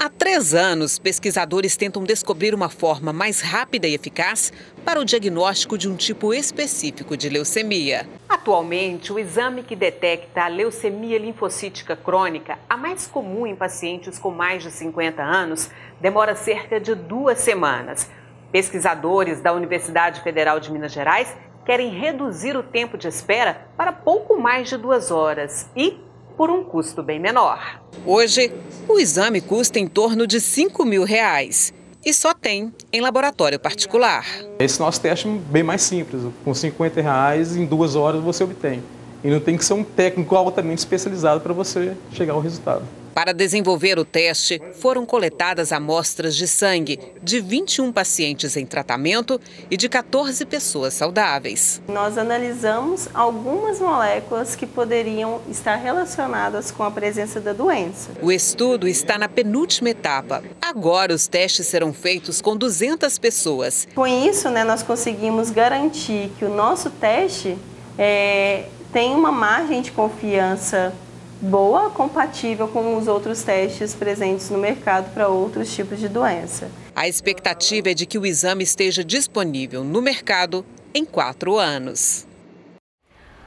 Há 0.00 0.08
três 0.08 0.54
anos, 0.54 0.96
pesquisadores 0.96 1.76
tentam 1.76 2.04
descobrir 2.04 2.54
uma 2.54 2.68
forma 2.68 3.12
mais 3.12 3.40
rápida 3.40 3.84
e 3.88 3.94
eficaz 3.94 4.52
para 4.84 5.00
o 5.00 5.04
diagnóstico 5.04 5.76
de 5.76 5.88
um 5.88 5.96
tipo 5.96 6.32
específico 6.32 7.16
de 7.16 7.28
leucemia. 7.28 8.08
Atualmente, 8.28 9.12
o 9.12 9.18
exame 9.18 9.64
que 9.64 9.74
detecta 9.74 10.42
a 10.42 10.46
leucemia 10.46 11.18
linfocítica 11.18 11.96
crônica, 11.96 12.60
a 12.70 12.76
mais 12.76 13.08
comum 13.08 13.44
em 13.44 13.56
pacientes 13.56 14.20
com 14.20 14.30
mais 14.30 14.62
de 14.62 14.70
50 14.70 15.20
anos, 15.20 15.68
demora 16.00 16.36
cerca 16.36 16.78
de 16.78 16.94
duas 16.94 17.40
semanas. 17.40 18.08
Pesquisadores 18.52 19.40
da 19.40 19.52
Universidade 19.52 20.20
Federal 20.22 20.60
de 20.60 20.70
Minas 20.70 20.92
Gerais 20.92 21.36
querem 21.66 21.90
reduzir 21.90 22.56
o 22.56 22.62
tempo 22.62 22.96
de 22.96 23.08
espera 23.08 23.66
para 23.76 23.92
pouco 23.92 24.40
mais 24.40 24.68
de 24.68 24.76
duas 24.76 25.10
horas 25.10 25.68
e 25.74 25.98
por 26.38 26.50
um 26.52 26.62
custo 26.62 27.02
bem 27.02 27.18
menor. 27.18 27.82
Hoje, 28.06 28.52
o 28.86 29.00
exame 29.00 29.40
custa 29.40 29.80
em 29.80 29.88
torno 29.88 30.24
de 30.24 30.40
5 30.40 30.84
mil 30.84 31.02
reais 31.02 31.74
e 32.06 32.14
só 32.14 32.32
tem 32.32 32.72
em 32.92 33.00
laboratório 33.00 33.58
particular. 33.58 34.24
Esse 34.56 34.78
nosso 34.78 35.00
teste 35.00 35.26
é 35.26 35.32
bem 35.50 35.64
mais 35.64 35.82
simples, 35.82 36.22
com 36.44 36.54
50 36.54 37.02
reais 37.02 37.56
em 37.56 37.66
duas 37.66 37.96
horas 37.96 38.22
você 38.22 38.44
obtém. 38.44 38.80
E 39.24 39.28
não 39.28 39.40
tem 39.40 39.56
que 39.56 39.64
ser 39.64 39.74
um 39.74 39.82
técnico 39.82 40.36
altamente 40.36 40.78
especializado 40.78 41.40
para 41.40 41.52
você 41.52 41.96
chegar 42.12 42.34
ao 42.34 42.40
resultado. 42.40 42.84
Para 43.18 43.34
desenvolver 43.34 43.98
o 43.98 44.04
teste, 44.04 44.62
foram 44.74 45.04
coletadas 45.04 45.72
amostras 45.72 46.36
de 46.36 46.46
sangue 46.46 47.00
de 47.20 47.40
21 47.40 47.90
pacientes 47.90 48.56
em 48.56 48.64
tratamento 48.64 49.40
e 49.68 49.76
de 49.76 49.88
14 49.88 50.46
pessoas 50.46 50.94
saudáveis. 50.94 51.82
Nós 51.88 52.16
analisamos 52.16 53.08
algumas 53.12 53.80
moléculas 53.80 54.54
que 54.54 54.64
poderiam 54.68 55.40
estar 55.50 55.74
relacionadas 55.74 56.70
com 56.70 56.84
a 56.84 56.92
presença 56.92 57.40
da 57.40 57.52
doença. 57.52 58.12
O 58.22 58.30
estudo 58.30 58.86
está 58.86 59.18
na 59.18 59.28
penúltima 59.28 59.90
etapa. 59.90 60.44
Agora 60.62 61.12
os 61.12 61.26
testes 61.26 61.66
serão 61.66 61.92
feitos 61.92 62.40
com 62.40 62.56
200 62.56 63.18
pessoas. 63.18 63.88
Com 63.96 64.06
isso, 64.06 64.48
né, 64.48 64.62
nós 64.62 64.84
conseguimos 64.84 65.50
garantir 65.50 66.30
que 66.38 66.44
o 66.44 66.54
nosso 66.54 66.88
teste 66.88 67.58
é, 67.98 68.66
tem 68.92 69.12
uma 69.12 69.32
margem 69.32 69.82
de 69.82 69.90
confiança 69.90 70.94
boa, 71.40 71.90
compatível 71.90 72.68
com 72.68 72.96
os 72.96 73.06
outros 73.06 73.42
testes 73.42 73.94
presentes 73.94 74.50
no 74.50 74.58
mercado 74.58 75.12
para 75.12 75.28
outros 75.28 75.74
tipos 75.74 75.98
de 75.98 76.08
doença. 76.08 76.70
A 76.94 77.06
expectativa 77.06 77.90
é 77.90 77.94
de 77.94 78.06
que 78.06 78.18
o 78.18 78.26
exame 78.26 78.64
esteja 78.64 79.04
disponível 79.04 79.84
no 79.84 80.02
mercado 80.02 80.64
em 80.92 81.04
quatro 81.04 81.56
anos. 81.56 82.26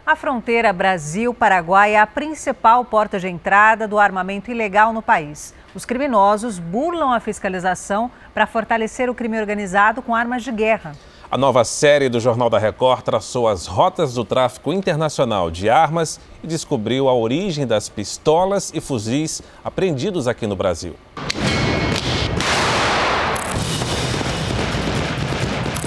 A 0.05 0.15
fronteira 0.15 0.73
Brasil-Paraguai 0.73 1.93
é 1.93 1.99
a 1.99 2.07
principal 2.07 2.83
porta 2.83 3.19
de 3.19 3.27
entrada 3.27 3.87
do 3.87 3.99
armamento 3.99 4.49
ilegal 4.49 4.91
no 4.91 5.01
país. 5.01 5.53
Os 5.75 5.85
criminosos 5.85 6.59
burlam 6.59 7.13
a 7.13 7.19
fiscalização 7.19 8.09
para 8.33 8.47
fortalecer 8.47 9.09
o 9.09 9.15
crime 9.15 9.39
organizado 9.39 10.01
com 10.01 10.15
armas 10.15 10.43
de 10.43 10.51
guerra. 10.51 10.93
A 11.31 11.37
nova 11.37 11.63
série 11.63 12.09
do 12.09 12.19
Jornal 12.19 12.49
da 12.49 12.59
Record 12.59 13.03
traçou 13.03 13.47
as 13.47 13.65
rotas 13.65 14.13
do 14.13 14.25
tráfico 14.25 14.73
internacional 14.73 15.49
de 15.49 15.69
armas 15.69 16.19
e 16.43 16.47
descobriu 16.47 17.07
a 17.07 17.13
origem 17.15 17.65
das 17.65 17.87
pistolas 17.87 18.69
e 18.73 18.81
fuzis 18.81 19.41
apreendidos 19.63 20.27
aqui 20.27 20.45
no 20.45 20.57
Brasil. 20.57 20.93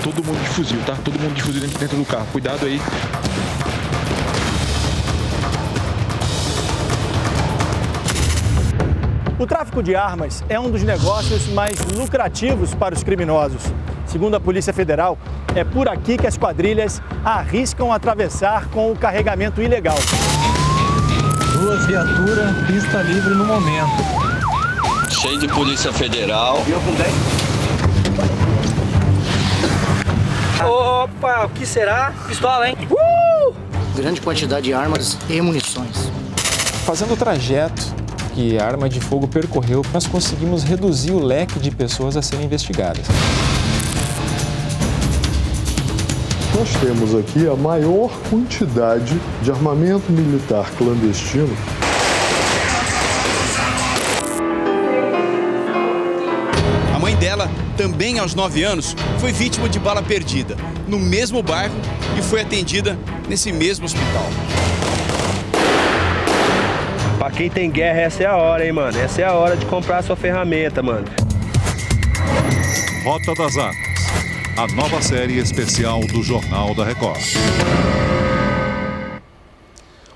Todo 0.02 0.24
mundo 0.24 0.40
de 0.40 0.48
fuzil, 0.48 0.80
tá? 0.86 0.96
Todo 1.04 1.20
mundo 1.20 1.34
de 1.34 1.42
fuzil 1.42 1.60
dentro 1.78 1.98
do 1.98 2.06
carro. 2.06 2.26
Cuidado 2.32 2.64
aí. 2.64 2.80
O 9.38 9.46
tráfico 9.46 9.82
de 9.82 9.94
armas 9.94 10.42
é 10.48 10.58
um 10.58 10.70
dos 10.70 10.82
negócios 10.82 11.48
mais 11.48 11.78
lucrativos 11.94 12.74
para 12.74 12.94
os 12.94 13.02
criminosos. 13.02 13.60
Segundo 14.14 14.36
a 14.36 14.40
Polícia 14.40 14.72
Federal, 14.72 15.18
é 15.56 15.64
por 15.64 15.88
aqui 15.88 16.16
que 16.16 16.24
as 16.24 16.38
quadrilhas 16.38 17.02
arriscam 17.24 17.92
atravessar 17.92 18.68
com 18.68 18.92
o 18.92 18.96
carregamento 18.96 19.60
ilegal. 19.60 19.96
Duas 21.52 21.84
viaturas, 21.84 22.64
pista 22.64 23.02
livre 23.02 23.34
no 23.34 23.44
momento. 23.44 23.90
Cheio 25.20 25.40
de 25.40 25.48
Polícia 25.48 25.92
Federal. 25.92 26.62
Eu 26.68 26.80
com 26.82 26.94
10. 26.94 27.12
Opa, 30.64 31.46
o 31.46 31.48
que 31.48 31.66
será? 31.66 32.12
Pistola, 32.28 32.68
hein? 32.68 32.76
Uh! 32.88 33.52
Grande 33.96 34.20
quantidade 34.20 34.66
de 34.66 34.72
armas 34.72 35.18
e 35.28 35.40
munições. 35.40 36.08
Fazendo 36.86 37.14
o 37.14 37.16
trajeto 37.16 37.82
que 38.32 38.60
a 38.60 38.64
arma 38.64 38.88
de 38.88 39.00
fogo 39.00 39.26
percorreu, 39.26 39.82
nós 39.92 40.06
conseguimos 40.06 40.62
reduzir 40.62 41.10
o 41.10 41.18
leque 41.18 41.58
de 41.58 41.72
pessoas 41.72 42.16
a 42.16 42.22
serem 42.22 42.44
investigadas. 42.44 43.08
Nós 46.56 46.72
temos 46.76 47.16
aqui 47.16 47.48
a 47.48 47.56
maior 47.56 48.12
quantidade 48.30 49.20
de 49.42 49.50
armamento 49.50 50.12
militar 50.12 50.70
clandestino. 50.78 51.52
A 56.94 56.98
mãe 57.00 57.16
dela, 57.16 57.50
também 57.76 58.20
aos 58.20 58.36
9 58.36 58.62
anos, 58.62 58.94
foi 59.18 59.32
vítima 59.32 59.68
de 59.68 59.80
bala 59.80 60.00
perdida, 60.00 60.56
no 60.86 60.96
mesmo 60.96 61.42
bairro 61.42 61.74
e 62.16 62.22
foi 62.22 62.42
atendida 62.42 62.96
nesse 63.28 63.50
mesmo 63.50 63.86
hospital. 63.86 64.28
Pra 67.18 67.32
quem 67.32 67.50
tem 67.50 67.68
guerra, 67.68 68.02
essa 68.02 68.22
é 68.22 68.26
a 68.26 68.36
hora, 68.36 68.64
hein, 68.64 68.72
mano? 68.72 68.96
Essa 68.96 69.22
é 69.22 69.24
a 69.24 69.32
hora 69.32 69.56
de 69.56 69.66
comprar 69.66 69.98
a 69.98 70.02
sua 70.02 70.14
ferramenta, 70.14 70.80
mano. 70.84 71.06
Rota 73.04 73.34
das 73.34 73.56
Armas 73.58 73.83
a 74.56 74.68
nova 74.68 75.02
série 75.02 75.36
especial 75.38 75.98
do 76.06 76.22
Jornal 76.22 76.76
da 76.76 76.84
Record. 76.84 77.20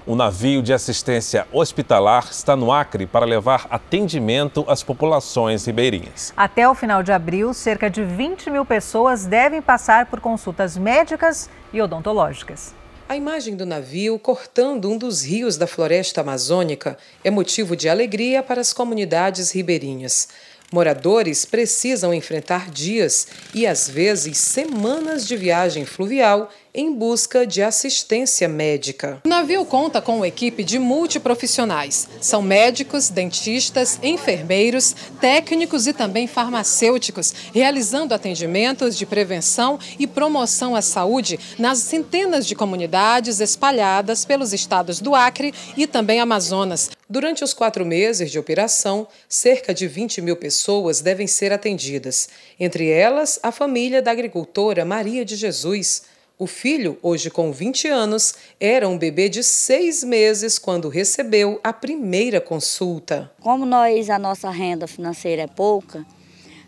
Um 0.06 0.14
navio 0.14 0.62
de 0.62 0.72
assistência 0.72 1.44
hospitalar 1.52 2.28
está 2.30 2.54
no 2.54 2.70
Acre 2.70 3.04
para 3.04 3.26
levar 3.26 3.66
atendimento 3.68 4.64
às 4.68 4.80
populações 4.80 5.66
ribeirinhas. 5.66 6.32
Até 6.36 6.68
o 6.68 6.74
final 6.74 7.02
de 7.02 7.10
abril, 7.10 7.52
cerca 7.52 7.90
de 7.90 8.04
20 8.04 8.48
mil 8.50 8.64
pessoas 8.64 9.26
devem 9.26 9.60
passar 9.60 10.06
por 10.06 10.20
consultas 10.20 10.76
médicas 10.76 11.50
e 11.72 11.82
odontológicas. 11.82 12.72
A 13.08 13.16
imagem 13.16 13.56
do 13.56 13.66
navio 13.66 14.18
cortando 14.20 14.88
um 14.88 14.96
dos 14.96 15.22
rios 15.24 15.56
da 15.56 15.66
floresta 15.66 16.20
amazônica 16.20 16.96
é 17.24 17.30
motivo 17.30 17.74
de 17.74 17.88
alegria 17.88 18.42
para 18.42 18.60
as 18.60 18.72
comunidades 18.72 19.50
ribeirinhas. 19.50 20.28
Moradores 20.70 21.46
precisam 21.46 22.12
enfrentar 22.12 22.70
dias 22.70 23.28
e 23.54 23.66
às 23.66 23.88
vezes 23.88 24.36
semanas 24.36 25.26
de 25.26 25.34
viagem 25.34 25.86
fluvial 25.86 26.52
em 26.74 26.92
busca 26.92 27.46
de 27.46 27.62
assistência 27.62 28.48
médica. 28.48 29.20
O 29.24 29.28
navio 29.28 29.64
conta 29.64 30.00
com 30.00 30.16
uma 30.16 30.28
equipe 30.28 30.62
de 30.62 30.78
multiprofissionais. 30.78 32.08
São 32.20 32.42
médicos, 32.42 33.08
dentistas, 33.08 33.98
enfermeiros, 34.02 34.94
técnicos 35.20 35.86
e 35.86 35.92
também 35.92 36.26
farmacêuticos, 36.26 37.34
realizando 37.52 38.14
atendimentos 38.14 38.96
de 38.96 39.06
prevenção 39.06 39.78
e 39.98 40.06
promoção 40.06 40.76
à 40.76 40.82
saúde 40.82 41.38
nas 41.58 41.78
centenas 41.78 42.46
de 42.46 42.54
comunidades 42.54 43.40
espalhadas 43.40 44.24
pelos 44.24 44.52
estados 44.52 45.00
do 45.00 45.14
Acre 45.14 45.52
e 45.76 45.86
também 45.86 46.20
Amazonas. 46.20 46.90
Durante 47.10 47.42
os 47.42 47.54
quatro 47.54 47.86
meses 47.86 48.30
de 48.30 48.38
operação, 48.38 49.08
cerca 49.26 49.72
de 49.72 49.88
20 49.88 50.20
mil 50.20 50.36
pessoas 50.36 51.00
devem 51.00 51.26
ser 51.26 51.52
atendidas, 51.52 52.28
entre 52.60 52.90
elas 52.90 53.40
a 53.42 53.50
família 53.50 54.02
da 54.02 54.10
agricultora 54.10 54.84
Maria 54.84 55.24
de 55.24 55.34
Jesus. 55.34 56.02
O 56.40 56.46
filho, 56.46 56.96
hoje 57.02 57.30
com 57.30 57.50
20 57.50 57.88
anos, 57.88 58.32
era 58.60 58.88
um 58.88 58.96
bebê 58.96 59.28
de 59.28 59.42
seis 59.42 60.04
meses 60.04 60.56
quando 60.56 60.88
recebeu 60.88 61.58
a 61.64 61.72
primeira 61.72 62.40
consulta. 62.40 63.28
Como 63.40 63.66
nós, 63.66 64.08
a 64.08 64.20
nossa 64.20 64.48
renda 64.48 64.86
financeira 64.86 65.42
é 65.42 65.46
pouca, 65.48 66.06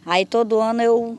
aí 0.05 0.27
todo 0.27 0.59
ano 0.59 0.83
eu 0.83 1.19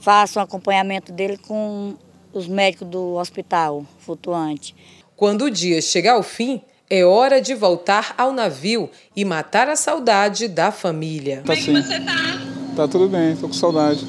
faço 0.00 0.38
um 0.38 0.42
acompanhamento 0.42 1.10
dele 1.10 1.36
com 1.38 1.96
os 2.32 2.46
médicos 2.46 2.86
do 2.86 3.14
hospital 3.14 3.84
flutuante. 3.98 4.72
Quando 5.16 5.46
o 5.46 5.50
dia 5.50 5.82
chegar 5.82 6.12
ao 6.12 6.22
fim, 6.22 6.62
é 6.88 7.04
hora 7.04 7.40
de 7.40 7.52
voltar 7.52 8.14
ao 8.16 8.30
navio 8.32 8.88
e 9.16 9.24
matar 9.24 9.68
a 9.68 9.74
saudade 9.74 10.46
da 10.46 10.70
família. 10.70 11.42
Tá 11.44 11.56
Como 11.56 11.78
é 11.78 11.82
que 11.82 11.88
você 11.88 11.98
tá? 11.98 12.76
Tá 12.76 12.86
tudo 12.86 13.08
bem, 13.08 13.34
tô 13.34 13.48
com 13.48 13.54
saudade. 13.54 14.06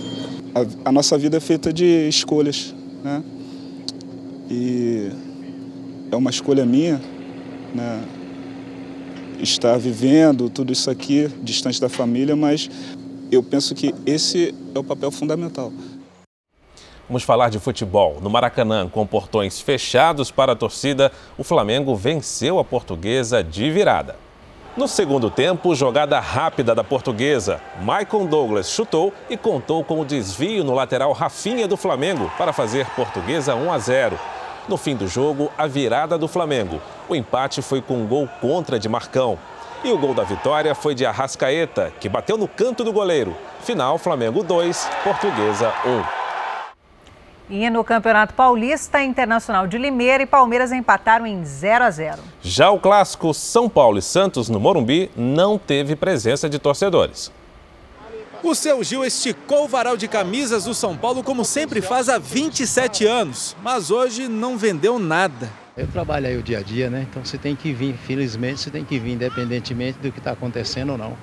A, 0.53 0.89
a 0.89 0.91
nossa 0.91 1.17
vida 1.17 1.37
é 1.37 1.39
feita 1.39 1.73
de 1.73 2.07
escolhas, 2.07 2.75
né? 3.03 3.23
E 4.49 5.11
é 6.11 6.15
uma 6.15 6.29
escolha 6.29 6.65
minha, 6.65 7.01
né? 7.73 8.03
Estar 9.39 9.77
vivendo 9.77 10.49
tudo 10.49 10.73
isso 10.73 10.89
aqui 10.89 11.27
distante 11.43 11.79
da 11.79 11.89
família, 11.89 12.35
mas 12.35 12.69
eu 13.31 13.43
penso 13.43 13.75
que 13.75 13.93
esse 14.05 14.55
é 14.73 14.79
o 14.79 14.83
papel 14.83 15.11
fundamental. 15.11 15.71
Vamos 17.07 17.23
falar 17.23 17.49
de 17.49 17.59
futebol. 17.59 18.19
No 18.21 18.29
Maracanã, 18.29 18.89
com 18.89 19.05
portões 19.05 19.61
fechados 19.61 20.29
para 20.31 20.53
a 20.53 20.55
torcida, 20.55 21.11
o 21.37 21.43
Flamengo 21.43 21.95
venceu 21.95 22.59
a 22.59 22.65
portuguesa 22.65 23.43
de 23.43 23.69
virada. 23.71 24.15
No 24.75 24.87
segundo 24.87 25.31
tempo, 25.31 25.73
jogada 25.73 26.19
rápida 26.19 26.75
da 26.75 26.83
portuguesa. 26.83 27.61
Michael 27.79 28.27
Douglas 28.27 28.69
chutou 28.69 29.13
e 29.29 29.35
contou 29.35 29.83
com 29.83 29.99
o 30.01 30.05
desvio 30.05 30.63
no 30.63 30.73
lateral 30.73 31.13
Rafinha 31.13 31.67
do 31.67 31.77
Flamengo 31.77 32.31
para 32.37 32.53
fazer 32.53 32.85
portuguesa 32.91 33.55
1 33.55 33.71
a 33.71 33.79
0. 33.79 34.19
No 34.67 34.75
fim 34.75 34.97
do 34.97 35.07
jogo, 35.07 35.49
a 35.57 35.65
virada 35.65 36.17
do 36.17 36.27
Flamengo. 36.27 36.81
O 37.07 37.15
empate 37.15 37.61
foi 37.61 37.81
com 37.81 38.01
um 38.01 38.05
gol 38.05 38.27
contra 38.41 38.77
de 38.77 38.89
Marcão. 38.89 39.39
E 39.81 39.89
o 39.91 39.97
gol 39.97 40.13
da 40.13 40.23
vitória 40.23 40.75
foi 40.75 40.93
de 40.93 41.05
Arrascaeta, 41.05 41.93
que 42.01 42.09
bateu 42.09 42.37
no 42.37 42.49
canto 42.49 42.83
do 42.83 42.91
goleiro. 42.91 43.33
Final, 43.61 43.97
Flamengo 43.97 44.43
2, 44.43 44.89
Portuguesa 45.05 45.73
1. 45.85 46.17
E 47.49 47.69
no 47.69 47.81
Campeonato 47.81 48.33
Paulista, 48.33 49.01
Internacional 49.01 49.67
de 49.67 49.77
Limeira 49.77 50.23
e 50.23 50.25
Palmeiras 50.25 50.73
empataram 50.73 51.25
em 51.25 51.45
0 51.45 51.85
a 51.85 51.89
0. 51.89 52.21
Já 52.41 52.69
o 52.69 52.77
clássico 52.77 53.33
São 53.33 53.69
Paulo 53.69 53.97
e 53.97 54.01
Santos 54.01 54.49
no 54.49 54.59
Morumbi 54.59 55.09
não 55.15 55.57
teve 55.57 55.95
presença 55.95 56.49
de 56.49 56.59
torcedores. 56.59 57.31
O 58.43 58.53
seu 58.53 58.83
Gil 58.83 59.03
esticou 59.03 59.65
o 59.65 59.67
varal 59.67 59.97
de 59.97 60.07
camisas 60.07 60.65
do 60.65 60.73
São 60.73 60.95
Paulo 60.95 61.23
como 61.23 61.43
sempre 61.43 61.81
faz 61.81 62.07
há 62.07 62.19
27 62.19 63.05
anos, 63.05 63.55
mas 63.63 63.89
hoje 63.89 64.27
não 64.27 64.57
vendeu 64.57 64.99
nada. 64.99 65.49
Eu 65.75 65.87
trabalho 65.87 66.27
aí 66.27 66.37
o 66.37 66.43
dia 66.43 66.59
a 66.59 66.61
dia, 66.61 66.89
né? 66.89 67.07
Então 67.09 67.25
você 67.25 67.37
tem 67.37 67.55
que 67.55 67.73
vir, 67.73 67.95
felizmente 67.95 68.61
você 68.61 68.69
tem 68.69 68.85
que 68.85 68.99
vir, 68.99 69.13
independentemente 69.13 69.97
do 69.99 70.11
que 70.11 70.19
está 70.19 70.31
acontecendo 70.31 70.91
ou 70.91 70.97
não. 70.97 71.17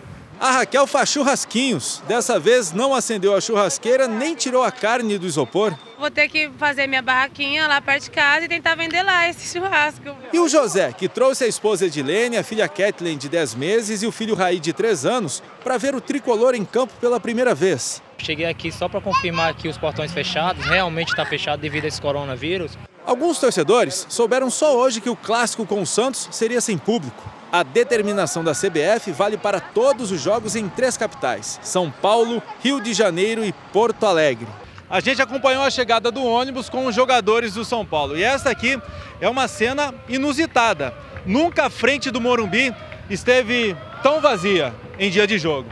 A 0.45 0.51
Raquel 0.51 0.87
faz 0.87 1.09
churrasquinhos. 1.09 2.03
Dessa 2.07 2.39
vez 2.39 2.71
não 2.71 2.93
acendeu 2.93 3.35
a 3.35 3.41
churrasqueira 3.41 4.07
nem 4.07 4.35
tirou 4.35 4.63
a 4.63 4.71
carne 4.71 5.17
do 5.17 5.27
isopor. 5.27 5.75
Vou 5.99 6.11
ter 6.11 6.29
que 6.29 6.51
fazer 6.59 6.87
minha 6.87 7.01
barraquinha 7.01 7.67
lá 7.67 7.81
perto 7.81 8.03
de 8.03 8.11
casa 8.11 8.45
e 8.45 8.49
tentar 8.49 8.75
vender 8.75 9.03
lá 9.03 9.27
esse 9.27 9.49
churrasco. 9.59 10.15
E 10.35 10.39
o 10.39 10.47
José, 10.47 10.93
que 10.93 11.09
trouxe 11.09 11.45
a 11.45 11.47
esposa 11.47 11.87
Edilene, 11.87 12.37
a 12.37 12.45
filha 12.45 12.69
Kathleen 12.69 13.17
de 13.17 13.27
10 13.27 13.55
meses 13.55 14.03
e 14.03 14.07
o 14.07 14.13
filho 14.13 14.35
Raí 14.35 14.61
de 14.61 14.75
3 14.75 15.07
anos 15.07 15.43
para 15.63 15.79
ver 15.79 15.95
o 15.95 16.01
tricolor 16.01 16.55
em 16.55 16.63
campo 16.67 16.93
pela 17.01 17.19
primeira 17.19 17.55
vez. 17.55 18.03
Cheguei 18.19 18.45
aqui 18.45 18.71
só 18.71 18.87
para 18.87 19.01
confirmar 19.01 19.55
que 19.55 19.67
os 19.67 19.79
portões 19.79 20.13
fechados, 20.13 20.63
realmente 20.67 21.09
está 21.09 21.25
fechado 21.25 21.61
devido 21.61 21.87
a 21.87 21.89
esse 21.89 22.03
coronavírus. 22.03 22.77
Alguns 23.07 23.39
torcedores 23.39 24.07
souberam 24.09 24.49
só 24.49 24.77
hoje 24.77 25.01
que 25.01 25.11
o 25.11 25.17
clássico 25.17 25.67
com 25.67 25.83
o 25.83 25.87
Santos 25.87 26.27
seria 26.31 26.61
sem 26.61 26.79
público. 26.79 27.23
A 27.53 27.63
determinação 27.63 28.43
da 28.43 28.53
CBF 28.53 29.13
vale 29.13 29.37
para 29.37 29.61
todos 29.61 30.11
os 30.11 30.21
jogos 30.21 30.57
em 30.57 30.69
três 30.69 30.97
capitais: 30.97 31.61
São 31.63 31.91
Paulo, 31.91 32.43
Rio 32.61 32.81
de 32.81 32.95
Janeiro 32.95 33.45
e 33.45 33.53
Porto 33.73 34.07
Alegre. 34.07 34.49
A 34.89 35.01
gente 35.01 35.21
acompanhou 35.21 35.63
a 35.63 35.71
chegada 35.71 36.11
do 36.11 36.25
ônibus 36.25 36.69
com 36.69 36.87
os 36.87 36.95
jogadores 36.95 37.55
do 37.55 37.65
São 37.65 37.85
Paulo. 37.85 38.17
E 38.17 38.23
essa 38.23 38.51
aqui 38.51 38.81
é 39.21 39.29
uma 39.29 39.49
cena 39.49 39.95
inusitada. 40.09 40.95
Nunca 41.27 41.67
a 41.67 41.71
frente 41.71 42.11
do 42.11 42.21
Morumbi 42.21 42.75
esteve 43.11 43.77
tão 44.03 44.21
vazia 44.21 44.75
em 44.99 45.11
dia 45.11 45.27
de 45.27 45.39
jogo. 45.39 45.69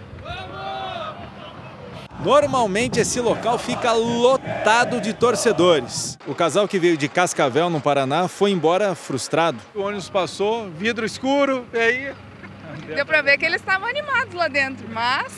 Normalmente 2.21 3.01
esse 3.01 3.21
local 3.21 3.59
fica 3.59 3.93
lotado 3.93 5.01
de 5.01 5.13
torcedores. 5.13 6.17
O 6.27 6.35
casal 6.35 6.69
que 6.69 6.79
veio 6.79 6.97
de 6.97 7.09
Cascavel, 7.09 7.69
no 7.69 7.81
Paraná, 7.81 8.29
foi 8.29 8.51
embora 8.51 8.95
frustrado. 8.95 9.59
O 9.75 9.81
ônibus 9.81 10.09
passou, 10.09 10.71
vidro 10.71 11.05
escuro, 11.05 11.67
e 11.73 11.79
aí. 11.79 12.15
Deu 12.95 13.05
pra 13.05 13.23
ver 13.23 13.39
que 13.39 13.45
eles 13.45 13.61
estavam 13.61 13.89
animados 13.89 14.35
lá 14.35 14.49
dentro, 14.49 14.87
mas. 14.89 15.33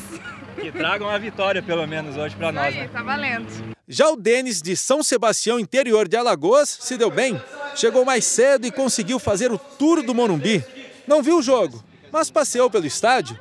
Que 0.60 0.70
tragam 0.70 1.08
a 1.08 1.18
vitória, 1.18 1.62
pelo 1.62 1.86
menos, 1.86 2.16
hoje 2.16 2.36
pra 2.36 2.52
nós. 2.52 2.66
Aí, 2.66 2.74
né? 2.74 2.88
tá 2.92 3.02
valendo. 3.02 3.74
Já 3.88 4.08
o 4.08 4.16
Denis, 4.16 4.62
de 4.62 4.76
São 4.76 5.02
Sebastião, 5.02 5.58
interior 5.58 6.06
de 6.08 6.16
Alagoas, 6.16 6.68
se 6.80 6.96
deu 6.96 7.10
bem. 7.10 7.40
Chegou 7.74 8.04
mais 8.04 8.24
cedo 8.24 8.66
e 8.66 8.70
conseguiu 8.70 9.18
fazer 9.18 9.50
o 9.50 9.58
tour 9.58 10.02
do 10.02 10.14
Morumbi. 10.14 10.64
Não 11.06 11.22
viu 11.22 11.38
o 11.38 11.42
jogo, 11.42 11.82
mas 12.12 12.30
passeou 12.30 12.70
pelo 12.70 12.86
estádio. 12.86 13.38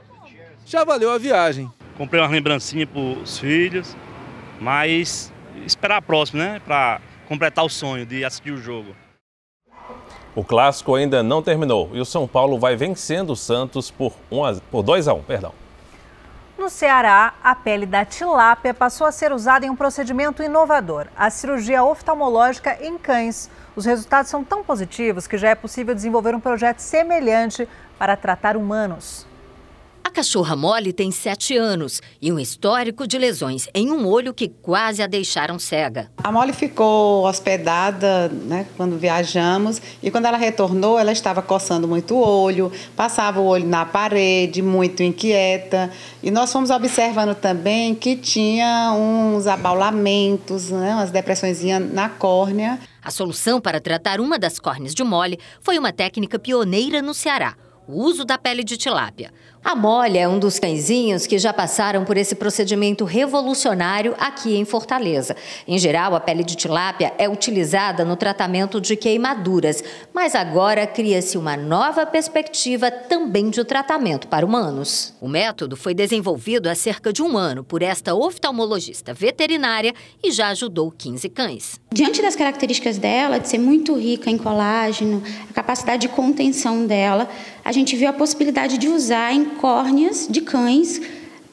Já 0.65 0.83
valeu 0.83 1.11
a 1.11 1.17
viagem. 1.17 1.71
Comprei 1.97 2.21
umas 2.21 2.31
lembrancinhas 2.31 2.89
para 2.89 2.99
os 2.99 3.37
filhos, 3.37 3.95
mas 4.59 5.31
esperar 5.65 5.97
a 5.97 6.01
próxima, 6.01 6.43
né? 6.43 6.61
Para 6.65 6.99
completar 7.27 7.63
o 7.63 7.69
sonho 7.69 8.05
de 8.05 8.25
assistir 8.25 8.51
o 8.51 8.57
jogo. 8.57 8.95
O 10.35 10.43
clássico 10.43 10.95
ainda 10.95 11.21
não 11.21 11.43
terminou 11.43 11.91
e 11.93 11.99
o 11.99 12.05
São 12.05 12.27
Paulo 12.27 12.57
vai 12.57 12.75
vencendo 12.75 13.31
o 13.31 13.35
Santos 13.35 13.91
por, 13.91 14.13
um 14.31 14.43
a, 14.43 14.55
por 14.71 14.81
2 14.81 15.07
a 15.07 15.13
1, 15.13 15.23
perdão. 15.23 15.53
No 16.57 16.69
Ceará, 16.69 17.33
a 17.43 17.53
pele 17.53 17.85
da 17.85 18.05
tilápia 18.05 18.73
passou 18.73 19.05
a 19.05 19.11
ser 19.11 19.31
usada 19.31 19.65
em 19.65 19.69
um 19.69 19.75
procedimento 19.75 20.41
inovador, 20.41 21.07
a 21.15 21.29
cirurgia 21.29 21.83
oftalmológica 21.83 22.77
em 22.81 22.97
cães. 22.97 23.49
Os 23.75 23.85
resultados 23.85 24.31
são 24.31 24.43
tão 24.43 24.63
positivos 24.63 25.27
que 25.27 25.37
já 25.37 25.49
é 25.49 25.55
possível 25.55 25.93
desenvolver 25.93 26.33
um 26.33 26.39
projeto 26.39 26.79
semelhante 26.79 27.67
para 27.99 28.15
tratar 28.15 28.55
humanos. 28.55 29.27
A 30.05 30.11
cachorra 30.11 30.55
Molly 30.55 30.91
tem 30.91 31.11
sete 31.11 31.55
anos 31.55 32.01
e 32.21 32.31
um 32.31 32.37
histórico 32.37 33.07
de 33.07 33.17
lesões 33.17 33.67
em 33.73 33.89
um 33.89 34.05
olho 34.05 34.33
que 34.33 34.49
quase 34.49 35.01
a 35.01 35.07
deixaram 35.07 35.57
cega. 35.57 36.11
A 36.17 36.29
Molly 36.29 36.51
ficou 36.51 37.25
hospedada 37.25 38.27
né, 38.27 38.67
quando 38.75 38.97
viajamos 38.97 39.81
e 40.03 40.11
quando 40.11 40.25
ela 40.25 40.37
retornou, 40.37 40.99
ela 40.99 41.11
estava 41.11 41.41
coçando 41.41 41.87
muito 41.87 42.15
o 42.15 42.19
olho, 42.19 42.69
passava 42.97 43.39
o 43.39 43.45
olho 43.45 43.65
na 43.65 43.85
parede, 43.85 44.61
muito 44.61 45.01
inquieta. 45.01 45.89
E 46.21 46.29
nós 46.29 46.51
fomos 46.51 46.69
observando 46.69 47.33
também 47.33 47.95
que 47.95 48.17
tinha 48.17 48.93
uns 48.93 49.47
abaulamentos, 49.47 50.69
né, 50.69 50.95
umas 50.95 51.11
depressões 51.11 51.63
na 51.93 52.09
córnea. 52.09 52.77
A 53.01 53.09
solução 53.09 53.61
para 53.61 53.79
tratar 53.79 54.19
uma 54.19 54.37
das 54.37 54.59
córneas 54.59 54.93
de 54.93 55.03
Molly 55.03 55.39
foi 55.61 55.79
uma 55.79 55.93
técnica 55.93 56.37
pioneira 56.37 57.01
no 57.01 57.13
Ceará 57.13 57.55
o 57.87 58.01
uso 58.01 58.23
da 58.23 58.37
pele 58.37 58.63
de 58.63 58.77
tilápia. 58.77 59.31
A 59.63 59.75
Molly 59.75 60.17
é 60.17 60.27
um 60.27 60.39
dos 60.39 60.59
cãezinhos 60.59 61.25
que 61.25 61.37
já 61.37 61.53
passaram 61.53 62.03
por 62.03 62.17
esse 62.17 62.35
procedimento 62.35 63.05
revolucionário 63.05 64.13
aqui 64.19 64.57
em 64.57 64.65
Fortaleza. 64.65 65.37
Em 65.65 65.77
geral, 65.79 66.13
a 66.13 66.19
pele 66.19 66.43
de 66.43 66.53
tilápia 66.53 67.13
é 67.17 67.29
utilizada 67.29 68.03
no 68.03 68.17
tratamento 68.17 68.81
de 68.81 68.97
queimaduras, 68.97 69.81
mas 70.13 70.35
agora 70.35 70.85
cria-se 70.85 71.37
uma 71.37 71.55
nova 71.55 72.05
perspectiva 72.05 72.91
também 72.91 73.49
de 73.49 73.63
tratamento 73.63 74.27
para 74.27 74.45
humanos. 74.45 75.13
O 75.21 75.29
método 75.29 75.77
foi 75.77 75.93
desenvolvido 75.93 76.67
há 76.67 76.75
cerca 76.75 77.13
de 77.13 77.23
um 77.23 77.37
ano 77.37 77.63
por 77.63 77.81
esta 77.81 78.13
oftalmologista 78.13 79.13
veterinária 79.13 79.93
e 80.21 80.29
já 80.29 80.49
ajudou 80.49 80.91
15 80.91 81.29
cães. 81.29 81.79
Diante 81.93 82.21
das 82.21 82.35
características 82.35 82.97
dela, 82.97 83.39
de 83.39 83.47
ser 83.47 83.59
muito 83.59 83.95
rica 83.95 84.29
em 84.29 84.37
colágeno, 84.37 85.23
a 85.49 85.53
capacidade 85.53 86.01
de 86.01 86.13
contenção 86.13 86.85
dela, 86.85 87.29
a 87.63 87.71
gente 87.71 87.95
viu 87.95 88.09
a 88.09 88.13
possibilidade 88.13 88.77
de 88.77 88.89
usar 88.89 89.31
em 89.31 89.52
córneas 89.53 90.27
de 90.29 90.41
cães 90.41 91.01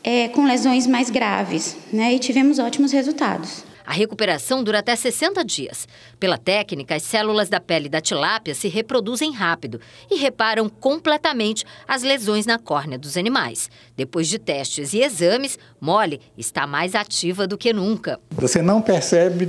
é, 0.03 0.29
com 0.29 0.45
lesões 0.45 0.87
mais 0.87 1.11
graves, 1.11 1.77
né? 1.93 2.15
E 2.15 2.19
tivemos 2.19 2.59
ótimos 2.59 2.93
resultados. 2.93 3.65
A 3.91 3.93
recuperação 3.93 4.63
dura 4.63 4.79
até 4.79 4.95
60 4.95 5.45
dias. 5.45 5.89
Pela 6.21 6.39
técnica, 6.39 6.95
as 6.95 7.03
células 7.03 7.49
da 7.49 7.59
pele 7.59 7.89
da 7.89 8.01
tilápia 8.01 8.55
se 8.55 8.69
reproduzem 8.69 9.33
rápido 9.33 9.81
e 10.09 10.15
reparam 10.15 10.69
completamente 10.69 11.65
as 11.89 12.05
lesões 12.05 12.47
na 12.47 12.57
córnea 12.57 12.97
dos 12.97 13.17
animais. 13.17 13.69
Depois 13.97 14.29
de 14.29 14.39
testes 14.39 14.93
e 14.93 15.03
exames, 15.03 15.59
Molly 15.81 16.21
está 16.39 16.69
mais 16.69 16.95
ativa 16.95 17.49
do 17.49 17.59
que 17.59 17.73
nunca. 17.73 18.21
Você 18.31 18.63
não 18.63 18.81
percebe, 18.81 19.49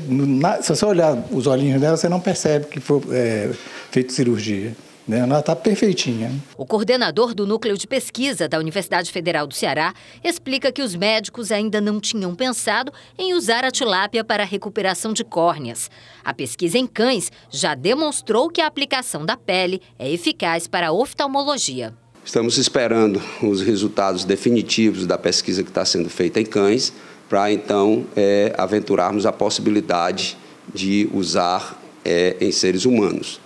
se 0.64 0.70
você 0.70 0.86
olhar 0.86 1.24
os 1.32 1.46
olhinhos 1.46 1.80
dela, 1.80 1.96
você 1.96 2.10
não 2.10 2.20
percebe 2.20 2.66
que 2.66 2.80
foi 2.80 3.00
é, 3.12 3.52
feito 3.92 4.12
cirurgia. 4.12 4.76
Né? 5.08 5.20
Ela 5.20 5.40
está 5.40 5.56
perfeitinha. 5.56 6.32
O 6.58 6.66
coordenador 6.66 7.34
do 7.34 7.46
Núcleo 7.48 7.78
de 7.78 7.88
Pesquisa 7.88 8.48
da 8.48 8.60
Universidade 8.60 9.12
Federal 9.12 9.48
do 9.48 9.54
Ceará 9.54 9.94
explica 10.24 10.72
que 10.72 10.82
os 10.82 10.96
médicos 10.96 11.52
ainda 11.52 11.82
não 11.82 12.00
tinham 12.00 12.36
pensado 12.36 12.94
em 13.18 13.34
usar 13.34 13.66
a 13.66 13.72
tilápia 13.72 14.24
para 14.24 14.44
a 14.44 14.46
recuperação 14.46 15.14
de 15.14 15.24
córneas. 15.24 15.90
A 16.24 16.34
pesquisa 16.34 16.78
em 16.78 16.86
cães 16.86 17.32
já 17.50 17.74
demonstrou 17.74 18.50
que 18.50 18.62
a 18.62 18.68
aplicação 18.68 19.26
da 19.26 19.36
pele 19.36 19.82
é 19.98 20.10
eficaz 20.10 20.68
para 20.68 20.90
a 20.90 20.92
oftalmologia. 20.92 21.94
Estamos 22.24 22.60
esperando 22.60 23.20
os 23.42 23.62
resultados 23.62 24.24
definitivos 24.24 25.08
da 25.08 25.18
pesquisa 25.18 25.64
que 25.64 25.70
está 25.70 25.84
sendo 25.84 26.08
feita 26.08 26.40
em 26.40 26.46
cães, 26.46 26.94
para 27.28 27.52
então 27.52 28.06
é, 28.16 28.54
aventurarmos 28.58 29.26
a 29.26 29.32
possibilidade 29.32 30.38
de 30.72 31.10
usar 31.12 31.82
é, 32.06 32.38
em 32.40 32.52
seres 32.52 32.86
humanos. 32.86 33.41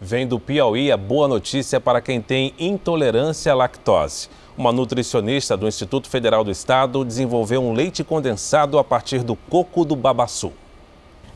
Vem 0.00 0.28
do 0.28 0.38
Piauí 0.38 0.92
a 0.92 0.96
boa 0.96 1.26
notícia 1.26 1.80
para 1.80 2.00
quem 2.00 2.20
tem 2.20 2.54
intolerância 2.56 3.50
à 3.50 3.54
lactose. 3.54 4.28
Uma 4.56 4.70
nutricionista 4.70 5.56
do 5.56 5.66
Instituto 5.66 6.08
Federal 6.08 6.44
do 6.44 6.52
Estado 6.52 7.04
desenvolveu 7.04 7.60
um 7.60 7.72
leite 7.72 8.04
condensado 8.04 8.78
a 8.78 8.84
partir 8.84 9.24
do 9.24 9.34
coco 9.34 9.84
do 9.84 9.96
babaçu. 9.96 10.52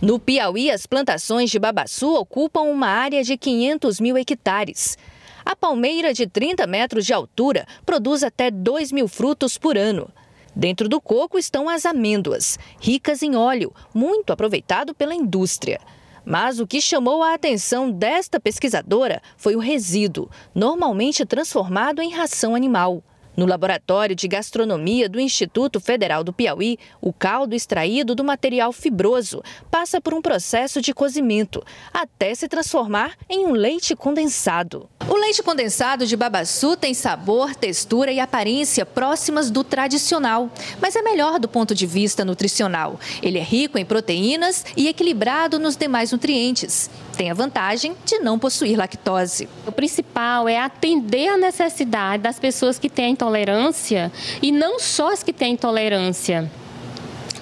No 0.00 0.16
Piauí, 0.16 0.70
as 0.70 0.86
plantações 0.86 1.50
de 1.50 1.58
babaçu 1.58 2.14
ocupam 2.14 2.62
uma 2.62 2.86
área 2.86 3.24
de 3.24 3.36
500 3.36 3.98
mil 3.98 4.16
hectares. 4.16 4.96
A 5.44 5.56
palmeira 5.56 6.14
de 6.14 6.28
30 6.28 6.64
metros 6.64 7.04
de 7.04 7.12
altura 7.12 7.66
produz 7.84 8.22
até 8.22 8.48
2 8.48 8.92
mil 8.92 9.08
frutos 9.08 9.58
por 9.58 9.76
ano. 9.76 10.08
Dentro 10.54 10.88
do 10.88 11.00
coco 11.00 11.36
estão 11.36 11.68
as 11.68 11.84
amêndoas, 11.84 12.60
ricas 12.78 13.24
em 13.24 13.34
óleo, 13.34 13.72
muito 13.92 14.32
aproveitado 14.32 14.94
pela 14.94 15.14
indústria. 15.14 15.80
Mas 16.24 16.60
o 16.60 16.66
que 16.66 16.80
chamou 16.80 17.22
a 17.22 17.34
atenção 17.34 17.90
desta 17.90 18.38
pesquisadora 18.38 19.20
foi 19.36 19.56
o 19.56 19.60
resíduo, 19.60 20.30
normalmente 20.54 21.24
transformado 21.24 22.00
em 22.00 22.10
ração 22.10 22.54
animal. 22.54 23.02
No 23.34 23.46
laboratório 23.46 24.14
de 24.14 24.28
gastronomia 24.28 25.08
do 25.08 25.18
Instituto 25.18 25.80
Federal 25.80 26.22
do 26.22 26.32
Piauí, 26.32 26.78
o 27.00 27.12
caldo 27.12 27.54
extraído 27.54 28.14
do 28.14 28.22
material 28.22 28.72
fibroso 28.72 29.42
passa 29.70 30.00
por 30.00 30.12
um 30.12 30.20
processo 30.20 30.82
de 30.82 30.92
cozimento 30.92 31.64
até 31.92 32.34
se 32.34 32.46
transformar 32.46 33.14
em 33.28 33.46
um 33.46 33.52
leite 33.52 33.96
condensado. 33.96 34.88
O 35.08 35.16
leite 35.16 35.42
condensado 35.42 36.06
de 36.06 36.16
babaçu 36.16 36.76
tem 36.76 36.92
sabor, 36.92 37.54
textura 37.54 38.12
e 38.12 38.20
aparência 38.20 38.84
próximas 38.84 39.50
do 39.50 39.64
tradicional, 39.64 40.50
mas 40.80 40.94
é 40.94 41.02
melhor 41.02 41.38
do 41.38 41.48
ponto 41.48 41.74
de 41.74 41.86
vista 41.86 42.24
nutricional. 42.24 43.00
Ele 43.22 43.38
é 43.38 43.42
rico 43.42 43.78
em 43.78 43.84
proteínas 43.84 44.64
e 44.76 44.88
equilibrado 44.88 45.58
nos 45.58 45.74
demais 45.74 46.12
nutrientes. 46.12 46.90
Tem 47.16 47.30
a 47.30 47.34
vantagem 47.34 47.94
de 48.04 48.18
não 48.18 48.38
possuir 48.38 48.76
lactose. 48.76 49.48
O 49.66 49.72
principal 49.72 50.48
é 50.48 50.58
atender 50.58 51.28
a 51.28 51.36
necessidade 51.36 52.22
das 52.22 52.38
pessoas 52.38 52.78
que 52.78 52.88
têm 52.88 53.12
intolerância 53.12 54.10
e 54.40 54.50
não 54.50 54.80
só 54.80 55.12
as 55.12 55.22
que 55.22 55.32
têm 55.32 55.52
intolerância. 55.52 56.50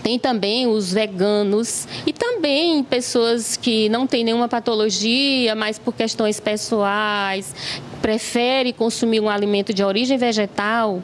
Tem 0.02 0.18
também 0.18 0.66
os 0.66 0.92
veganos 0.92 1.86
e 2.06 2.12
também 2.12 2.82
pessoas 2.82 3.56
que 3.56 3.88
não 3.88 4.06
têm 4.06 4.24
nenhuma 4.24 4.48
patologia, 4.48 5.54
mas 5.54 5.78
por 5.78 5.94
questões 5.94 6.40
pessoais, 6.40 7.54
prefere 8.00 8.72
consumir 8.72 9.20
um 9.20 9.28
alimento 9.28 9.72
de 9.74 9.84
origem 9.84 10.16
vegetal. 10.16 11.02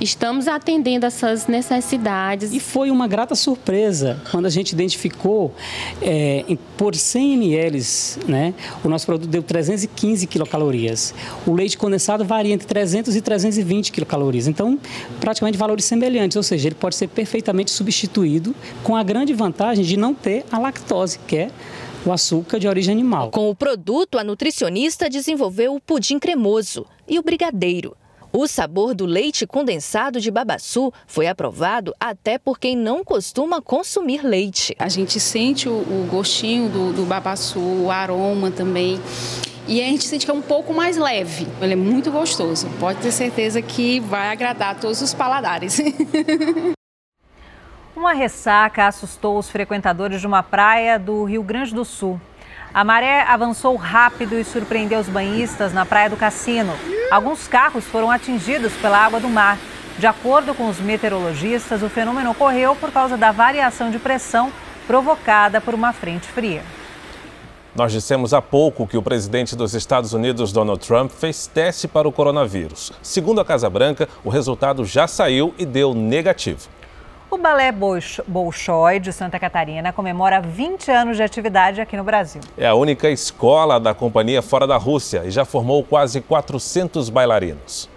Estamos 0.00 0.48
atendendo 0.48 1.04
essas 1.04 1.46
necessidades. 1.46 2.54
E 2.54 2.58
foi 2.58 2.90
uma 2.90 3.06
grata 3.06 3.34
surpresa 3.34 4.18
quando 4.30 4.46
a 4.46 4.48
gente 4.48 4.72
identificou 4.72 5.54
é, 6.00 6.42
por 6.78 6.94
100 6.94 7.34
ml, 7.34 7.82
né, 8.26 8.54
o 8.82 8.88
nosso 8.88 9.04
produto 9.04 9.28
deu 9.28 9.42
315 9.42 10.26
quilocalorias. 10.26 11.14
O 11.46 11.52
leite 11.52 11.76
condensado 11.76 12.24
varia 12.24 12.54
entre 12.54 12.66
300 12.66 13.14
e 13.14 13.20
320 13.20 13.92
quilocalorias. 13.92 14.48
Então, 14.48 14.78
praticamente 15.20 15.58
valores 15.58 15.84
semelhantes, 15.84 16.34
ou 16.34 16.42
seja, 16.42 16.68
ele 16.68 16.76
pode 16.76 16.94
ser 16.94 17.08
perfeitamente 17.08 17.70
substituído 17.70 18.54
com 18.82 18.96
a 18.96 19.02
grande 19.02 19.34
vantagem 19.34 19.84
de 19.84 19.98
não 19.98 20.14
ter 20.14 20.46
a 20.50 20.58
lactose, 20.58 21.18
que 21.26 21.36
é 21.36 21.50
o 22.06 22.12
açúcar 22.12 22.58
de 22.58 22.66
origem 22.66 22.92
animal. 22.92 23.30
Com 23.30 23.50
o 23.50 23.54
produto, 23.54 24.18
a 24.18 24.24
nutricionista 24.24 25.10
desenvolveu 25.10 25.74
o 25.74 25.80
pudim 25.80 26.18
cremoso 26.18 26.86
e 27.06 27.18
o 27.18 27.22
brigadeiro. 27.22 27.94
O 28.32 28.46
sabor 28.46 28.94
do 28.94 29.06
leite 29.06 29.44
condensado 29.44 30.20
de 30.20 30.30
babaçu 30.30 30.92
foi 31.04 31.26
aprovado 31.26 31.92
até 31.98 32.38
por 32.38 32.60
quem 32.60 32.76
não 32.76 33.02
costuma 33.02 33.60
consumir 33.60 34.24
leite. 34.24 34.72
A 34.78 34.88
gente 34.88 35.18
sente 35.18 35.68
o, 35.68 35.72
o 35.72 36.06
gostinho 36.08 36.68
do, 36.68 36.92
do 36.92 37.04
babaçu, 37.04 37.58
o 37.58 37.90
aroma 37.90 38.52
também. 38.52 39.00
E 39.66 39.82
a 39.82 39.84
gente 39.84 40.04
sente 40.04 40.24
que 40.24 40.30
é 40.30 40.34
um 40.34 40.40
pouco 40.40 40.72
mais 40.72 40.96
leve. 40.96 41.48
Ele 41.60 41.72
é 41.72 41.76
muito 41.76 42.12
gostoso. 42.12 42.68
Pode 42.78 43.00
ter 43.00 43.10
certeza 43.10 43.60
que 43.60 43.98
vai 43.98 44.28
agradar 44.28 44.78
todos 44.78 45.02
os 45.02 45.12
paladares. 45.12 45.80
Uma 47.96 48.12
ressaca 48.12 48.86
assustou 48.86 49.38
os 49.38 49.50
frequentadores 49.50 50.20
de 50.20 50.26
uma 50.26 50.42
praia 50.42 50.98
do 50.98 51.24
Rio 51.24 51.42
Grande 51.42 51.74
do 51.74 51.84
Sul. 51.84 52.18
A 52.72 52.84
maré 52.84 53.22
avançou 53.22 53.74
rápido 53.74 54.38
e 54.38 54.44
surpreendeu 54.44 55.00
os 55.00 55.08
banhistas 55.08 55.74
na 55.74 55.84
Praia 55.84 56.08
do 56.08 56.16
Cassino. 56.16 56.72
Alguns 57.10 57.48
carros 57.48 57.84
foram 57.84 58.08
atingidos 58.08 58.72
pela 58.74 58.96
água 58.96 59.18
do 59.18 59.28
mar. 59.28 59.58
De 59.98 60.06
acordo 60.06 60.54
com 60.54 60.68
os 60.68 60.78
meteorologistas, 60.78 61.82
o 61.82 61.88
fenômeno 61.88 62.30
ocorreu 62.30 62.76
por 62.76 62.92
causa 62.92 63.16
da 63.16 63.32
variação 63.32 63.90
de 63.90 63.98
pressão 63.98 64.52
provocada 64.86 65.60
por 65.60 65.74
uma 65.74 65.92
frente 65.92 66.28
fria. 66.28 66.62
Nós 67.74 67.92
dissemos 67.92 68.32
há 68.32 68.40
pouco 68.40 68.86
que 68.86 68.96
o 68.96 69.02
presidente 69.02 69.56
dos 69.56 69.74
Estados 69.74 70.12
Unidos, 70.12 70.52
Donald 70.52 70.86
Trump, 70.86 71.10
fez 71.10 71.48
teste 71.48 71.88
para 71.88 72.08
o 72.08 72.12
coronavírus. 72.12 72.92
Segundo 73.02 73.40
a 73.40 73.44
Casa 73.44 73.68
Branca, 73.68 74.08
o 74.24 74.30
resultado 74.30 74.84
já 74.84 75.08
saiu 75.08 75.52
e 75.58 75.66
deu 75.66 75.94
negativo. 75.94 76.68
O 77.30 77.38
Balé 77.38 77.70
Bolshoi 78.26 78.98
de 78.98 79.12
Santa 79.12 79.38
Catarina 79.38 79.92
comemora 79.92 80.40
20 80.40 80.90
anos 80.90 81.16
de 81.16 81.22
atividade 81.22 81.80
aqui 81.80 81.96
no 81.96 82.02
Brasil. 82.02 82.40
É 82.58 82.66
a 82.66 82.74
única 82.74 83.08
escola 83.08 83.78
da 83.78 83.94
companhia 83.94 84.42
fora 84.42 84.66
da 84.66 84.76
Rússia 84.76 85.22
e 85.24 85.30
já 85.30 85.44
formou 85.44 85.84
quase 85.84 86.20
400 86.20 87.08
bailarinos. 87.08 87.88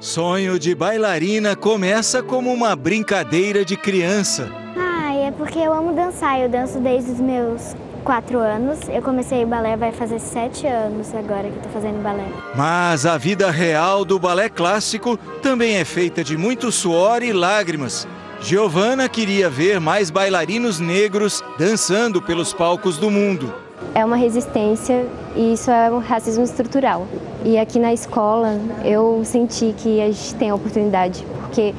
Sonho 0.00 0.58
de 0.58 0.74
bailarina 0.74 1.54
começa 1.54 2.22
como 2.22 2.50
uma 2.50 2.74
brincadeira 2.74 3.66
de 3.66 3.76
criança. 3.76 4.50
Ah, 4.74 5.14
é 5.14 5.30
porque 5.30 5.58
eu 5.58 5.74
amo 5.74 5.92
dançar. 5.92 6.40
Eu 6.40 6.48
danço 6.48 6.80
desde 6.80 7.10
os 7.10 7.20
meus 7.20 7.76
quatro 8.02 8.38
anos. 8.38 8.88
Eu 8.88 9.02
comecei 9.02 9.44
balé 9.44 9.76
vai 9.76 9.92
fazer 9.92 10.18
sete 10.18 10.66
anos 10.66 11.14
agora 11.14 11.50
que 11.50 11.56
estou 11.56 11.70
fazendo 11.70 12.02
balé. 12.02 12.24
Mas 12.56 13.04
a 13.04 13.18
vida 13.18 13.50
real 13.50 14.06
do 14.06 14.18
balé 14.18 14.48
clássico 14.48 15.18
também 15.42 15.76
é 15.76 15.84
feita 15.84 16.24
de 16.24 16.34
muito 16.38 16.72
suor 16.72 17.22
e 17.22 17.30
lágrimas. 17.30 18.08
Giovanna 18.42 19.06
queria 19.06 19.50
ver 19.50 19.78
mais 19.78 20.10
bailarinos 20.10 20.80
negros 20.80 21.44
dançando 21.58 22.22
pelos 22.22 22.54
palcos 22.54 22.96
do 22.96 23.10
mundo. 23.10 23.52
É 23.94 24.04
uma 24.04 24.16
resistência 24.16 25.06
e 25.36 25.52
isso 25.52 25.70
é 25.70 25.90
um 25.90 25.98
racismo 25.98 26.42
estrutural. 26.42 27.06
E 27.44 27.58
aqui 27.58 27.78
na 27.78 27.92
escola 27.92 28.58
eu 28.82 29.22
senti 29.24 29.74
que 29.76 30.00
a 30.00 30.06
gente 30.06 30.34
tem 30.36 30.50
a 30.50 30.54
oportunidade, 30.54 31.24
porque 31.40 31.74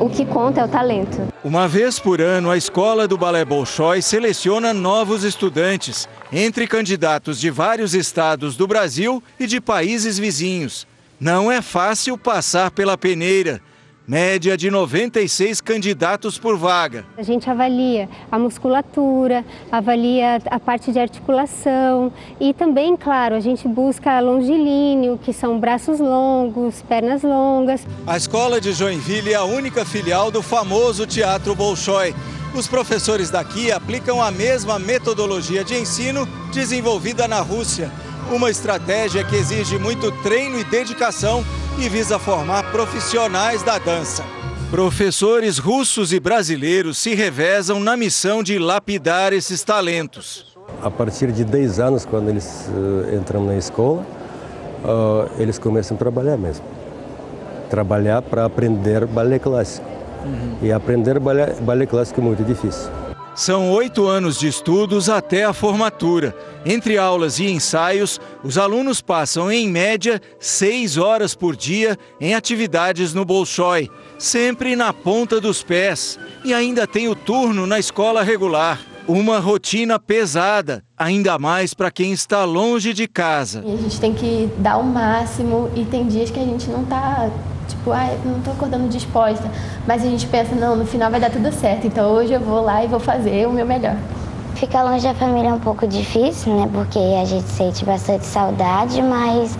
o 0.00 0.08
que 0.08 0.24
conta 0.26 0.60
é 0.60 0.64
o 0.64 0.68
talento. 0.68 1.28
Uma 1.42 1.66
vez 1.66 1.98
por 1.98 2.20
ano, 2.20 2.50
a 2.50 2.56
escola 2.56 3.08
do 3.08 3.18
Balé 3.18 3.44
Bolshoi 3.44 4.00
seleciona 4.02 4.72
novos 4.72 5.24
estudantes, 5.24 6.08
entre 6.32 6.66
candidatos 6.66 7.40
de 7.40 7.50
vários 7.50 7.94
estados 7.94 8.56
do 8.56 8.66
Brasil 8.66 9.22
e 9.38 9.46
de 9.46 9.60
países 9.60 10.18
vizinhos. 10.18 10.86
Não 11.20 11.50
é 11.50 11.60
fácil 11.60 12.16
passar 12.16 12.70
pela 12.70 12.96
peneira 12.96 13.60
média 14.08 14.56
de 14.56 14.70
96 14.70 15.60
candidatos 15.60 16.38
por 16.38 16.56
vaga. 16.56 17.04
A 17.18 17.22
gente 17.22 17.50
avalia 17.50 18.08
a 18.32 18.38
musculatura, 18.38 19.44
avalia 19.70 20.40
a 20.46 20.58
parte 20.58 20.90
de 20.90 20.98
articulação 20.98 22.10
e 22.40 22.54
também, 22.54 22.96
claro, 22.96 23.34
a 23.34 23.40
gente 23.40 23.68
busca 23.68 24.18
longilíneo, 24.20 25.18
que 25.22 25.30
são 25.30 25.60
braços 25.60 26.00
longos, 26.00 26.80
pernas 26.88 27.22
longas. 27.22 27.86
A 28.06 28.16
escola 28.16 28.58
de 28.58 28.72
Joinville 28.72 29.34
é 29.34 29.36
a 29.36 29.44
única 29.44 29.84
filial 29.84 30.30
do 30.30 30.40
famoso 30.42 31.06
Teatro 31.06 31.54
Bolshoi. 31.54 32.14
Os 32.54 32.66
professores 32.66 33.28
daqui 33.28 33.70
aplicam 33.70 34.22
a 34.22 34.30
mesma 34.30 34.78
metodologia 34.78 35.62
de 35.62 35.74
ensino 35.74 36.26
desenvolvida 36.50 37.28
na 37.28 37.40
Rússia. 37.40 37.92
Uma 38.30 38.50
estratégia 38.50 39.24
que 39.24 39.34
exige 39.34 39.78
muito 39.78 40.12
treino 40.22 40.58
e 40.58 40.64
dedicação 40.64 41.42
e 41.78 41.88
visa 41.88 42.18
formar 42.18 42.70
profissionais 42.70 43.62
da 43.62 43.78
dança. 43.78 44.22
Professores 44.70 45.56
russos 45.56 46.12
e 46.12 46.20
brasileiros 46.20 46.98
se 46.98 47.14
revezam 47.14 47.80
na 47.80 47.96
missão 47.96 48.42
de 48.42 48.58
lapidar 48.58 49.32
esses 49.32 49.62
talentos. 49.64 50.44
A 50.82 50.90
partir 50.90 51.32
de 51.32 51.42
10 51.42 51.80
anos, 51.80 52.04
quando 52.04 52.28
eles 52.28 52.68
uh, 52.68 53.16
entram 53.16 53.42
na 53.46 53.56
escola, 53.56 54.04
uh, 54.84 55.30
eles 55.40 55.58
começam 55.58 55.96
a 55.96 55.98
trabalhar 55.98 56.36
mesmo. 56.36 56.66
Trabalhar 57.70 58.20
para 58.20 58.44
aprender 58.44 59.06
balé 59.06 59.38
clássico. 59.38 59.88
Uhum. 60.26 60.58
E 60.60 60.70
aprender 60.70 61.18
balé, 61.18 61.54
balé 61.62 61.86
clássico 61.86 62.20
é 62.20 62.24
muito 62.24 62.44
difícil. 62.44 62.90
São 63.38 63.70
oito 63.70 64.08
anos 64.08 64.36
de 64.36 64.48
estudos 64.48 65.08
até 65.08 65.44
a 65.44 65.52
formatura. 65.52 66.36
Entre 66.66 66.98
aulas 66.98 67.38
e 67.38 67.48
ensaios, 67.48 68.20
os 68.42 68.58
alunos 68.58 69.00
passam, 69.00 69.48
em 69.48 69.68
média, 69.68 70.20
seis 70.40 70.96
horas 70.96 71.36
por 71.36 71.54
dia 71.54 71.96
em 72.20 72.34
atividades 72.34 73.14
no 73.14 73.24
Bolshoi, 73.24 73.88
sempre 74.18 74.74
na 74.74 74.92
ponta 74.92 75.40
dos 75.40 75.62
pés. 75.62 76.18
E 76.44 76.52
ainda 76.52 76.84
tem 76.84 77.06
o 77.06 77.14
turno 77.14 77.64
na 77.64 77.78
escola 77.78 78.24
regular. 78.24 78.80
Uma 79.06 79.38
rotina 79.38 80.00
pesada, 80.00 80.82
ainda 80.96 81.38
mais 81.38 81.72
para 81.72 81.92
quem 81.92 82.10
está 82.10 82.44
longe 82.44 82.92
de 82.92 83.06
casa. 83.06 83.60
A 83.60 83.76
gente 83.76 84.00
tem 84.00 84.14
que 84.14 84.50
dar 84.58 84.78
o 84.78 84.82
máximo 84.84 85.70
e 85.76 85.84
tem 85.84 86.08
dias 86.08 86.28
que 86.28 86.40
a 86.40 86.44
gente 86.44 86.68
não 86.68 86.82
está 86.82 87.30
tipo, 87.88 87.92
ah, 87.92 88.16
não 88.24 88.38
estou 88.38 88.52
acordando 88.52 88.88
disposta. 88.88 89.50
Mas 89.86 90.02
a 90.02 90.06
gente 90.06 90.26
pensa, 90.26 90.54
não, 90.54 90.76
no 90.76 90.86
final 90.86 91.10
vai 91.10 91.20
dar 91.20 91.30
tudo 91.30 91.52
certo. 91.52 91.86
Então 91.86 92.10
hoje 92.10 92.32
eu 92.32 92.40
vou 92.40 92.62
lá 92.62 92.84
e 92.84 92.86
vou 92.86 93.00
fazer 93.00 93.46
o 93.46 93.52
meu 93.52 93.66
melhor. 93.66 93.96
Ficar 94.54 94.82
longe 94.82 95.04
da 95.04 95.14
família 95.14 95.50
é 95.50 95.52
um 95.52 95.60
pouco 95.60 95.86
difícil, 95.86 96.54
né? 96.54 96.68
Porque 96.72 96.98
a 96.98 97.24
gente 97.24 97.48
sente 97.48 97.84
bastante 97.84 98.26
saudade, 98.26 99.00
mas 99.02 99.56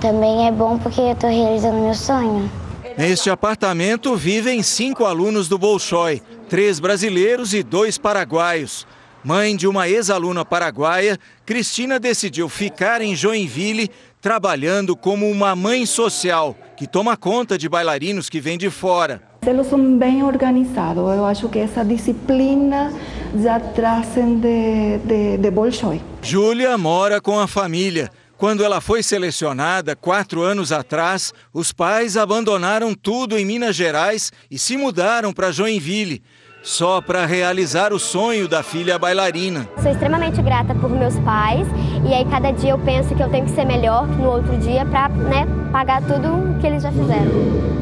também 0.00 0.48
é 0.48 0.50
bom 0.50 0.78
porque 0.78 1.00
eu 1.00 1.12
estou 1.12 1.30
realizando 1.30 1.78
meu 1.78 1.94
sonho. 1.94 2.50
Neste 2.98 3.30
apartamento 3.30 4.14
vivem 4.16 4.62
cinco 4.62 5.04
alunos 5.04 5.48
do 5.48 5.56
Bolshoi, 5.56 6.20
três 6.48 6.78
brasileiros 6.78 7.54
e 7.54 7.62
dois 7.62 7.96
paraguaios. 7.96 8.86
Mãe 9.24 9.56
de 9.56 9.68
uma 9.68 9.88
ex-aluna 9.88 10.44
paraguaia, 10.44 11.16
Cristina 11.46 12.00
decidiu 12.00 12.48
ficar 12.48 13.00
em 13.00 13.14
Joinville 13.14 13.88
trabalhando 14.22 14.96
como 14.96 15.28
uma 15.28 15.56
mãe 15.56 15.84
social 15.84 16.56
que 16.76 16.86
toma 16.86 17.16
conta 17.16 17.58
de 17.58 17.68
bailarinos 17.68 18.30
que 18.30 18.40
vêm 18.40 18.56
de 18.56 18.70
fora. 18.70 19.20
Eles 19.44 19.66
são 19.66 19.98
bem 19.98 20.22
organizados. 20.22 21.02
Eu 21.02 21.26
acho 21.26 21.48
que 21.48 21.58
essa 21.58 21.84
disciplina 21.84 22.92
já 23.36 23.58
trazem 23.58 24.38
de, 24.38 24.98
de, 24.98 25.36
de 25.38 25.50
Bolshoi. 25.50 26.00
Júlia 26.22 26.78
mora 26.78 27.20
com 27.20 27.40
a 27.40 27.48
família. 27.48 28.08
Quando 28.38 28.64
ela 28.64 28.80
foi 28.80 29.02
selecionada 29.02 29.96
quatro 29.96 30.42
anos 30.42 30.70
atrás, 30.70 31.32
os 31.52 31.72
pais 31.72 32.16
abandonaram 32.16 32.94
tudo 32.94 33.36
em 33.36 33.44
Minas 33.44 33.74
Gerais 33.74 34.32
e 34.48 34.58
se 34.58 34.76
mudaram 34.76 35.32
para 35.32 35.50
Joinville 35.50 36.22
só 36.62 37.00
para 37.00 37.26
realizar 37.26 37.92
o 37.92 37.98
sonho 37.98 38.46
da 38.46 38.62
filha 38.62 38.98
bailarina. 38.98 39.68
Sou 39.82 39.90
extremamente 39.90 40.40
grata 40.40 40.74
por 40.74 40.90
meus 40.90 41.18
pais 41.20 41.66
e 42.08 42.14
aí 42.14 42.24
cada 42.24 42.52
dia 42.52 42.70
eu 42.70 42.78
penso 42.78 43.14
que 43.14 43.22
eu 43.22 43.28
tenho 43.28 43.44
que 43.44 43.52
ser 43.52 43.64
melhor 43.64 44.06
no 44.06 44.30
outro 44.30 44.56
dia 44.58 44.84
para 44.86 45.08
né, 45.08 45.46
pagar 45.72 46.00
tudo 46.02 46.58
que 46.60 46.66
eles 46.66 46.82
já 46.82 46.92
fizeram. 46.92 47.72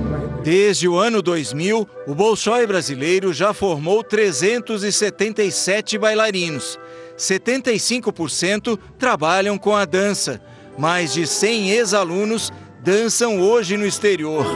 Desde 0.43 0.89
o 0.89 0.97
ano 0.97 1.21
2000, 1.21 1.87
o 2.07 2.15
Bolshoi 2.15 2.67
brasileiro 2.67 3.33
já 3.33 3.53
formou 3.53 4.03
377 4.03 5.99
bailarinos. 5.99 6.79
75% 7.19 8.79
trabalham 8.99 9.59
com 9.59 9.77
a 9.77 9.85
dança. 9.85 10.41
Mais 10.79 11.13
de 11.13 11.27
100 11.27 11.71
ex-alunos 11.73 12.51
dançam 12.83 13.39
hoje 13.39 13.77
no 13.77 13.85
exterior. 13.85 14.47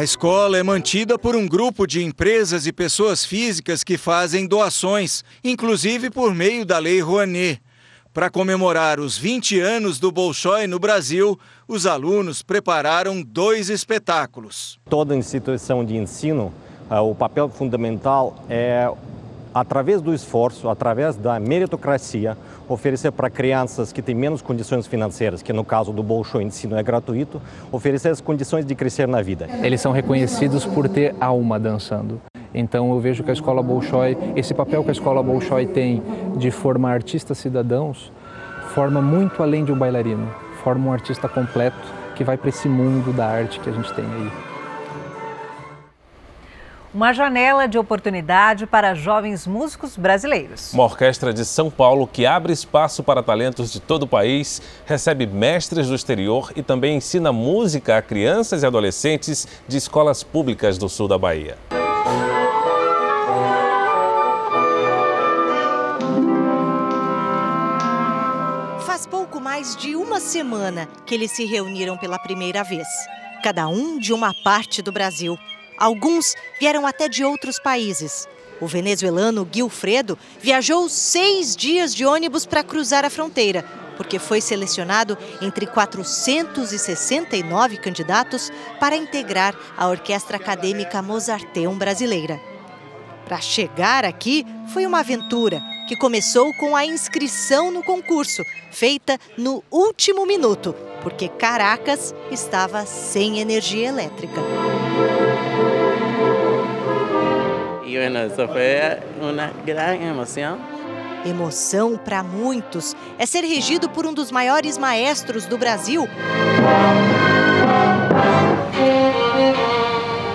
A 0.00 0.02
escola 0.02 0.56
é 0.56 0.62
mantida 0.62 1.18
por 1.18 1.36
um 1.36 1.46
grupo 1.46 1.86
de 1.86 2.02
empresas 2.02 2.66
e 2.66 2.72
pessoas 2.72 3.22
físicas 3.22 3.84
que 3.84 3.98
fazem 3.98 4.46
doações, 4.46 5.22
inclusive 5.44 6.08
por 6.08 6.34
meio 6.34 6.64
da 6.64 6.78
Lei 6.78 7.02
Rouanet. 7.02 7.60
Para 8.10 8.30
comemorar 8.30 8.98
os 8.98 9.18
20 9.18 9.60
anos 9.60 10.00
do 10.00 10.10
Bolshoi 10.10 10.66
no 10.66 10.78
Brasil, 10.78 11.38
os 11.68 11.84
alunos 11.84 12.40
prepararam 12.40 13.20
dois 13.20 13.68
espetáculos. 13.68 14.80
Toda 14.88 15.14
instituição 15.14 15.84
de 15.84 15.98
ensino, 15.98 16.50
eh, 16.90 16.98
o 16.98 17.14
papel 17.14 17.50
fundamental 17.50 18.42
é, 18.48 18.90
através 19.54 20.00
do 20.00 20.14
esforço, 20.14 20.68
através 20.68 21.16
da 21.16 21.38
meritocracia, 21.40 22.36
oferecer 22.68 23.10
para 23.10 23.28
crianças 23.28 23.92
que 23.92 24.02
têm 24.02 24.14
menos 24.14 24.42
condições 24.42 24.86
financeiras, 24.86 25.42
que 25.42 25.52
no 25.52 25.64
caso 25.64 25.92
do 25.92 26.02
Bolshoi 26.02 26.44
ensino 26.44 26.76
é 26.76 26.82
gratuito, 26.82 27.40
oferecer 27.72 28.08
as 28.08 28.20
condições 28.20 28.64
de 28.64 28.74
crescer 28.74 29.08
na 29.08 29.22
vida. 29.22 29.48
Eles 29.62 29.80
são 29.80 29.92
reconhecidos 29.92 30.64
por 30.64 30.88
ter 30.88 31.14
alma 31.20 31.58
dançando. 31.58 32.20
Então 32.52 32.90
eu 32.92 33.00
vejo 33.00 33.22
que 33.22 33.30
a 33.30 33.34
escola 33.34 33.62
Bolshoi, 33.62 34.16
esse 34.34 34.52
papel 34.54 34.82
que 34.82 34.90
a 34.90 34.92
escola 34.92 35.22
Bolshoi 35.22 35.66
tem 35.66 36.02
de 36.36 36.50
formar 36.50 36.92
artistas 36.94 37.38
cidadãos, 37.38 38.12
forma 38.74 39.00
muito 39.00 39.42
além 39.42 39.64
de 39.64 39.72
um 39.72 39.78
bailarino, 39.78 40.28
forma 40.62 40.88
um 40.88 40.92
artista 40.92 41.28
completo 41.28 42.00
que 42.14 42.24
vai 42.24 42.36
para 42.36 42.48
esse 42.48 42.68
mundo 42.68 43.12
da 43.12 43.26
arte 43.26 43.60
que 43.60 43.70
a 43.70 43.72
gente 43.72 43.92
tem 43.94 44.04
aí. 44.04 44.49
Uma 46.92 47.12
janela 47.12 47.68
de 47.68 47.78
oportunidade 47.78 48.66
para 48.66 48.96
jovens 48.96 49.46
músicos 49.46 49.96
brasileiros. 49.96 50.72
Uma 50.74 50.82
orquestra 50.82 51.32
de 51.32 51.44
São 51.44 51.70
Paulo 51.70 52.04
que 52.04 52.26
abre 52.26 52.52
espaço 52.52 53.04
para 53.04 53.22
talentos 53.22 53.72
de 53.72 53.78
todo 53.78 54.02
o 54.02 54.06
país, 54.08 54.60
recebe 54.84 55.24
mestres 55.24 55.86
do 55.86 55.94
exterior 55.94 56.52
e 56.56 56.64
também 56.64 56.96
ensina 56.96 57.30
música 57.30 57.96
a 57.96 58.02
crianças 58.02 58.64
e 58.64 58.66
adolescentes 58.66 59.46
de 59.68 59.76
escolas 59.76 60.24
públicas 60.24 60.78
do 60.78 60.88
sul 60.88 61.06
da 61.06 61.16
Bahia. 61.16 61.56
Faz 68.80 69.06
pouco 69.06 69.40
mais 69.40 69.76
de 69.76 69.94
uma 69.94 70.18
semana 70.18 70.88
que 71.06 71.14
eles 71.14 71.30
se 71.30 71.44
reuniram 71.44 71.96
pela 71.96 72.18
primeira 72.18 72.64
vez, 72.64 72.88
cada 73.44 73.68
um 73.68 73.96
de 73.96 74.12
uma 74.12 74.34
parte 74.34 74.82
do 74.82 74.90
Brasil. 74.90 75.38
Alguns 75.80 76.36
vieram 76.60 76.86
até 76.86 77.08
de 77.08 77.24
outros 77.24 77.58
países. 77.58 78.28
O 78.60 78.66
venezuelano 78.66 79.48
Gilfredo 79.50 80.18
viajou 80.38 80.86
seis 80.90 81.56
dias 81.56 81.94
de 81.94 82.04
ônibus 82.04 82.44
para 82.44 82.62
cruzar 82.62 83.06
a 83.06 83.10
fronteira, 83.10 83.64
porque 83.96 84.18
foi 84.18 84.42
selecionado 84.42 85.16
entre 85.40 85.66
469 85.66 87.78
candidatos 87.78 88.52
para 88.78 88.94
integrar 88.94 89.56
a 89.74 89.88
Orquestra 89.88 90.36
Acadêmica 90.36 91.00
Mozarteum 91.00 91.78
Brasileira. 91.78 92.38
Para 93.24 93.40
chegar 93.40 94.04
aqui 94.04 94.44
foi 94.74 94.84
uma 94.84 95.00
aventura 95.00 95.62
que 95.88 95.96
começou 95.96 96.52
com 96.54 96.76
a 96.76 96.84
inscrição 96.84 97.70
no 97.70 97.82
concurso, 97.82 98.44
feita 98.70 99.18
no 99.38 99.64
último 99.70 100.26
minuto, 100.26 100.74
porque 101.02 101.28
Caracas 101.28 102.14
estava 102.30 102.84
sem 102.84 103.40
energia 103.40 103.88
elétrica. 103.88 104.42
Bueno, 107.90 108.20
uma 109.20 109.48
grande 109.64 110.04
emoção. 110.04 110.58
Emoção 111.26 111.96
para 111.96 112.22
muitos 112.22 112.94
é 113.18 113.26
ser 113.26 113.42
regido 113.42 113.90
por 113.90 114.06
um 114.06 114.14
dos 114.14 114.30
maiores 114.30 114.78
maestros 114.78 115.44
do 115.44 115.58
Brasil. 115.58 116.08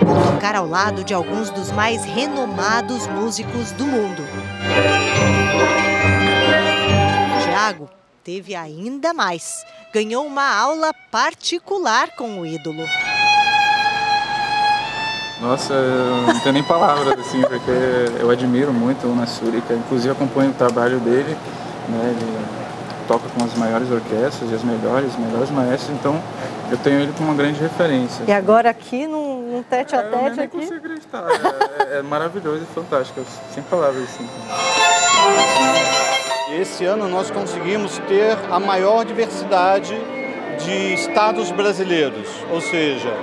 Ou 0.06 0.34
tocar 0.34 0.56
ao 0.56 0.68
lado 0.68 1.04
de 1.04 1.14
alguns 1.14 1.50
dos 1.50 1.72
mais 1.72 2.04
renomados 2.04 3.08
músicos 3.08 3.72
do 3.72 3.86
mundo. 3.86 4.24
Tiago 7.42 7.90
teve 8.22 8.54
ainda 8.54 9.14
mais. 9.14 9.66
Ganhou 9.94 10.26
uma 10.26 10.54
aula 10.56 10.94
particular 11.10 12.16
com 12.18 12.42
o 12.42 12.46
ídolo. 12.46 12.84
Nossa, 15.42 15.74
eu 15.74 16.34
não 16.34 16.40
tenho 16.40 16.54
nem 16.54 16.64
palavras, 16.64 17.20
assim, 17.20 17.42
porque 17.42 17.72
eu 18.20 18.30
admiro 18.30 18.72
muito 18.72 19.06
o 19.06 19.16
Nassurica, 19.16 19.74
inclusive 19.74 20.12
acompanho 20.12 20.52
o 20.52 20.54
trabalho 20.54 21.00
dele, 21.00 21.38
né, 21.90 22.16
ele 22.16 22.46
toca 23.08 23.26
com 23.38 23.44
as 23.44 23.54
maiores 23.56 23.92
orquestras 23.92 24.50
e 24.50 24.56
as 24.56 24.64
melhores, 24.64 25.10
os 25.10 25.20
melhores 25.20 25.52
maestros, 25.52 25.96
então 26.00 26.22
eu 26.72 26.78
tenho 26.78 27.02
ele 27.02 27.14
como 27.18 27.30
uma 27.30 27.38
grande 27.38 27.60
referência. 27.60 28.24
E 28.28 28.32
agora 28.32 28.70
aqui 28.70 29.06
num, 29.06 29.52
num 29.52 29.64
tete 29.64 29.96
a 29.96 30.04
tete 30.04 30.16
eu 30.16 30.36
nem 30.36 30.46
aqui. 30.46 30.58
consigo 30.58 30.76
acreditar, 30.76 31.26
é, 31.92 31.98
é 32.00 32.02
maravilhoso 32.02 32.64
e 32.64 32.74
fantástico, 32.74 33.22
sem 33.54 33.62
palavras, 33.64 34.04
assim. 34.04 34.28
Esse 36.60 36.86
ano 36.86 37.10
nós 37.10 37.30
conseguimos 37.30 37.98
ter 38.08 38.38
a 38.50 38.60
maior 38.60 39.04
diversidade 39.04 39.96
de 40.64 40.94
estados 40.94 41.52
brasileiros, 41.52 42.30
ou 42.50 42.62
seja, 42.62 43.14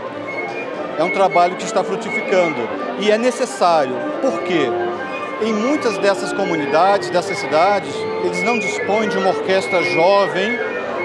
é 0.99 1.05
um 1.05 1.11
trabalho 1.11 1.57
que 1.57 1.65
está 1.65 1.83
frutificando 1.83 2.69
e 3.01 3.11
é 3.11 3.19
necessário. 3.19 3.95
Por 4.21 4.43
quê? 4.43 4.69
Em 5.43 5.53
muitas 5.53 5.99
dessas 5.99 6.33
comunidades, 6.33 7.11
dessas 7.11 7.39
cidades, 7.39 7.95
eles 8.25 8.43
não 8.45 8.59
dispõem 8.59 9.09
de 9.09 9.19
uma 9.19 9.31
orquestra 9.31 9.83
jovem 9.83 10.59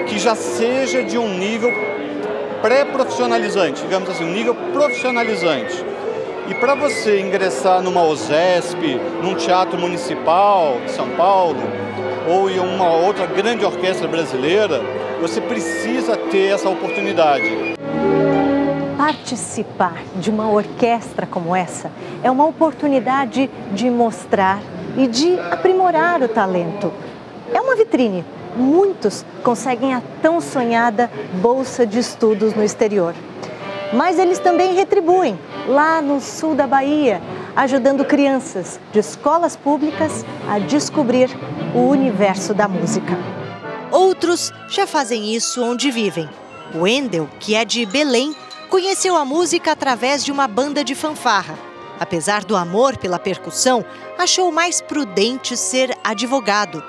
que 0.06 0.18
já 0.18 0.34
seja 0.34 1.02
de 1.02 1.18
um 1.18 1.28
nível 1.36 1.72
pré-profissionalizante, 2.62 3.82
digamos 3.82 4.08
assim, 4.08 4.24
um 4.24 4.32
nível 4.32 4.54
profissionalizante. 4.72 5.84
E 6.48 6.54
para 6.54 6.74
você 6.74 7.20
ingressar 7.20 7.82
numa 7.82 8.02
OSESP, 8.04 9.00
num 9.22 9.34
teatro 9.34 9.78
municipal 9.78 10.78
de 10.84 10.92
São 10.92 11.10
Paulo, 11.10 11.60
ou 12.28 12.50
em 12.50 12.58
uma 12.58 12.90
outra 12.90 13.26
grande 13.26 13.64
orquestra 13.64 14.06
brasileira, 14.06 14.80
você 15.20 15.40
precisa 15.40 16.16
ter 16.16 16.52
essa 16.52 16.68
oportunidade. 16.68 17.76
Participar 19.08 20.02
de 20.16 20.28
uma 20.28 20.50
orquestra 20.50 21.26
como 21.26 21.56
essa 21.56 21.90
é 22.22 22.30
uma 22.30 22.44
oportunidade 22.44 23.48
de 23.72 23.88
mostrar 23.88 24.60
e 24.98 25.06
de 25.06 25.40
aprimorar 25.50 26.20
o 26.20 26.28
talento. 26.28 26.92
É 27.50 27.58
uma 27.58 27.74
vitrine. 27.74 28.22
Muitos 28.54 29.24
conseguem 29.42 29.94
a 29.94 30.02
tão 30.20 30.42
sonhada 30.42 31.10
bolsa 31.40 31.86
de 31.86 31.98
estudos 31.98 32.52
no 32.52 32.62
exterior. 32.62 33.14
Mas 33.94 34.18
eles 34.18 34.38
também 34.40 34.74
retribuem 34.74 35.38
lá 35.66 36.02
no 36.02 36.20
sul 36.20 36.54
da 36.54 36.66
Bahia, 36.66 37.22
ajudando 37.56 38.04
crianças 38.04 38.78
de 38.92 38.98
escolas 38.98 39.56
públicas 39.56 40.22
a 40.46 40.58
descobrir 40.58 41.30
o 41.74 41.88
universo 41.88 42.52
da 42.52 42.68
música. 42.68 43.16
Outros 43.90 44.52
já 44.68 44.86
fazem 44.86 45.34
isso 45.34 45.64
onde 45.64 45.90
vivem. 45.90 46.28
O 46.74 46.86
Endel, 46.86 47.26
que 47.40 47.54
é 47.54 47.64
de 47.64 47.86
Belém, 47.86 48.36
conheceu 48.68 49.16
a 49.16 49.24
música 49.24 49.72
através 49.72 50.24
de 50.24 50.30
uma 50.30 50.46
banda 50.46 50.84
de 50.84 50.94
fanfarra. 50.94 51.58
Apesar 51.98 52.44
do 52.44 52.54
amor 52.54 52.96
pela 52.96 53.18
percussão, 53.18 53.84
achou 54.16 54.52
mais 54.52 54.80
prudente 54.80 55.56
ser 55.56 55.96
advogado. 56.04 56.82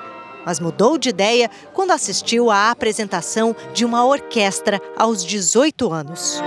Mas 0.46 0.60
mudou 0.60 0.98
de 0.98 1.10
ideia 1.10 1.50
quando 1.74 1.92
assistiu 1.92 2.52
à 2.52 2.70
apresentação 2.70 3.56
de 3.74 3.86
uma 3.86 4.06
orquestra 4.06 4.80
aos 4.96 5.26
18 5.26 5.92
anos. 5.92 6.42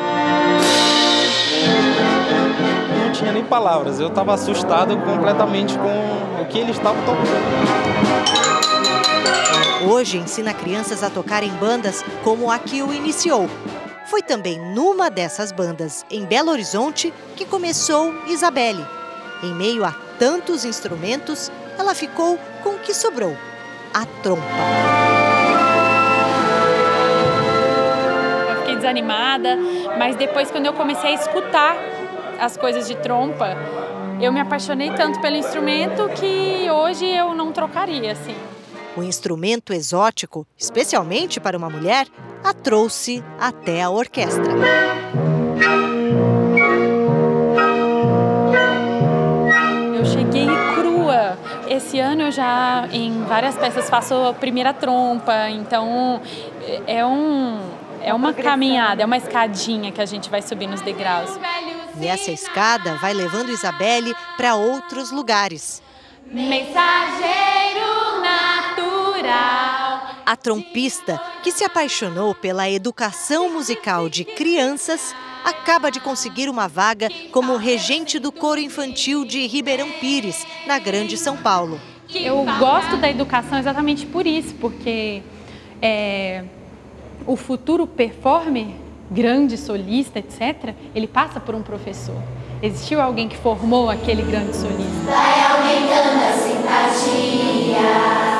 Não 3.04 3.12
tinha 3.12 3.32
nem 3.32 3.44
palavras, 3.44 3.98
eu 4.00 4.08
estava 4.08 4.34
assustado 4.34 4.96
completamente 4.98 5.76
com 5.78 6.42
o 6.42 6.46
que 6.46 6.58
eles 6.58 6.76
estavam 6.76 7.02
tocando. 7.04 7.72
Hoje 9.90 10.16
ensina 10.16 10.54
crianças 10.54 11.02
a 11.02 11.10
tocar 11.10 11.42
em 11.42 11.50
bandas 11.50 12.04
como 12.22 12.50
a 12.50 12.58
que 12.58 12.82
o 12.82 12.94
iniciou, 12.94 13.48
foi 14.12 14.20
também 14.20 14.58
numa 14.58 15.10
dessas 15.10 15.50
bandas, 15.50 16.04
em 16.10 16.26
Belo 16.26 16.50
Horizonte, 16.50 17.10
que 17.34 17.46
começou 17.46 18.12
Isabelle. 18.26 18.86
Em 19.42 19.54
meio 19.54 19.86
a 19.86 19.92
tantos 20.18 20.66
instrumentos, 20.66 21.50
ela 21.78 21.94
ficou 21.94 22.38
com 22.62 22.74
o 22.74 22.78
que 22.78 22.92
sobrou: 22.92 23.34
a 23.94 24.04
trompa. 24.22 24.42
Eu 28.50 28.56
fiquei 28.58 28.76
desanimada, 28.76 29.56
mas 29.98 30.14
depois, 30.14 30.50
quando 30.50 30.66
eu 30.66 30.74
comecei 30.74 31.12
a 31.12 31.14
escutar 31.14 31.74
as 32.38 32.54
coisas 32.58 32.86
de 32.86 32.94
trompa, 32.96 33.56
eu 34.20 34.30
me 34.30 34.40
apaixonei 34.40 34.90
tanto 34.90 35.22
pelo 35.22 35.36
instrumento 35.36 36.06
que 36.10 36.70
hoje 36.70 37.06
eu 37.06 37.32
não 37.34 37.50
trocaria 37.50 38.12
assim. 38.12 38.36
O 38.94 39.02
instrumento 39.02 39.72
exótico, 39.72 40.46
especialmente 40.58 41.40
para 41.40 41.56
uma 41.56 41.70
mulher, 41.70 42.06
a 42.42 42.52
trouxe 42.52 43.22
até 43.40 43.82
a 43.82 43.90
orquestra. 43.90 44.52
Eu 49.94 50.04
cheguei 50.04 50.46
crua. 50.74 51.38
Esse 51.68 51.98
ano 51.98 52.22
eu 52.22 52.30
já, 52.32 52.88
em 52.92 53.24
várias 53.24 53.56
peças, 53.56 53.88
faço 53.88 54.14
a 54.14 54.34
primeira 54.34 54.72
trompa, 54.72 55.48
então 55.50 56.20
é 56.86 57.04
um. 57.04 57.82
É 58.04 58.12
uma 58.12 58.32
caminhada, 58.32 59.04
é 59.04 59.06
uma 59.06 59.16
escadinha 59.16 59.92
que 59.92 60.00
a 60.00 60.04
gente 60.04 60.28
vai 60.28 60.42
subir 60.42 60.66
nos 60.66 60.80
degraus. 60.80 61.38
E 62.00 62.08
essa 62.08 62.32
escada 62.32 62.96
vai 62.96 63.14
levando 63.14 63.50
Isabelle 63.50 64.12
para 64.36 64.56
outros 64.56 65.12
lugares. 65.12 65.80
Mensageiro 66.26 68.20
natural. 68.20 69.81
A 70.24 70.36
trompista, 70.36 71.20
que 71.42 71.50
se 71.50 71.64
apaixonou 71.64 72.32
pela 72.34 72.70
educação 72.70 73.52
musical 73.52 74.08
de 74.08 74.24
crianças, 74.24 75.12
acaba 75.44 75.90
de 75.90 75.98
conseguir 75.98 76.48
uma 76.48 76.68
vaga 76.68 77.08
como 77.32 77.56
regente 77.56 78.20
do 78.20 78.30
coro 78.30 78.60
infantil 78.60 79.24
de 79.24 79.44
Ribeirão 79.46 79.90
Pires, 80.00 80.46
na 80.66 80.78
Grande 80.78 81.16
São 81.16 81.36
Paulo. 81.36 81.80
Eu 82.14 82.44
gosto 82.58 82.98
da 82.98 83.10
educação 83.10 83.58
exatamente 83.58 84.06
por 84.06 84.24
isso, 84.26 84.54
porque 84.60 85.22
é, 85.80 86.44
o 87.26 87.34
futuro 87.34 87.86
performer, 87.86 88.68
grande 89.10 89.56
solista, 89.56 90.18
etc., 90.20 90.74
ele 90.94 91.08
passa 91.08 91.40
por 91.40 91.54
um 91.54 91.62
professor. 91.62 92.22
Existiu 92.62 93.00
alguém 93.00 93.28
que 93.28 93.36
formou 93.36 93.88
aquele 93.90 94.22
grande 94.22 94.54
solista. 94.54 95.02
Vai 95.04 95.44
aumentando 95.50 96.22
a 96.22 96.32
simpatia. 96.38 98.31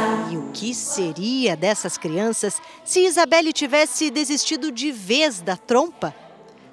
O 0.53 0.55
que 0.55 0.75
seria 0.75 1.57
dessas 1.57 1.97
crianças 1.97 2.61
se 2.85 3.07
Isabelle 3.07 3.55
tivesse 3.55 4.11
desistido 4.11 4.71
de 4.71 4.93
vez 4.93 5.41
da 5.41 5.57
trompa? 5.57 6.15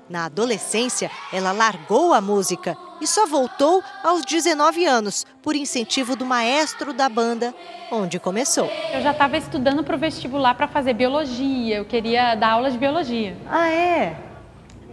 Na 0.10 0.26
adolescência, 0.26 1.10
ela 1.32 1.54
largou 1.54 2.14
a 2.14 2.20
música 2.20 2.78
e 3.00 3.08
só 3.08 3.26
voltou 3.26 3.82
aos 4.04 4.26
19 4.26 4.86
anos, 4.86 5.26
por 5.42 5.56
incentivo 5.56 6.14
do 6.18 6.26
maestro 6.26 6.92
da 6.92 7.08
banda, 7.08 7.56
onde 7.90 8.20
começou. 8.20 8.70
Eu 8.94 9.02
já 9.02 9.12
estava 9.12 9.38
estudando 9.38 9.82
para 9.82 9.96
o 9.96 10.00
vestibular 10.00 10.56
para 10.56 10.68
fazer 10.68 10.94
biologia, 10.94 11.78
eu 11.78 11.86
queria 11.86 12.36
dar 12.36 12.52
aula 12.56 12.70
de 12.70 12.78
biologia. 12.78 13.38
Ah, 13.50 13.70
é? 13.70 14.29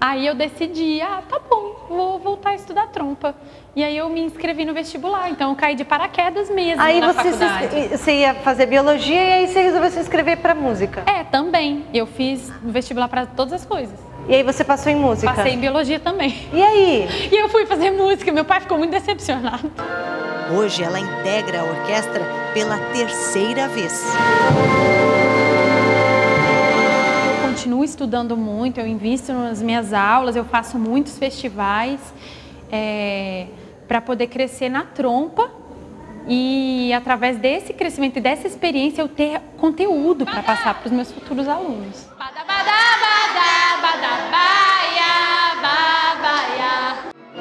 Aí 0.00 0.26
eu 0.26 0.34
decidi, 0.34 1.00
ah, 1.00 1.22
tá 1.28 1.40
bom, 1.48 1.86
vou 1.88 2.18
voltar 2.18 2.50
a 2.50 2.54
estudar 2.54 2.88
trompa. 2.88 3.34
E 3.74 3.82
aí 3.82 3.96
eu 3.96 4.08
me 4.08 4.20
inscrevi 4.20 4.64
no 4.64 4.74
vestibular, 4.74 5.30
então 5.30 5.50
eu 5.50 5.56
caí 5.56 5.74
de 5.74 5.84
paraquedas 5.84 6.50
mesmo 6.50 6.82
aí 6.82 7.00
na 7.00 7.12
você 7.12 7.30
faculdade. 7.30 7.68
Se, 7.70 7.98
você 7.98 8.12
ia 8.20 8.34
fazer 8.34 8.66
biologia 8.66 9.22
e 9.22 9.32
aí 9.32 9.48
você 9.48 9.62
resolveu 9.62 9.90
se 9.90 10.00
inscrever 10.00 10.38
para 10.38 10.54
música? 10.54 11.02
É, 11.06 11.24
também. 11.24 11.84
Eu 11.92 12.06
fiz 12.06 12.50
vestibular 12.62 13.08
para 13.08 13.26
todas 13.26 13.54
as 13.54 13.66
coisas. 13.66 13.98
E 14.28 14.34
aí 14.34 14.42
você 14.42 14.64
passou 14.64 14.90
em 14.90 14.96
música? 14.96 15.32
Passei 15.32 15.52
em 15.52 15.58
biologia 15.58 16.00
também. 16.00 16.48
E 16.52 16.62
aí? 16.62 17.08
E 17.32 17.36
eu 17.36 17.48
fui 17.48 17.66
fazer 17.66 17.90
música, 17.90 18.32
meu 18.32 18.44
pai 18.44 18.60
ficou 18.60 18.78
muito 18.78 18.90
decepcionado. 18.90 19.70
Hoje 20.56 20.82
ela 20.82 21.00
integra 21.00 21.60
a 21.60 21.64
orquestra 21.64 22.24
pela 22.54 22.78
terceira 22.92 23.68
vez. 23.68 24.04
Continuo 27.66 27.82
estudando 27.82 28.36
muito, 28.36 28.78
eu 28.78 28.86
invisto 28.86 29.32
nas 29.32 29.60
minhas 29.60 29.92
aulas, 29.92 30.36
eu 30.36 30.44
faço 30.44 30.78
muitos 30.78 31.18
festivais 31.18 31.98
é, 32.70 33.48
para 33.88 34.00
poder 34.00 34.28
crescer 34.28 34.68
na 34.68 34.84
trompa 34.84 35.50
e 36.28 36.92
através 36.92 37.38
desse 37.38 37.72
crescimento 37.72 38.18
e 38.18 38.20
dessa 38.20 38.46
experiência 38.46 39.02
eu 39.02 39.08
ter 39.08 39.40
conteúdo 39.56 40.24
para 40.24 40.44
passar 40.44 40.74
para 40.74 40.86
os 40.86 40.92
meus 40.92 41.10
futuros 41.10 41.48
alunos. 41.48 42.06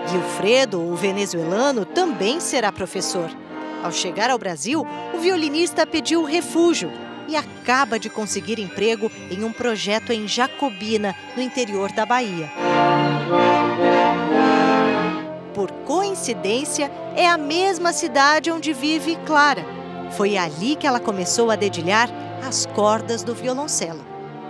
Gilfredo, 0.08 0.82
o 0.82 0.96
venezuelano, 0.96 1.86
também 1.86 2.40
será 2.40 2.72
professor. 2.72 3.30
Ao 3.84 3.92
chegar 3.92 4.32
ao 4.32 4.40
Brasil, 4.40 4.88
o 5.14 5.20
violinista 5.20 5.86
pediu 5.86 6.24
refúgio 6.24 7.05
e 7.28 7.36
acaba 7.36 8.00
de 8.00 8.10
conseguir 8.10 8.60
emprego 8.60 9.12
em 9.30 9.44
um 9.44 9.52
projeto 9.52 10.12
em 10.12 10.28
Jacobina, 10.28 11.16
no 11.36 11.42
interior 11.42 11.92
da 11.92 12.06
Bahia. 12.06 12.50
Por 15.54 15.72
coincidência, 15.72 16.92
é 17.16 17.28
a 17.28 17.38
mesma 17.38 17.94
cidade 17.94 18.52
onde 18.52 18.74
vive 18.74 19.16
Clara. 19.26 19.66
Foi 20.12 20.38
ali 20.38 20.76
que 20.76 20.86
ela 20.86 21.00
começou 21.00 21.50
a 21.50 21.56
dedilhar 21.56 22.10
as 22.46 22.66
cordas 22.66 23.24
do 23.24 23.34
violoncelo. 23.34 24.04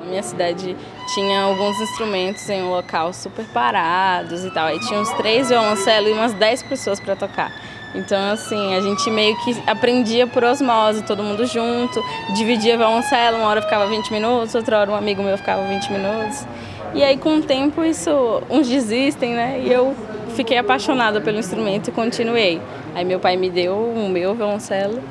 Minha 0.05 0.21
cidade 0.21 0.77
tinha 1.13 1.41
alguns 1.41 1.79
instrumentos 1.79 2.47
em 2.49 2.61
um 2.61 2.69
local 2.69 3.11
super 3.11 3.45
parados 3.45 4.43
e 4.43 4.51
tal. 4.51 4.67
Aí 4.67 4.79
tinha 4.81 4.99
uns 4.99 5.09
três 5.13 5.49
violoncelos 5.49 6.09
e 6.09 6.13
umas 6.13 6.33
dez 6.33 6.61
pessoas 6.61 6.99
para 6.99 7.15
tocar. 7.15 7.51
Então, 7.95 8.31
assim, 8.31 8.75
a 8.75 8.81
gente 8.81 9.09
meio 9.09 9.35
que 9.43 9.55
aprendia 9.65 10.27
por 10.27 10.43
osmose, 10.43 11.01
todo 11.03 11.23
mundo 11.23 11.45
junto, 11.45 12.03
dividia 12.35 12.77
violoncelo, 12.77 13.37
uma 13.37 13.47
hora 13.47 13.61
ficava 13.61 13.87
20 13.87 14.11
minutos, 14.11 14.53
outra 14.53 14.79
hora 14.79 14.91
um 14.91 14.95
amigo 14.95 15.23
meu 15.23 15.37
ficava 15.37 15.65
20 15.65 15.91
minutos. 15.91 16.45
E 16.93 17.03
aí, 17.03 17.17
com 17.17 17.37
o 17.37 17.41
tempo, 17.41 17.83
isso, 17.83 18.11
uns 18.49 18.67
desistem, 18.67 19.33
né? 19.33 19.61
E 19.63 19.71
eu 19.71 19.95
fiquei 20.35 20.57
apaixonada 20.57 21.21
pelo 21.21 21.39
instrumento 21.39 21.87
e 21.87 21.91
continuei. 21.91 22.61
Aí 22.93 23.03
meu 23.05 23.19
pai 23.19 23.37
me 23.37 23.49
deu 23.49 23.75
o 23.75 24.09
meu 24.09 24.35
violoncelo 24.35 25.01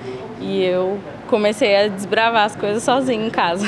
e 0.40 0.62
eu 0.62 0.98
comecei 1.28 1.74
a 1.76 1.88
desbravar 1.88 2.44
as 2.44 2.54
coisas 2.54 2.82
sozinha 2.82 3.26
em 3.26 3.30
casa. 3.30 3.66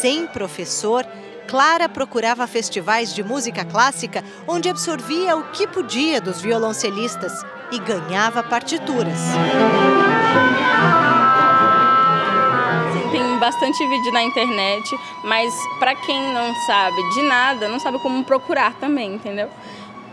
Sem 0.00 0.26
professor, 0.26 1.06
Clara 1.50 1.88
procurava 1.88 2.46
festivais 2.46 3.12
de 3.12 3.24
música 3.24 3.64
clássica 3.64 4.22
onde 4.46 4.68
absorvia 4.68 5.36
o 5.36 5.50
que 5.50 5.66
podia 5.66 6.20
dos 6.20 6.40
violoncelistas 6.40 7.32
e 7.72 7.78
ganhava 7.80 8.40
partituras. 8.40 9.18
Tem 13.10 13.38
bastante 13.40 13.84
vídeo 13.84 14.12
na 14.12 14.22
internet, 14.22 14.96
mas 15.24 15.52
para 15.80 15.96
quem 15.96 16.32
não 16.32 16.54
sabe 16.68 17.02
de 17.14 17.22
nada, 17.22 17.68
não 17.68 17.80
sabe 17.80 17.98
como 17.98 18.22
procurar 18.22 18.74
também, 18.74 19.14
entendeu? 19.14 19.50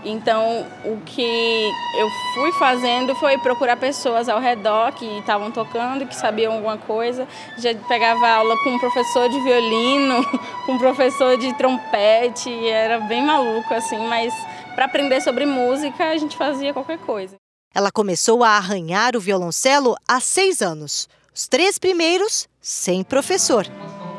Então, 0.09 0.65
o 0.85 1.01
que 1.05 1.69
eu 1.97 2.09
fui 2.33 2.53
fazendo 2.53 3.13
foi 3.15 3.37
procurar 3.39 3.75
pessoas 3.75 4.29
ao 4.29 4.39
redor 4.39 4.93
que 4.93 5.05
estavam 5.19 5.51
tocando, 5.51 6.05
que 6.05 6.15
sabiam 6.15 6.53
alguma 6.53 6.77
coisa. 6.77 7.27
Já 7.57 7.75
pegava 7.89 8.25
aula 8.25 8.55
com 8.63 8.69
um 8.69 8.79
professor 8.79 9.27
de 9.27 9.37
violino, 9.41 10.23
com 10.65 10.73
um 10.73 10.77
professor 10.77 11.37
de 11.37 11.53
trompete, 11.57 12.49
era 12.69 13.01
bem 13.01 13.21
maluco 13.21 13.73
assim, 13.73 13.99
mas 14.07 14.33
para 14.75 14.85
aprender 14.85 15.19
sobre 15.19 15.45
música 15.45 16.05
a 16.05 16.17
gente 16.17 16.37
fazia 16.37 16.71
qualquer 16.71 16.99
coisa. 16.99 17.35
Ela 17.75 17.91
começou 17.91 18.45
a 18.45 18.51
arranhar 18.51 19.13
o 19.15 19.19
violoncelo 19.19 19.95
há 20.07 20.21
seis 20.21 20.61
anos. 20.61 21.09
Os 21.35 21.49
três 21.49 21.77
primeiros 21.77 22.47
sem 22.61 23.03
professor. 23.03 23.67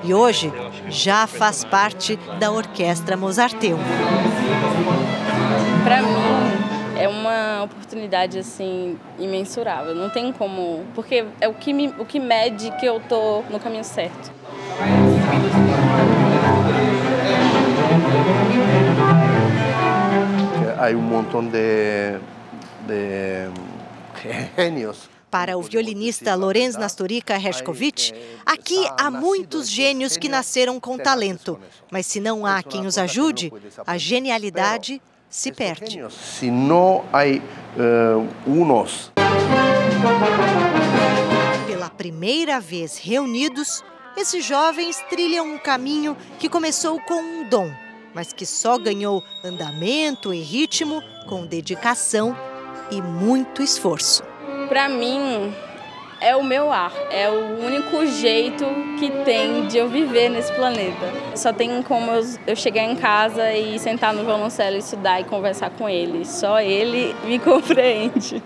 E 0.05 0.13
hoje 0.13 0.53
já 0.91 1.27
faz 1.27 1.65
parte 1.65 2.17
da 2.39 2.53
Orquestra 2.53 3.17
Mozarteum. 3.17 3.79
Para 5.89 6.03
mim 6.03 7.01
é 7.01 7.09
uma 7.09 7.63
oportunidade 7.63 8.39
assim 8.39 8.99
imensurável. 9.19 9.95
Não 9.95 10.11
tem 10.11 10.31
como, 10.35 10.85
porque 10.95 11.25
é 11.41 11.49
o 11.49 11.55
que 11.55 11.73
me, 11.73 11.89
o 11.99 12.05
que 12.05 12.21
mede 12.21 12.71
que 12.73 12.85
eu 12.85 13.01
tô 13.09 13.41
no 13.49 13.59
caminho 13.59 13.83
certo. 13.83 14.31
Hay 20.79 20.95
un 20.95 21.09
montón 21.09 21.51
de, 21.51 22.19
de 22.87 23.49
genios 24.57 25.09
para 25.31 25.57
o 25.57 25.63
violinista 25.63 26.35
Lorenz 26.35 26.77
Nasturica 26.77 27.35
Hershkovich, 27.35 28.15
aqui 28.47 28.87
há 28.99 29.11
muitos 29.11 29.69
gênios 29.69 30.17
que 30.17 30.27
nasceram 30.27 30.81
com 30.81 30.97
talento, 30.97 31.61
mas 31.91 32.07
se 32.07 32.19
não 32.19 32.47
há 32.47 32.63
quem 32.63 32.87
os 32.87 32.97
ajude, 32.97 33.53
a 33.87 33.99
genialidade 33.99 35.03
se 35.29 35.53
perde. 35.53 36.05
Se 36.11 36.51
não 36.51 37.05
há 37.13 37.25
unos. 38.47 39.13
Pela 41.67 41.91
primeira 41.91 42.61
vez 42.61 42.99
reunidos, 42.99 43.85
esses 44.17 44.45
jovens 44.45 45.05
trilham 45.09 45.47
um 45.55 45.59
caminho 45.59 46.17
que 46.39 46.49
começou 46.49 47.01
com 47.01 47.21
um 47.21 47.49
dom, 47.49 47.71
mas 48.15 48.33
que 48.33 48.47
só 48.47 48.79
ganhou 48.79 49.23
andamento 49.45 50.33
e 50.33 50.41
ritmo 50.41 51.03
com 51.29 51.47
dedicação 51.47 52.37
e 52.91 53.01
muito 53.03 53.63
esforço. 53.63 54.23
Para 54.69 54.89
mim, 54.89 55.55
é 56.21 56.35
o 56.35 56.43
meu 56.43 56.73
ar, 56.73 56.93
é 57.11 57.29
o 57.29 57.65
único 57.65 58.05
jeito 58.07 58.65
que 58.99 59.11
tem 59.25 59.67
de 59.67 59.79
eu 59.79 59.89
viver 59.89 60.29
nesse 60.29 60.53
planeta. 60.53 61.13
Só 61.35 61.53
tem 61.53 61.83
como 61.83 62.11
eu, 62.47 62.57
chegar 62.57 62.83
em 62.83 62.97
casa 62.97 63.53
e 63.53 63.79
sentar 63.79 64.13
no 64.13 64.25
violoncelo, 64.25 64.77
estudar 64.77 65.21
e 65.21 65.25
conversar 65.25 65.71
com 65.71 65.89
ele. 65.89 66.25
Só 66.25 66.61
ele 66.61 67.15
me 67.25 67.39
compreende. 67.41 68.43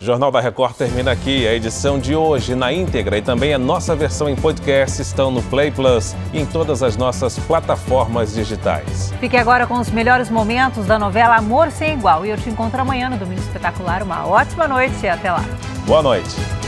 O 0.00 0.04
Jornal 0.04 0.30
da 0.30 0.40
Record 0.40 0.74
termina 0.74 1.12
aqui. 1.12 1.46
A 1.48 1.54
edição 1.54 1.98
de 1.98 2.14
hoje 2.14 2.54
na 2.54 2.72
íntegra 2.72 3.16
e 3.16 3.22
também 3.22 3.54
a 3.54 3.58
nossa 3.58 3.96
versão 3.96 4.28
em 4.28 4.36
podcast 4.36 5.00
estão 5.00 5.30
no 5.30 5.42
Play 5.44 5.70
Plus 5.70 6.14
e 6.32 6.40
em 6.40 6.46
todas 6.46 6.82
as 6.82 6.96
nossas 6.96 7.38
plataformas 7.38 8.34
digitais. 8.34 9.12
Fique 9.18 9.36
agora 9.36 9.66
com 9.66 9.74
os 9.80 9.90
melhores 9.90 10.28
momentos 10.28 10.86
da 10.86 10.98
novela 10.98 11.36
Amor 11.36 11.70
Sem 11.70 11.94
Igual. 11.94 12.26
E 12.26 12.30
eu 12.30 12.36
te 12.36 12.50
encontro 12.50 12.80
amanhã 12.80 13.08
no 13.08 13.16
Domingo 13.16 13.40
Espetacular. 13.40 14.02
Uma 14.02 14.26
ótima 14.26 14.68
noite 14.68 14.96
e 15.02 15.08
até 15.08 15.32
lá. 15.32 15.44
Boa 15.86 16.02
noite. 16.02 16.65